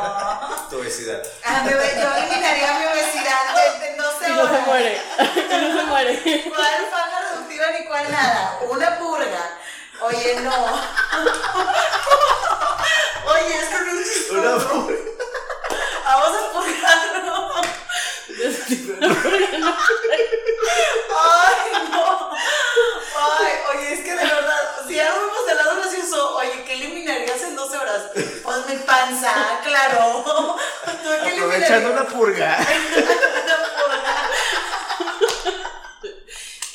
Tu 0.71 0.79
obesidad. 0.81 1.23
A 1.45 1.63
mi 1.63 1.73
obe- 1.73 1.95
yo 2.01 2.15
eliminaría 2.17 2.73
mi 2.79 2.87
obesidad 2.87 3.55
de, 3.55 3.65
de 3.91 3.97
12 3.97 4.29
Y 4.29 4.33
no 4.33 4.37
se 4.37 4.43
horas. 4.43 4.67
muere. 4.67 5.03
Y 5.19 5.61
no 5.61 5.77
se 5.81 5.83
muere. 5.87 6.45
¿Cuál 6.49 6.87
faja 6.91 7.21
reductiva 7.31 7.67
ni 7.79 7.85
cuál 7.87 8.11
nada? 8.11 8.59
Una 8.69 8.99
purga. 8.99 9.59
Oye, 10.01 10.41
no. 10.41 10.51
Oye, 13.27 13.57
es 13.57 13.69
que 13.69 13.79
no 13.85 14.01
es 14.01 14.13
chistoso. 14.13 14.89
Vamos 16.05 16.29
a 16.39 16.53
purgarlo. 16.53 17.53
Ay, 21.17 21.89
no. 21.91 22.31
Ay, 23.17 23.53
oye, 23.75 23.93
es 23.95 24.01
que 24.01 24.11
de 24.15 24.25
verdad, 24.25 24.63
si 24.87 24.95
ya 24.95 25.09
lo 25.11 25.21
vemos 25.21 25.47
del 25.47 25.57
lado 25.57 25.77
gracioso, 25.77 26.37
oye, 26.37 26.51
¿qué 26.51 26.54
eliminarías 26.54 26.54
en 27.95 28.03
12 28.03 28.21
horas? 28.21 28.41
Pues 28.43 28.67
mi 28.69 28.77
panza, 28.85 29.33
claro. 29.65 30.25
¿Tú 30.85 31.09
qué 31.23 31.31
Aprovechando 31.31 31.93
una 31.93 32.05
purga. 32.05 32.59
Una 32.59 33.57
purga. 33.77 34.31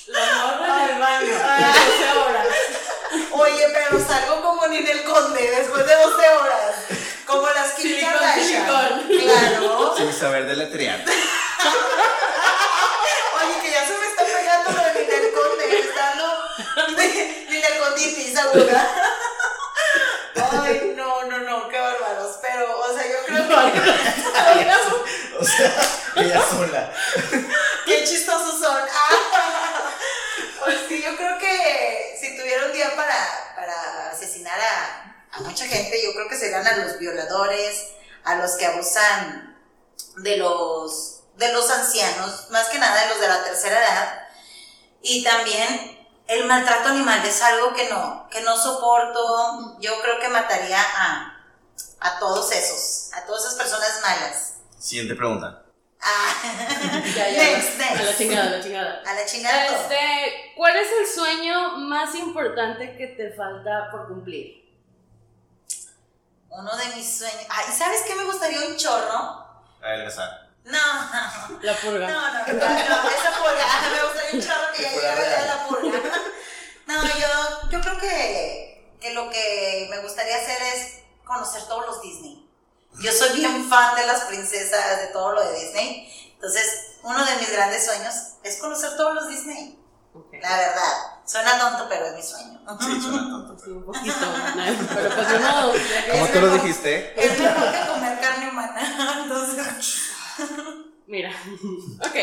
La 0.07 0.25
morra 0.35 0.83
en 0.83 0.89
el 0.89 0.99
baño. 0.99 1.35
Ay. 1.47 1.63
12 1.99 2.11
horas. 2.19 2.47
Oye, 3.31 3.67
pero 3.73 4.05
salgo 4.05 4.41
como 4.41 4.67
Ninel 4.67 5.03
Conde 5.03 5.51
después 5.51 5.85
de 5.85 5.95
12 5.95 6.29
horas. 6.29 6.75
Como 7.25 7.47
las 7.49 7.73
Kim 7.73 7.83
Silicón, 7.83 8.13
Kardashian. 8.13 8.65
Claro. 8.65 9.95
Sin 9.97 10.13
saber 10.13 10.45
deletrear. 10.47 10.99
Oye, 13.39 13.61
que 13.61 13.71
ya 13.71 13.85
se 13.85 13.93
me 13.97 14.07
está 14.07 14.23
pegando 14.25 14.71
lo 14.71 14.81
de 14.81 14.93
Ninel 15.01 15.31
Conde. 15.33 15.79
Está 15.79 16.15
dando 16.15 16.97
Ninel 17.49 17.77
Conditis 17.79 18.37
aguda. 18.37 18.87
Ay, 20.51 20.93
no, 20.95 21.23
no, 21.25 21.37
no, 21.39 21.67
qué 21.67 21.79
bárbaros. 21.79 22.37
Pero, 22.41 22.79
o 22.79 22.93
sea, 22.93 23.05
yo 23.07 23.25
creo 23.25 23.47
que. 24.53 25.39
O 25.39 25.43
sea, 25.43 25.73
ella 26.15 26.41
sola. 26.49 26.93
Qué 27.85 28.03
chistosos 28.03 28.59
son. 28.59 28.77
Ah, 28.77 29.91
pues 30.63 30.77
sí, 30.87 31.01
yo 31.01 31.15
creo 31.15 31.37
que 31.37 32.17
si 32.19 32.37
tuviera 32.37 32.65
un 32.65 32.73
día 32.73 32.95
para, 32.95 33.53
para 33.55 34.09
asesinar 34.11 34.59
a, 34.59 35.25
a 35.31 35.39
mucha 35.41 35.65
gente, 35.65 36.03
yo 36.03 36.13
creo 36.13 36.27
que 36.27 36.37
serían 36.37 36.67
a 36.67 36.77
los 36.77 36.99
violadores, 36.99 37.87
a 38.25 38.35
los 38.35 38.51
que 38.57 38.65
abusan 38.65 39.57
de 40.17 40.37
los, 40.37 41.21
de 41.35 41.51
los 41.53 41.69
ancianos, 41.69 42.49
más 42.49 42.67
que 42.67 42.79
nada 42.79 43.01
de 43.03 43.09
los 43.09 43.21
de 43.21 43.27
la 43.27 43.43
tercera 43.43 43.79
edad. 43.79 44.27
Y 45.01 45.23
también 45.23 45.97
el 46.27 46.45
maltrato 46.45 46.89
animal 46.89 47.25
es 47.25 47.41
algo 47.41 47.73
que 47.73 47.89
no, 47.89 48.27
que 48.29 48.41
no 48.41 48.57
soporto. 48.57 49.77
Yo 49.79 49.99
creo 50.01 50.19
que 50.19 50.29
mataría 50.29 50.79
a, 50.79 51.28
a 51.99 52.19
todos 52.19 52.51
esos, 52.51 53.11
a 53.13 53.25
todas 53.25 53.43
esas 53.45 53.55
personas 53.55 53.99
malas. 54.01 54.53
Siguiente 54.77 55.15
pregunta. 55.15 55.63
Ah, 56.01 56.33
Ya, 57.15 57.29
ya. 57.29 57.43
next, 57.43 57.79
A 57.81 57.93
la 57.93 58.01
next. 58.03 58.17
chingada, 58.17 58.47
a 58.47 58.49
la 58.57 58.61
chingada. 58.63 59.01
A 59.05 59.13
la 59.13 59.25
chingada. 59.25 59.65
Este, 59.65 60.53
¿cuál 60.55 60.75
es 60.77 60.87
el 61.01 61.07
sueño 61.13 61.77
más 61.77 62.15
importante 62.15 62.95
que 62.97 63.07
te 63.07 63.33
falta 63.33 63.89
por 63.91 64.07
cumplir? 64.07 64.59
Uno 66.49 66.75
de 66.77 66.85
mis 66.95 67.17
sueños. 67.19 67.45
Ay, 67.49 67.65
¿sabes 67.77 68.01
qué 68.07 68.15
me 68.15 68.23
gustaría 68.23 68.59
un 68.67 68.75
chorro? 68.77 69.45
Adelgazar. 69.81 70.49
No, 70.65 70.77
no, 70.77 71.59
La 71.61 71.71
no, 71.73 71.77
purga. 71.79 72.07
no, 72.07 72.21
no, 72.31 72.39
esa 72.45 73.31
purga. 73.39 73.65
Me 73.91 74.03
gustaría 74.03 74.31
un 74.33 74.41
chorro 74.41 74.73
que 74.75 74.83
ya 74.83 74.91
llegara 74.91 75.45
la 75.45 75.67
purga. 75.67 75.99
No, 76.87 77.03
yo, 77.03 77.69
yo 77.71 77.81
creo 77.81 77.97
que, 77.99 78.95
que 78.99 79.13
lo 79.13 79.29
que 79.29 79.87
me 79.91 79.99
gustaría 79.99 80.35
hacer 80.37 80.57
es 80.75 80.99
conocer 81.29 81.63
todos 81.67 81.85
los 81.85 82.01
Disney. 82.01 82.45
Yo 83.01 83.11
soy 83.11 83.37
bien 83.37 83.69
fan 83.69 83.95
de 83.95 84.05
las 84.07 84.21
princesas, 84.25 84.99
de 85.01 85.07
todo 85.07 85.31
lo 85.33 85.41
de 85.47 85.59
Disney. 85.59 86.11
Entonces, 86.33 86.97
uno 87.03 87.23
de 87.23 87.35
mis 87.37 87.51
grandes 87.51 87.85
sueños 87.85 88.13
es 88.43 88.57
conocer 88.57 88.97
todos 88.97 89.13
los 89.13 89.29
Disney. 89.29 89.77
La 90.41 90.57
verdad. 90.57 90.93
Suena 91.25 91.59
tonto, 91.59 91.85
pero 91.87 92.07
es 92.07 92.15
mi 92.15 92.23
sueño. 92.23 92.59
Sí, 92.81 92.99
suena 93.01 93.19
tonto. 93.29 93.63
Sí, 93.63 93.69
un 93.71 93.83
poquito. 93.85 94.15
¿no? 94.19 94.53
Pero 94.95 95.15
pues 95.15 95.27
que- 95.27 96.11
¿Cómo 96.11 96.27
tú 96.27 96.41
lo 96.41 96.49
dijiste? 96.55 97.13
Es 97.25 97.39
mejor 97.39 97.71
que 97.71 97.87
comer 97.87 98.19
carne 98.19 98.49
humana. 98.49 99.19
Entonces. 99.23 100.01
Mira. 101.07 101.31
Ok. 102.01 102.15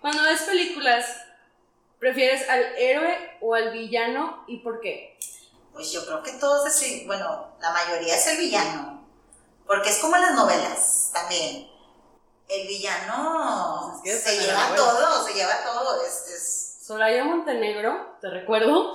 Cuando 0.00 0.22
ves 0.22 0.42
películas, 0.42 1.04
¿prefieres 1.98 2.48
al 2.48 2.62
héroe 2.78 3.38
o 3.40 3.54
al 3.54 3.72
villano 3.72 4.44
y 4.46 4.58
por 4.58 4.80
qué? 4.80 5.18
Pues 5.76 5.92
yo 5.92 6.04
creo 6.04 6.22
que 6.22 6.32
todos, 6.32 6.66
ese- 6.66 7.04
bueno, 7.06 7.52
la 7.60 7.70
mayoría 7.70 8.16
es 8.16 8.26
el 8.26 8.38
villano. 8.38 9.06
Porque 9.66 9.90
es 9.90 9.98
como 9.98 10.16
en 10.16 10.22
las 10.22 10.32
novelas 10.34 11.10
también. 11.12 11.70
El 12.48 12.66
villano 12.68 13.98
Pues 14.02 14.14
es 14.14 14.22
que 14.24 14.30
se 14.30 14.40
lleva 14.40 14.74
todo, 14.74 15.24
se 15.26 15.34
lleva 15.34 15.62
todo. 15.64 16.02
Es, 16.04 16.26
es... 16.28 16.62
Soraya 16.86 17.24
Montenegro, 17.24 18.16
te 18.20 18.30
recuerdo, 18.30 18.92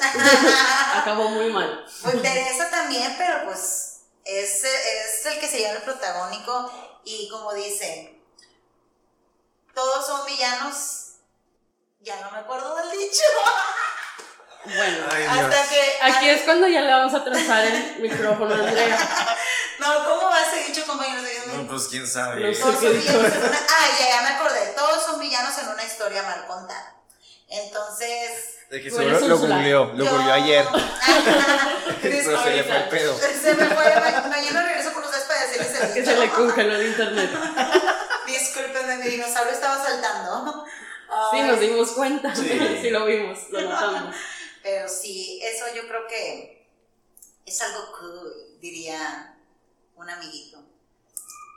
acabó 0.95 1.27
muy 1.29 1.51
mal. 1.51 1.85
Pues 2.03 2.21
Teresa 2.21 2.69
también, 2.69 3.13
pero 3.17 3.45
pues 3.45 4.03
Es, 4.23 4.63
es 4.63 5.25
el 5.25 5.39
que 5.41 5.47
se 5.49 5.59
llama 5.61 5.75
el 5.79 5.81
protagónico 5.83 6.71
y 7.03 7.27
como 7.29 7.53
dice, 7.53 8.17
todos 9.73 10.05
son 10.05 10.25
villanos. 10.25 11.15
Ya 11.99 12.19
no 12.21 12.31
me 12.31 12.37
acuerdo 12.39 12.73
del 12.75 12.91
dicho. 12.91 13.21
Bueno, 14.63 14.97
Ay, 15.11 15.23
Dios. 15.23 15.33
Hasta 15.55 15.69
que. 15.69 15.97
aquí 16.01 16.29
es 16.29 16.41
cuando 16.43 16.67
ya 16.67 16.81
le 16.81 16.91
vamos 16.91 17.13
a 17.13 17.23
trazar 17.23 17.65
el 17.65 17.99
micrófono 17.99 18.53
a 18.53 18.57
Andrea. 18.57 18.97
No, 19.79 20.05
¿cómo 20.05 20.29
va 20.29 20.37
ese 20.43 20.67
dicho, 20.67 20.85
compañeros? 20.85 21.23
Dios 21.25 21.47
mío. 21.47 21.63
No, 21.63 21.67
pues 21.67 21.87
quién 21.87 22.05
sabe. 22.07 22.39
No 22.39 22.53
sé. 22.53 22.61
Todos 22.61 22.75
¿Qué 22.79 22.85
son 22.85 22.93
dijo? 23.01 23.13
villanos 23.17 23.33
en 23.33 23.41
una. 23.49 23.57
Ah, 23.67 23.87
ya, 23.99 24.09
ya 24.09 24.21
me 24.21 24.27
acordé. 24.35 24.73
Todos 24.77 25.03
son 25.03 25.19
villanos 25.19 25.57
en 25.57 25.67
una 25.69 25.83
historia 25.83 26.21
mal 26.21 26.45
contada. 26.45 26.93
Entonces. 27.47 28.59
De 28.69 28.79
que 28.81 28.91
seguro 28.91 29.19
lo 29.21 29.37
googleó, 29.39 29.91
lo 29.95 30.05
googleó 30.05 30.33
ayer. 30.33 30.65
Se 32.01 32.09
le 32.09 32.63
fue 32.63 32.77
el 32.77 32.89
pedo. 32.89 33.17
Se 33.17 33.53
me 33.55 33.65
fue. 33.65 33.95
ma- 33.95 34.27
Mañana 34.27 34.61
regreso 34.61 34.93
con 34.93 35.03
ustedes 35.03 35.23
para 35.25 35.41
decirles 35.47 35.81
el 35.81 35.93
Que 35.93 36.05
se 36.05 36.15
le 36.17 36.29
congeló 36.29 36.75
el 36.75 36.87
internet. 36.87 37.31
Discúlpenme, 38.27 38.97
mi 38.97 39.07
dinosaurio 39.07 39.51
estaba 39.53 39.83
saltando. 39.83 40.63
Sí, 41.31 41.41
nos 41.41 41.59
dimos 41.59 41.91
cuenta. 41.93 42.35
Sí. 42.35 42.79
Sí, 42.81 42.89
lo 42.91 43.05
vimos, 43.05 43.39
lo 43.49 43.61
notamos. 43.61 44.15
Pero 44.63 44.87
sí, 44.87 45.39
eso 45.43 45.65
yo 45.75 45.87
creo 45.87 46.07
que 46.07 46.67
es 47.45 47.61
algo 47.61 47.91
cool, 47.99 48.59
diría 48.59 49.37
un 49.95 50.09
amiguito. 50.09 50.63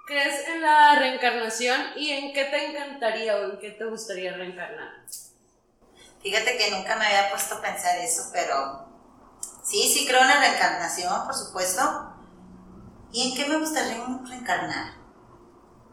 ¿Crees 0.06 0.48
en 0.48 0.60
la 0.60 0.96
reencarnación 0.98 1.80
y 1.96 2.10
en 2.10 2.32
qué 2.34 2.44
te 2.44 2.66
encantaría 2.66 3.36
o 3.36 3.44
en 3.44 3.58
qué 3.58 3.70
te 3.70 3.84
gustaría 3.84 4.34
reencarnar? 4.34 5.04
Fíjate 6.22 6.56
que 6.56 6.70
nunca 6.70 6.96
me 6.96 7.06
había 7.06 7.30
puesto 7.30 7.56
a 7.56 7.62
pensar 7.62 7.98
eso, 7.98 8.30
pero 8.32 8.86
sí, 9.62 9.92
sí 9.92 10.06
creo 10.06 10.20
en 10.20 10.28
la 10.28 10.40
reencarnación, 10.40 11.24
por 11.24 11.34
supuesto. 11.34 12.10
¿Y 13.12 13.30
en 13.30 13.36
qué 13.36 13.46
me 13.46 13.58
gustaría 13.58 14.04
reencarnar? 14.28 14.94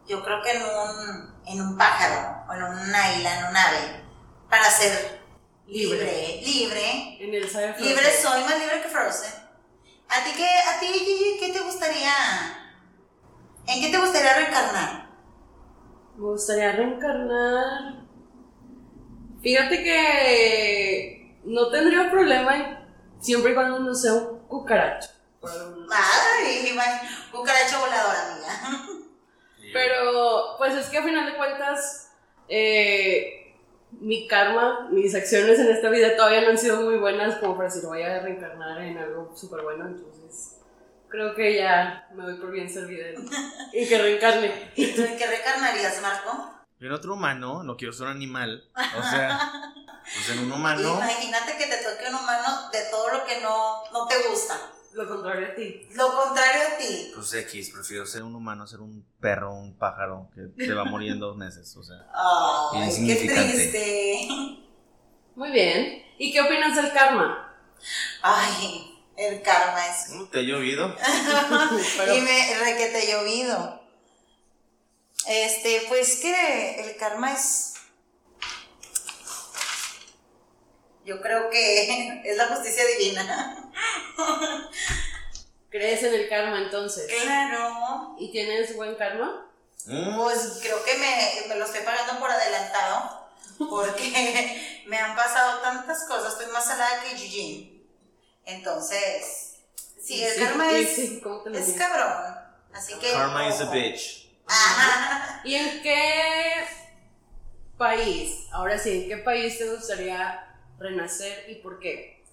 Yo 0.07 0.23
creo 0.23 0.41
que 0.41 0.51
en 0.51 0.63
un, 0.63 1.41
en 1.45 1.61
un 1.61 1.77
pájaro, 1.77 2.45
o 2.49 2.53
en 2.53 2.63
un 2.63 2.95
águila, 2.95 3.39
en 3.39 3.45
un 3.45 3.57
ave, 3.57 4.03
para 4.49 4.69
ser 4.69 5.20
libre, 5.71 6.41
libre. 6.43 7.17
En 7.19 7.33
el 7.33 7.47
Frozen. 7.47 7.75
Libre 7.79 8.11
soy, 8.21 8.43
más 8.43 8.59
libre 8.59 8.81
que 8.81 8.89
Frozen. 8.89 9.31
¿A 10.09 10.23
ti 10.23 10.31
qué, 10.35 10.45
a 10.45 10.79
ti, 10.79 10.87
Gigi, 10.87 11.39
qué 11.39 11.53
te 11.53 11.59
gustaría? 11.59 12.13
¿En 13.67 13.81
qué 13.81 13.89
te 13.89 13.97
gustaría 13.97 14.33
reencarnar? 14.33 15.09
Me 16.17 16.25
gustaría 16.25 16.73
reencarnar. 16.73 18.05
Fíjate 19.41 19.83
que 19.83 21.39
no 21.45 21.69
tendría 21.69 22.11
problema 22.11 22.87
siempre 23.19 23.51
y 23.51 23.55
cuando 23.55 23.79
no 23.79 23.95
sea 23.95 24.13
un 24.13 24.39
cucaracho. 24.47 25.09
Ay, 25.43 26.73
man, 26.75 26.99
cucaracha 27.31 27.79
voladora, 27.79 28.33
amiga. 28.33 28.87
Pero, 29.73 30.55
pues 30.57 30.75
es 30.75 30.87
que 30.89 30.97
a 30.97 31.03
final 31.03 31.25
de 31.25 31.37
cuentas, 31.37 32.11
eh, 32.49 33.40
mi 33.99 34.27
karma, 34.27 34.87
mis 34.91 35.13
acciones 35.13 35.59
en 35.59 35.67
esta 35.67 35.89
vida 35.89 36.15
todavía 36.15 36.41
no 36.41 36.49
han 36.49 36.57
sido 36.57 36.81
muy 36.81 36.97
buenas 36.97 37.37
como 37.39 37.55
para 37.55 37.69
decir 37.69 37.87
voy 37.87 38.01
a 38.01 38.19
reencarnar 38.21 38.81
en 38.81 38.97
algo 38.97 39.31
súper 39.35 39.61
bueno. 39.61 39.87
Entonces, 39.87 40.57
creo 41.09 41.35
que 41.35 41.55
ya 41.55 42.07
me 42.13 42.23
doy 42.23 42.35
por 42.35 42.51
bien 42.51 42.69
servida 42.69 43.07
en 43.73 43.89
que 43.89 43.97
reencarne. 43.97 44.71
¿Y 44.75 44.87
tú 44.93 45.03
en 45.03 45.17
qué 45.17 45.27
reencarnarías, 45.27 46.01
Marco? 46.01 46.51
Yo 46.79 46.87
en 46.87 46.93
otro 46.93 47.13
humano, 47.13 47.63
no 47.63 47.77
quiero 47.77 47.93
ser 47.93 48.07
un 48.07 48.13
animal. 48.13 48.69
O 48.73 49.03
sea, 49.03 49.73
pues 50.03 50.29
en 50.29 50.45
un 50.45 50.51
humano. 50.51 50.95
Imagínate 50.95 51.57
que 51.57 51.67
te 51.67 51.77
toque 51.77 52.09
un 52.09 52.15
humano 52.15 52.71
de 52.71 52.79
todo 52.89 53.09
lo 53.11 53.25
que 53.25 53.39
no, 53.41 53.83
no 53.93 54.07
te 54.07 54.15
gusta. 54.29 54.57
Lo 54.93 55.07
contrario 55.07 55.47
a 55.47 55.55
ti. 55.55 55.87
Lo 55.93 56.13
contrario 56.15 56.61
a 56.73 56.77
ti. 56.77 57.11
Pues 57.15 57.33
X, 57.33 57.69
prefiero 57.73 58.05
ser 58.05 58.23
un 58.23 58.35
humano, 58.35 58.67
ser 58.67 58.81
un 58.81 59.05
perro, 59.19 59.53
un 59.53 59.77
pájaro 59.77 60.29
que 60.35 60.65
se 60.65 60.73
va 60.73 60.81
a 60.81 60.85
morir 60.85 61.11
en 61.13 61.19
dos 61.19 61.37
meses. 61.37 61.75
O 61.77 61.83
sea, 61.83 61.97
Ay, 62.73 62.89
qué 63.07 63.15
triste. 63.15 64.27
Muy 65.35 65.51
bien. 65.51 66.03
¿Y 66.17 66.31
qué 66.33 66.41
opinas 66.41 66.75
del 66.75 66.91
karma? 66.91 67.55
Ay, 68.21 69.01
el 69.17 69.41
karma 69.41 69.87
es. 69.87 70.09
¿cómo 70.09 70.25
te 70.27 70.39
ha 70.39 70.43
llovido? 70.43 70.95
Pero- 71.97 72.15
Y 72.17 72.21
me 72.21 72.55
requete 72.59 73.11
llovido. 73.11 73.81
Este, 75.27 75.83
pues 75.87 76.19
que 76.21 76.81
el 76.81 76.97
karma 76.97 77.33
es. 77.33 77.70
Yo 81.11 81.19
creo 81.19 81.49
que 81.49 82.21
es 82.25 82.37
la 82.37 82.47
justicia 82.47 82.83
divina. 82.85 83.69
¿Crees 85.69 86.03
en 86.03 86.13
el 86.13 86.29
karma 86.29 86.57
entonces? 86.59 87.05
Claro. 87.21 88.15
¿Y 88.17 88.31
tienes 88.31 88.73
buen 88.77 88.95
karma? 88.95 89.45
Mm, 89.87 90.15
Pues 90.15 90.59
creo 90.61 90.81
que 90.85 90.95
me, 90.95 91.47
me 91.49 91.55
lo 91.55 91.65
estoy 91.65 91.81
pagando 91.81 92.17
por 92.17 92.31
adelantado. 92.31 93.27
Porque 93.69 94.83
me 94.87 94.97
han 94.97 95.17
pasado 95.17 95.59
tantas 95.59 96.05
cosas. 96.05 96.31
Estoy 96.31 96.47
más 96.53 96.65
salada 96.65 97.01
que 97.01 97.11
Eugene. 97.11 97.83
Entonces, 98.45 99.57
sí, 100.01 100.23
el 100.23 100.35
karma 100.41 100.69
sí, 100.69 100.75
es, 100.77 100.95
sí, 100.95 101.19
¿cómo 101.21 101.41
te 101.41 101.49
lo 101.49 101.57
es 101.57 101.73
cabrón. 101.73 102.37
Así 102.73 102.93
que. 102.99 103.11
Karma 103.11 103.49
is 103.49 103.59
a 103.59 103.65
bitch. 103.69 104.31
Ajá. 104.47 105.41
¿Y 105.43 105.55
en 105.55 105.81
qué 105.83 106.65
país, 107.77 108.47
ahora 108.53 108.79
sí, 108.79 109.03
en 109.03 109.09
qué 109.09 109.17
país 109.17 109.57
te 109.57 109.69
gustaría 109.69 110.47
renacer 110.81 111.49
y 111.49 111.55
por 111.55 111.79
qué? 111.79 112.23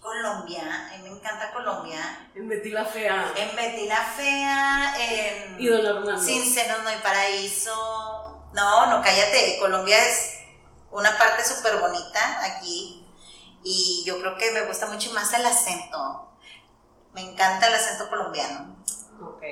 Colombia, 0.00 0.88
a 0.88 0.96
mí 0.96 1.02
me 1.02 1.16
encanta 1.16 1.52
Colombia. 1.52 2.30
En 2.34 2.48
Betty 2.48 2.70
la 2.70 2.84
Fea 2.84 3.32
En 3.36 3.56
Betty 3.56 3.86
la 3.86 4.02
Fea, 4.04 4.94
en 4.98 5.60
y 5.60 5.66
Don 5.66 5.84
Armando. 5.84 6.18
Sin 6.18 6.42
senos 6.42 6.82
no 6.82 6.88
hay 6.88 6.98
paraíso. 6.98 8.50
No, 8.54 8.86
no, 8.86 9.02
cállate. 9.02 9.58
Colombia 9.58 9.98
es 9.98 10.38
una 10.90 11.16
parte 11.18 11.44
súper 11.44 11.78
bonita 11.78 12.44
aquí. 12.44 13.04
Y 13.64 14.04
yo 14.06 14.20
creo 14.20 14.36
que 14.38 14.52
me 14.52 14.62
gusta 14.62 14.86
mucho 14.86 15.12
más 15.12 15.32
el 15.34 15.44
acento. 15.44 16.30
Me 17.12 17.20
encanta 17.22 17.66
el 17.66 17.74
acento 17.74 18.08
colombiano. 18.08 18.76
Ok. 19.20 19.42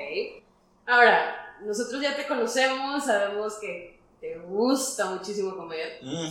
Ahora, 0.87 1.57
nosotros 1.61 2.01
ya 2.01 2.15
te 2.15 2.25
conocemos, 2.25 3.05
sabemos 3.05 3.55
que 3.55 4.01
te 4.19 4.37
gusta 4.39 5.05
muchísimo 5.05 5.55
comer. 5.55 5.99
Mm, 6.01 6.29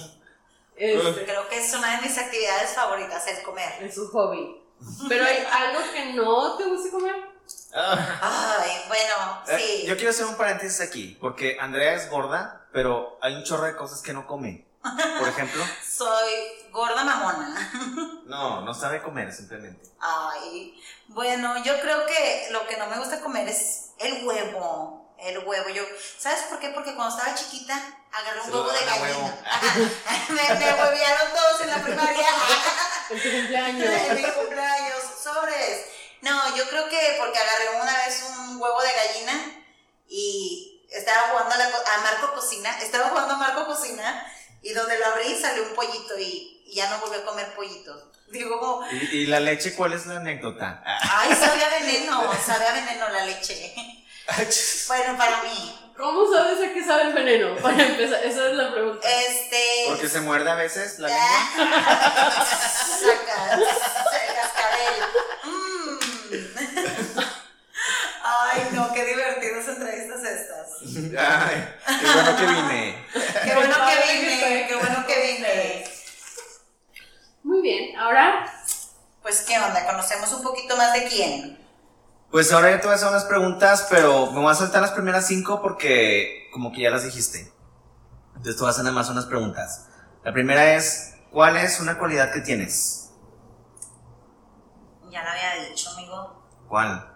Este, 0.76 1.24
Creo 1.24 1.48
que 1.48 1.58
es 1.58 1.74
una 1.74 1.96
de 1.96 2.02
mis 2.06 2.16
actividades 2.18 2.70
favoritas, 2.74 3.26
el 3.28 3.42
comer. 3.42 3.82
es 3.82 3.96
un 3.98 4.08
hobby. 4.08 4.62
Pero 5.08 5.24
hay 5.24 5.38
algo 5.50 5.80
que 5.92 6.12
no 6.12 6.56
te 6.56 6.64
guste 6.64 6.90
comer. 6.90 7.14
ah. 7.74 8.58
Ay, 8.62 8.70
bueno, 8.88 9.42
Eh, 9.48 9.58
sí. 9.80 9.86
Yo 9.86 9.94
quiero 9.96 10.10
hacer 10.10 10.26
un 10.26 10.36
paréntesis 10.36 10.80
aquí, 10.80 11.16
porque 11.20 11.56
Andrea 11.60 11.94
es 11.94 12.10
gorda, 12.10 12.66
pero 12.72 13.18
hay 13.22 13.34
un 13.34 13.44
chorro 13.44 13.64
de 13.64 13.74
cosas 13.76 14.02
que 14.02 14.12
no 14.12 14.26
come. 14.26 14.66
Por 15.18 15.28
ejemplo, 15.28 15.64
Soy 15.88 16.32
gorda 16.70 17.02
mamona. 17.04 17.72
no, 18.26 18.60
no 18.60 18.74
sabe 18.74 19.02
comer 19.02 19.32
simplemente. 19.32 19.88
Ay, 19.98 20.80
bueno, 21.08 21.56
yo 21.64 21.80
creo 21.80 22.06
que 22.06 22.48
lo 22.52 22.66
que 22.68 22.76
no 22.76 22.86
me 22.86 22.98
gusta 22.98 23.20
comer 23.20 23.48
es 23.48 23.92
el 23.98 24.24
huevo. 24.26 25.05
El 25.18 25.38
huevo, 25.38 25.68
yo, 25.70 25.82
¿sabes 26.18 26.40
por 26.50 26.58
qué? 26.60 26.68
Porque 26.70 26.94
cuando 26.94 27.16
estaba 27.16 27.34
chiquita 27.34 27.74
agarré 28.12 28.40
un 28.42 28.52
huevo 28.52 28.70
de 28.70 28.84
gallina. 28.84 29.36
me, 30.28 30.54
me 30.54 30.72
huevearon 30.74 31.32
todos 31.34 31.60
en 31.62 31.70
la 31.70 31.82
primaria. 31.82 32.26
En 33.08 33.22
tu 33.22 33.30
cumpleaños. 33.30 33.86
en 34.08 34.16
mi 34.16 34.22
cumpleaños, 34.32 34.98
sobres. 35.22 35.86
No, 36.22 36.56
yo 36.56 36.68
creo 36.68 36.88
que 36.88 37.16
porque 37.20 37.38
agarré 37.38 37.80
una 37.80 37.96
vez 38.04 38.24
un 38.36 38.60
huevo 38.60 38.82
de 38.82 38.92
gallina 38.92 39.62
y 40.08 40.86
estaba 40.90 41.28
jugando 41.30 41.54
a, 41.54 41.58
la 41.58 41.70
co- 41.70 41.84
a 41.86 41.98
Marco 42.00 42.34
Cocina, 42.34 42.76
estaba 42.80 43.08
jugando 43.10 43.34
a 43.34 43.38
Marco 43.38 43.66
Cocina 43.66 44.26
y 44.62 44.72
donde 44.72 44.98
lo 44.98 45.06
abrí 45.06 45.40
salió 45.40 45.62
un 45.64 45.74
pollito 45.74 46.18
y, 46.18 46.64
y 46.66 46.74
ya 46.74 46.90
no 46.90 46.98
volví 46.98 47.16
a 47.16 47.24
comer 47.24 47.54
pollitos. 47.54 48.02
Digo, 48.28 48.80
¿Y, 48.90 49.18
y 49.18 49.26
la 49.26 49.38
leche 49.38 49.74
cuál 49.76 49.92
es 49.92 50.06
la 50.06 50.16
anécdota? 50.16 50.82
ay, 50.84 51.32
sabe 51.32 51.64
a 51.64 51.68
veneno, 51.68 52.28
sabe 52.44 52.66
a 52.66 52.72
veneno 52.72 53.08
la 53.08 53.24
leche. 53.24 53.72
Bueno, 54.88 55.16
para 55.16 55.42
mí, 55.42 55.86
¿Cómo 55.96 56.30
sabes 56.30 56.58
a 56.62 56.74
qué 56.74 56.84
sabe 56.84 57.04
el 57.04 57.14
veneno? 57.14 57.56
Para 57.56 57.82
empezar, 57.82 58.22
esa 58.22 58.50
es 58.50 58.54
la 58.54 58.70
pregunta. 58.70 59.08
este... 59.08 59.84
Porque 59.88 60.08
se 60.08 60.20
muerde 60.20 60.50
a 60.50 60.54
veces 60.54 60.98
la 60.98 61.08
lengua. 61.08 61.24
Sacas 63.00 63.52
el 64.12 64.34
cascabel. 64.36 64.94
Mm. 65.44 65.98
Ay, 68.22 68.68
no, 68.72 68.92
qué 68.92 69.04
divertidas 69.06 69.68
entrevistas 69.68 70.22
estas. 70.22 70.68
Ay, 71.18 71.74
qué 72.00 72.06
bueno 72.12 72.36
que 72.36 72.46
vine. 72.46 73.06
Qué 73.44 73.54
bueno 73.54 73.76
que 73.86 74.12
vine, 74.12 74.66
qué 74.68 74.74
bueno 74.74 75.06
que 75.06 75.20
vine. 75.20 75.84
Muy 77.42 77.62
bien, 77.62 77.96
ahora 77.96 78.52
Pues, 79.22 79.40
¿qué 79.42 79.58
onda? 79.58 79.86
¿Conocemos 79.86 80.30
un 80.32 80.42
poquito 80.42 80.76
más 80.76 80.92
de 80.92 81.04
quién? 81.08 81.65
Pues 82.30 82.52
ahora 82.52 82.70
yo 82.72 82.76
te 82.80 82.84
voy 82.86 82.92
a 82.92 82.96
hacer 82.96 83.08
unas 83.08 83.24
preguntas, 83.24 83.86
pero 83.88 84.30
me 84.32 84.40
voy 84.40 84.50
a 84.50 84.54
saltar 84.54 84.82
las 84.82 84.92
primeras 84.92 85.26
cinco 85.26 85.62
porque 85.62 86.48
como 86.52 86.72
que 86.72 86.82
ya 86.82 86.90
las 86.90 87.04
dijiste. 87.04 87.52
Entonces 88.28 88.56
te 88.56 88.60
voy 88.60 88.68
a 88.68 88.70
hacer 88.70 88.84
nada 88.84 88.94
más 88.94 89.08
unas 89.08 89.26
preguntas. 89.26 89.88
La 90.24 90.32
primera 90.32 90.74
es, 90.74 91.14
¿cuál 91.30 91.56
es 91.56 91.80
una 91.80 91.98
cualidad 91.98 92.32
que 92.32 92.40
tienes? 92.40 93.10
Ya 95.10 95.22
lo 95.22 95.30
había 95.30 95.68
dicho, 95.68 95.90
amigo. 95.90 96.42
¿Cuál? 96.68 97.12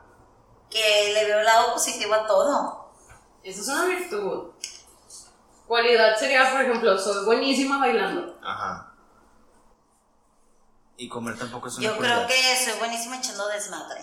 que 0.70 1.10
le 1.12 1.24
veo 1.24 1.40
el 1.40 1.44
lado 1.44 1.72
positivo 1.74 2.14
a 2.14 2.26
todo. 2.26 2.92
Eso 3.42 3.60
es 3.60 3.68
una 3.68 3.86
virtud. 3.86 4.52
Cualidad 5.66 6.16
sería, 6.16 6.50
por 6.50 6.60
ejemplo, 6.62 6.96
soy 6.96 7.24
buenísima 7.24 7.78
bailando. 7.78 8.38
Ajá. 8.42 8.94
Y 10.96 11.08
comer 11.08 11.36
tampoco 11.38 11.68
es 11.68 11.76
una 11.78 11.86
Yo 11.86 11.96
cualidad. 11.96 12.26
creo 12.26 12.28
que 12.28 12.64
soy 12.64 12.78
buenísima 12.78 13.16
echando 13.18 13.48
desmadre. 13.48 14.02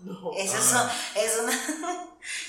No. 0.00 0.32
Eso 0.36 0.58
es- 0.58 0.72
Ah. 0.74 0.92
es 1.14 1.36
una... 1.42 1.52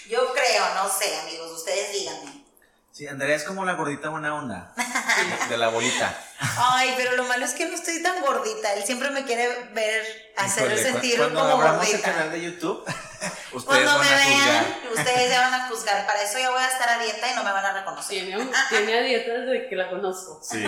Yo 0.09 0.33
creo, 0.33 0.73
no 0.75 0.89
sé, 0.89 1.17
amigos, 1.21 1.51
ustedes 1.51 1.91
díganme. 1.93 2.43
Sí, 2.91 3.07
Andrea 3.07 3.35
es 3.35 3.43
como 3.43 3.63
la 3.63 3.73
gordita 3.73 4.09
buena 4.09 4.33
onda. 4.35 4.73
de, 5.43 5.49
de 5.49 5.57
la 5.57 5.67
bolita. 5.69 6.17
Ay, 6.57 6.93
pero 6.97 7.11
lo 7.15 7.23
malo 7.25 7.45
es 7.45 7.53
que 7.53 7.65
no 7.67 7.75
estoy 7.75 8.01
tan 8.01 8.21
gordita. 8.21 8.73
Él 8.73 8.83
siempre 8.85 9.11
me 9.11 9.23
quiere 9.23 9.65
ver, 9.73 10.31
hacer 10.35 10.75
sentir 10.79 11.17
cuando 11.17 11.39
como 11.41 11.53
abramos 11.53 11.85
el 11.85 11.91
gordita. 11.91 12.11
canal 12.11 12.31
de 12.31 12.41
YouTube, 12.41 12.83
ustedes 13.53 13.63
Cuando 13.65 13.91
van 13.91 13.99
me 14.01 14.07
a 14.13 14.17
vean, 14.17 14.65
juzgar. 14.65 14.65
ustedes 14.95 15.29
ya 15.29 15.41
van 15.41 15.53
a 15.61 15.67
juzgar. 15.69 16.05
Para 16.07 16.23
eso 16.23 16.39
ya 16.39 16.49
voy 16.49 16.59
a 16.63 16.67
estar 16.67 16.89
a 16.89 16.97
dieta 17.03 17.31
y 17.31 17.35
no 17.35 17.43
me 17.43 17.51
van 17.51 17.65
a 17.65 17.73
reconocer. 17.73 18.09
Tiene, 18.09 18.37
un- 18.41 18.51
tiene 18.69 18.97
a 18.97 19.01
dieta 19.01 19.31
desde 19.31 19.69
que 19.69 19.75
la 19.75 19.89
conozco. 19.91 20.41
Sí. 20.43 20.63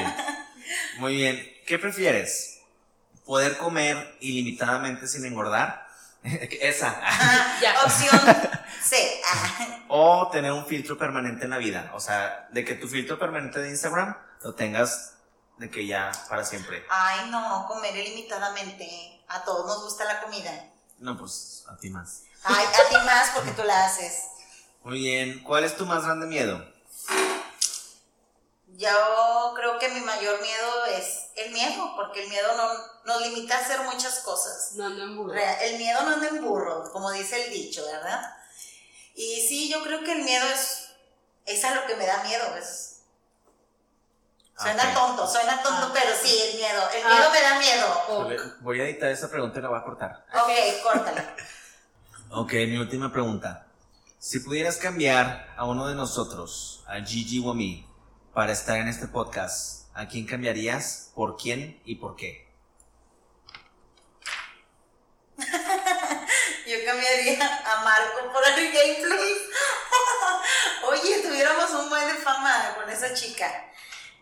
Muy 0.97 1.15
bien. 1.15 1.51
¿Qué 1.65 1.79
prefieres? 1.79 2.59
¿Poder 3.25 3.57
comer 3.57 4.17
ilimitadamente 4.19 5.07
sin 5.07 5.25
engordar? 5.25 5.87
Esa. 6.23 7.01
Opción 7.85 8.19
C. 8.81 9.21
O 9.87 10.29
tener 10.31 10.51
un 10.51 10.65
filtro 10.65 10.97
permanente 10.97 11.45
en 11.45 11.51
la 11.51 11.57
vida. 11.57 11.91
O 11.93 11.99
sea, 11.99 12.47
de 12.51 12.65
que 12.65 12.75
tu 12.75 12.87
filtro 12.87 13.17
permanente 13.17 13.59
de 13.59 13.69
Instagram 13.69 14.15
lo 14.43 14.53
tengas 14.55 15.15
de 15.57 15.69
que 15.69 15.85
ya 15.85 16.11
para 16.29 16.43
siempre. 16.43 16.83
Ay, 16.89 17.29
no, 17.29 17.65
comer 17.67 17.95
ilimitadamente. 17.95 19.21
A 19.27 19.43
todos 19.43 19.65
nos 19.67 19.83
gusta 19.83 20.05
la 20.05 20.21
comida. 20.21 20.51
No, 20.97 21.17
pues 21.17 21.65
a 21.69 21.77
ti 21.77 21.89
más. 21.89 22.23
Ay, 22.43 22.65
a 22.65 22.89
ti 22.89 22.95
más 23.05 23.29
porque 23.35 23.51
tú 23.51 23.63
la 23.63 23.85
haces. 23.85 24.23
Muy 24.83 24.99
bien. 24.99 25.43
¿Cuál 25.43 25.63
es 25.65 25.75
tu 25.75 25.85
más 25.85 26.03
grande 26.03 26.25
miedo? 26.25 26.65
Yo 28.79 29.53
creo 29.57 29.77
que 29.77 29.89
mi 29.89 29.99
mayor 29.99 30.41
miedo 30.41 30.85
es 30.85 31.31
el 31.35 31.51
miedo, 31.51 31.91
porque 31.97 32.23
el 32.23 32.29
miedo 32.29 32.47
no, 32.55 32.69
nos 33.13 33.21
limita 33.21 33.57
a 33.57 33.59
hacer 33.59 33.81
muchas 33.81 34.19
cosas. 34.19 34.71
No, 34.75 34.87
no 34.87 35.03
en 35.03 35.17
burro. 35.17 35.33
El 35.33 35.77
miedo 35.77 36.01
no 36.03 36.11
anda 36.11 36.29
en 36.29 36.41
burro, 36.41 36.89
como 36.93 37.11
dice 37.11 37.43
el 37.45 37.51
dicho, 37.51 37.85
¿verdad? 37.85 38.21
Y 39.15 39.45
sí, 39.49 39.69
yo 39.69 39.83
creo 39.83 40.01
que 40.05 40.13
el 40.13 40.23
miedo 40.23 40.45
es, 40.47 40.91
es 41.45 41.61
a 41.65 41.75
lo 41.75 41.85
que 41.87 41.97
me 41.97 42.05
da 42.05 42.23
miedo. 42.23 42.55
Es, 42.55 43.01
suena 44.57 44.93
tonto, 44.93 45.27
suena 45.27 45.61
tonto, 45.61 45.87
Ah. 45.87 45.91
pero 45.93 46.11
sí, 46.23 46.39
el 46.49 46.55
miedo. 46.57 46.81
El 46.95 47.03
Ah. 47.05 47.09
miedo 47.15 47.31
me 47.31 47.41
da 47.41 47.59
miedo. 47.59 48.03
Ok. 48.07 48.61
Voy 48.61 48.79
a 48.79 48.85
editar 48.85 49.11
esa 49.11 49.29
pregunta 49.29 49.59
y 49.59 49.61
la 49.61 49.67
voy 49.67 49.79
a 49.79 49.83
cortar. 49.83 50.25
Ok, 50.41 50.49
córtala. 50.83 51.35
Ok, 52.31 52.53
mi 52.53 52.77
última 52.77 53.11
pregunta. 53.11 53.65
Si 54.19 54.39
pudieras 54.39 54.77
cambiar 54.77 55.53
a 55.57 55.65
uno 55.65 55.85
de 55.87 55.95
nosotros, 55.95 56.83
a 56.87 57.01
Gigi 57.03 57.43
o 57.45 57.51
a 57.51 57.53
mí, 57.55 57.85
para 58.39 58.53
estar 58.53 58.77
en 58.77 58.87
este 58.87 59.05
podcast, 59.07 59.87
¿a 59.93 60.07
quién 60.07 60.25
cambiarías? 60.25 61.11
¿Por 61.13 61.35
quién 61.35 61.81
y 61.83 61.95
por 61.95 62.15
qué? 62.15 62.47
Yo 65.37 66.77
cambiaría 66.85 67.43
a 67.43 67.83
Marco 67.83 68.31
por 68.31 68.41
el 68.47 68.71
gameplay. 68.71 69.33
Oye, 70.87 71.21
tuviéramos 71.21 71.69
un 71.71 71.89
buen 71.89 72.07
de 72.07 72.13
fama 72.13 72.75
con 72.79 72.89
esa 72.89 73.13
chica. 73.13 73.65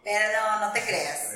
Pero 0.03 0.31
no, 0.35 0.61
no 0.61 0.73
te 0.73 0.83
creas. 0.83 1.35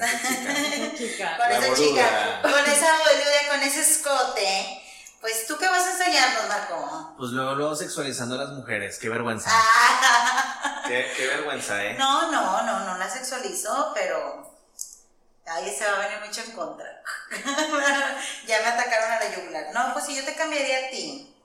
Chica. 0.98 1.38
con 1.38 1.52
esa 1.52 1.76
chica, 1.76 2.40
con 2.42 2.66
esa 2.66 2.98
boluda, 2.98 3.48
con 3.52 3.62
ese 3.62 3.82
escote. 3.82 4.82
Pues 5.20 5.46
tú 5.46 5.56
qué 5.60 5.68
vas 5.68 5.86
a 5.86 5.92
enseñarnos, 5.92 6.48
Marco. 6.48 7.14
Pues 7.16 7.30
luego, 7.30 7.54
luego 7.54 7.76
sexualizando 7.76 8.34
a 8.34 8.40
las 8.40 8.50
mujeres, 8.54 8.98
qué 8.98 9.08
vergüenza. 9.08 9.52
Ah, 9.54 10.71
Qué, 10.88 11.12
qué 11.16 11.28
vergüenza, 11.28 11.84
¿eh? 11.84 11.96
no, 11.98 12.32
no, 12.32 12.62
no, 12.64 12.80
no 12.86 12.98
la 12.98 13.10
sexualizo, 13.10 13.92
pero 13.94 14.52
ahí 15.46 15.74
se 15.74 15.86
va 15.86 15.98
a 15.98 16.08
venir 16.08 16.26
mucho 16.26 16.42
en 16.42 16.52
contra. 16.52 17.02
ya 18.48 18.62
me 18.62 18.68
atacaron 18.68 19.12
a 19.12 19.20
la 19.20 19.36
yugular. 19.36 19.66
No, 19.74 19.94
pues 19.94 20.06
si 20.06 20.16
yo 20.16 20.24
te 20.26 20.36
cambiaría 20.36 20.88
a 20.88 20.90
ti. 20.90 21.36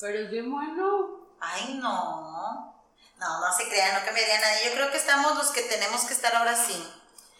Pero 0.00 0.18
es 0.18 0.30
bien 0.30 0.50
bueno. 0.50 1.28
Ay, 1.40 1.78
no. 1.80 2.74
No, 3.18 3.40
no 3.40 3.56
se 3.56 3.68
crea, 3.68 3.98
no 3.98 4.04
cambiaría 4.04 4.38
a 4.38 4.40
nadie. 4.40 4.66
Yo 4.66 4.72
creo 4.74 4.90
que 4.90 4.96
estamos 4.96 5.36
los 5.36 5.50
que 5.50 5.62
tenemos 5.62 6.04
que 6.04 6.14
estar 6.14 6.34
ahora 6.34 6.54
sí. 6.54 6.88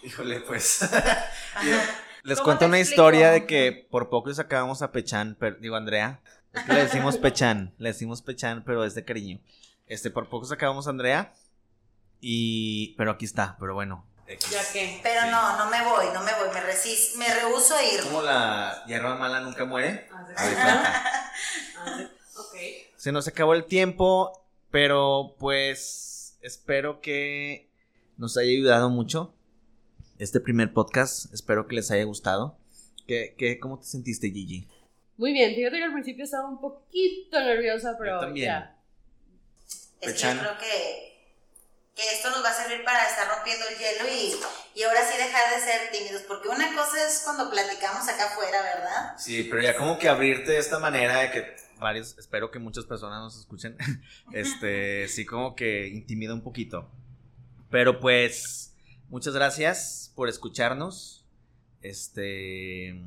Híjole, 0.03 0.41
pues. 0.41 0.81
Les 2.25 2.39
¿Cómo 2.39 2.45
cuento 2.47 2.67
una 2.67 2.79
explico? 2.79 3.03
historia 3.03 3.31
de 3.31 3.47
que 3.47 3.87
por 3.91 4.11
poco 4.11 4.33
sacábamos 4.35 4.83
a 4.83 4.91
Pechan, 4.91 5.37
pero, 5.39 5.57
digo 5.61 5.77
Andrea. 5.77 6.21
Es 6.53 6.65
que 6.65 6.73
le 6.73 6.85
decimos 6.85 7.17
Pechan, 7.23 7.75
le 7.79 7.91
decimos 7.91 8.23
Pechan, 8.23 8.65
pero 8.65 8.85
es 8.85 8.95
de 8.95 9.05
cariño. 9.05 9.41
Este, 9.89 10.11
por 10.11 10.29
poco 10.29 10.45
sacábamos 10.47 10.87
a 10.87 10.91
Andrea. 10.91 11.33
Y. 12.21 12.95
Pero 12.97 13.11
aquí 13.13 13.25
está, 13.25 13.57
pero 13.59 13.75
bueno. 13.75 14.05
Ya 14.51 14.61
que. 14.73 15.01
Pero 15.03 15.23
Sí. 15.23 15.29
no, 15.31 15.57
no 15.57 15.71
me 15.71 15.83
voy, 15.85 16.05
no 16.13 16.23
me 16.23 16.33
voy, 16.35 16.53
me 16.53 16.61
resist, 16.61 17.17
me 17.17 17.33
rehuso 17.35 17.75
a 17.75 17.83
ir. 17.83 18.01
¿Cómo 18.03 18.21
la 18.23 18.85
hierba 18.87 19.15
mala 19.17 19.41
nunca 19.41 19.65
muere? 19.65 20.07
De- 20.37 22.09
Ok. 22.39 22.55
Se 22.97 23.13
nos 23.13 23.27
acabó 23.29 23.55
el 23.55 23.65
tiempo, 23.65 24.45
pero 24.71 25.35
pues 25.39 26.39
espero 26.43 27.01
que 27.01 27.71
nos 28.17 28.37
haya 28.37 28.51
ayudado 28.51 28.91
mucho 28.91 29.35
este 30.19 30.41
primer 30.41 30.73
podcast. 30.73 31.33
Espero 31.33 31.67
que 31.67 31.77
les 31.77 31.91
haya 31.91 32.05
gustado. 32.05 32.59
¿Qué, 33.07 33.35
qué, 33.39 33.59
¿Cómo 33.59 33.79
te 33.79 33.87
sentiste, 33.87 34.31
Gigi? 34.31 34.69
Muy 35.17 35.33
bien, 35.33 35.55
fíjate 35.55 35.79
que 35.79 35.85
al 35.85 35.93
principio 35.93 36.25
estaba 36.25 36.49
un 36.49 36.61
poquito 36.61 37.41
nerviosa, 37.41 37.97
pero 37.99 38.17
Yo 38.17 38.21
también. 38.21 38.47
ya. 38.47 38.78
Es 40.01 40.13
que 40.15 40.19
yo 40.19 40.39
creo 40.39 40.59
que, 40.59 41.09
que 41.95 42.13
esto 42.13 42.31
nos 42.31 42.45
va 42.45 42.51
a 42.51 42.55
servir 42.55 42.85
para 42.85 43.09
estar 43.09 43.29
rompiendo 43.29 43.67
el 43.69 43.77
hielo 43.77 44.09
y, 44.09 44.35
y 44.79 44.83
ahora 44.85 45.01
sí 45.11 45.19
dejar 45.19 45.55
de 45.55 45.61
ser 45.61 45.91
tímidos, 45.91 46.23
porque 46.23 46.49
una 46.49 46.75
cosa 46.75 47.07
es 47.07 47.23
cuando 47.25 47.51
platicamos 47.51 48.09
acá 48.09 48.27
afuera, 48.27 48.63
¿verdad? 48.63 49.15
Sí, 49.19 49.45
pero 49.45 49.63
ya 49.63 49.77
como 49.77 49.99
que 49.99 50.09
abrirte 50.09 50.53
de 50.53 50.59
esta 50.59 50.79
manera 50.79 51.19
de 51.19 51.31
que 51.31 51.57
varios, 51.79 52.17
espero 52.19 52.51
que 52.51 52.59
muchas 52.59 52.85
personas 52.85 53.21
nos 53.21 53.39
escuchen, 53.39 53.77
este, 54.33 55.09
sí 55.09 55.25
como 55.25 55.55
que 55.55 55.89
intimida 55.89 56.35
un 56.35 56.43
poquito. 56.43 56.89
Pero 57.71 58.01
pues, 58.01 58.75
muchas 59.09 59.35
gracias 59.35 60.13
por 60.15 60.29
escucharnos. 60.29 61.27
Este, 61.83 63.01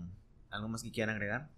¿algo 0.50 0.68
más 0.68 0.84
que 0.84 0.92
quieran 0.92 1.16
agregar? 1.16 1.50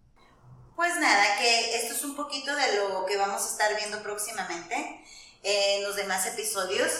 Pues 0.75 0.95
nada, 0.99 1.37
que 1.37 1.75
esto 1.75 1.93
es 1.93 2.03
un 2.03 2.15
poquito 2.15 2.55
de 2.55 2.77
lo 2.77 3.05
que 3.05 3.17
vamos 3.17 3.43
a 3.43 3.49
estar 3.49 3.75
viendo 3.75 4.01
próximamente 4.01 5.03
en 5.43 5.83
los 5.83 5.95
demás 5.95 6.25
episodios. 6.25 6.91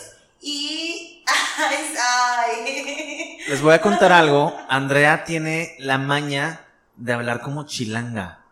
Y. 0.41 1.23
¡Ay! 1.57 1.95
ay. 1.99 3.37
Les 3.47 3.61
voy 3.61 3.73
a 3.73 3.81
contar 3.81 4.11
algo. 4.11 4.55
Andrea 4.69 5.23
tiene 5.23 5.75
la 5.79 5.97
maña 5.97 6.65
de 6.95 7.13
hablar 7.13 7.41
como 7.41 7.65
chilanga. 7.65 8.43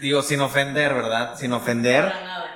Digo, 0.00 0.22
sin 0.22 0.40
ofender, 0.40 0.94
¿verdad? 0.94 1.36
Sin 1.36 1.52
ofender. 1.52 2.12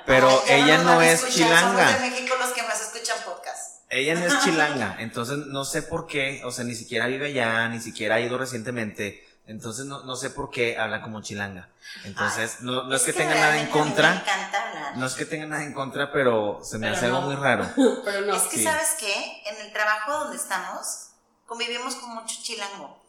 Pero 0.07 0.28
Ay, 0.49 0.62
ella 0.62 0.78
no 0.78 1.01
a 1.01 1.07
es 1.07 1.20
escuchar, 1.20 1.34
chilanga. 1.34 1.86
Somos 1.86 2.03
de 2.03 2.11
México 2.11 2.34
los 2.38 2.51
que 2.51 2.62
más 2.62 2.80
escuchan 2.80 3.18
podcast. 3.24 3.82
Ella 3.88 4.14
no 4.14 4.26
es 4.26 4.40
chilanga, 4.45 4.97
entonces 5.01 5.38
no 5.38 5.64
sé 5.64 5.82
por 5.82 6.07
qué, 6.07 6.40
o 6.45 6.51
sea, 6.51 6.64
ni 6.64 6.74
siquiera 6.74 7.07
vive 7.07 7.26
allá, 7.26 7.68
ni 7.68 7.80
siquiera 7.80 8.16
ha 8.16 8.20
ido 8.20 8.38
recientemente, 8.38 9.24
entonces 9.47 9.86
no, 9.86 10.03
no 10.05 10.16
sé 10.16 10.30
por 10.30 10.51
qué 10.51 10.78
habla 10.78 11.03
como 11.03 11.20
chilanga. 11.20 11.68
Entonces, 12.05 12.61
no, 12.61 12.84
no 12.84 12.95
es, 12.95 13.03
que, 13.03 13.12
tenga 13.12 13.34
nada 13.34 13.61
en 13.61 13.66
contra, 13.68 14.14
encanta 14.14 14.68
hablar. 14.68 14.97
no 14.97 15.07
es 15.07 15.14
que 15.14 15.24
tenga 15.24 15.47
nada 15.47 15.64
en 15.64 15.72
contra, 15.72 16.12
pero 16.12 16.61
se 16.62 16.78
me 16.78 16.86
Pero 16.86 16.97
hace 16.97 17.07
algo 17.07 17.20
muy 17.22 17.34
raro. 17.34 17.68
Pero 18.05 18.26
no. 18.26 18.34
es 18.34 18.43
que, 18.45 18.59
sí. 18.59 18.64
¿sabes 18.64 18.97
qué? 18.99 19.43
En 19.47 19.66
el 19.66 19.72
trabajo 19.72 20.12
donde 20.20 20.36
estamos, 20.36 21.09
convivimos 21.47 21.97
con 21.97 22.14
mucho 22.14 22.36
chilango. 22.43 23.03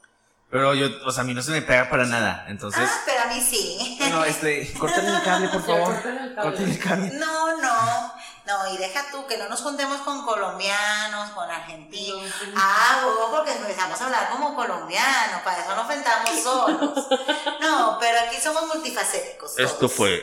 Pero 0.49 0.73
yo, 0.75 0.87
o 1.05 1.11
sea, 1.11 1.23
a 1.23 1.25
mí 1.25 1.33
no 1.33 1.41
se 1.41 1.51
me 1.51 1.63
pega 1.63 1.89
para 1.89 2.05
nada, 2.05 2.45
entonces, 2.47 2.87
ah, 2.87 3.01
pero 3.05 3.23
a 3.23 3.25
mí 3.33 3.41
sí. 3.41 3.97
no, 4.11 4.23
este, 4.23 4.71
córtale 4.73 5.09
el 5.09 5.23
cable, 5.23 5.49
por 5.49 5.63
favor. 5.65 5.93
córtale 5.95 6.23
el 6.23 6.35
cable. 6.35 6.51
Córtale 6.51 6.71
el 6.71 6.79
cable. 6.79 7.09
No, 7.13 7.57
no, 7.57 8.13
no, 8.45 8.73
y 8.73 8.77
deja 8.77 9.05
tú 9.11 9.25
que 9.27 9.37
no 9.37 9.47
nos 9.49 9.61
juntemos 9.61 10.01
con 10.01 10.25
colombianos, 10.25 11.29
con 11.31 11.49
argentinos. 11.49 12.31
No, 12.53 12.53
Ah, 12.61 13.01
ojo, 13.05 13.31
porque 13.31 13.51
empezamos 13.53 13.99
a 14.01 14.05
hablar 14.05 14.29
como 14.31 14.53
colombiano, 14.55 15.41
para 15.43 15.61
eso 15.61 15.75
nos 15.75 15.85
ofendamos 15.85 16.43
solos. 16.43 17.07
No, 17.61 17.97
pero 17.99 18.19
aquí 18.27 18.37
somos 18.41 18.67
multifacéticos. 18.73 19.53
todos. 19.55 19.63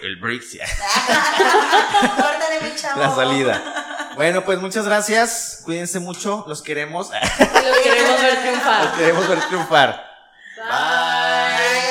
el 0.03 0.17
break, 0.17 0.43
Córtale, 2.17 2.61
mi 2.63 2.75
chavo. 2.75 3.01
la 3.01 3.15
salida. 3.15 3.87
Bueno, 4.17 4.45
pues 4.45 4.59
muchas 4.59 4.85
gracias, 4.85 5.61
cuídense 5.65 5.99
mucho, 6.01 6.45
los 6.49 6.61
queremos, 6.63 7.11
Lo 7.11 7.83
queremos 7.83 8.21
ver 8.21 8.41
triunfar. 8.43 8.85
los 8.85 8.95
queremos 8.95 9.29
ver 9.29 9.41
triunfar. 9.47 10.11
Bye. 10.57 11.90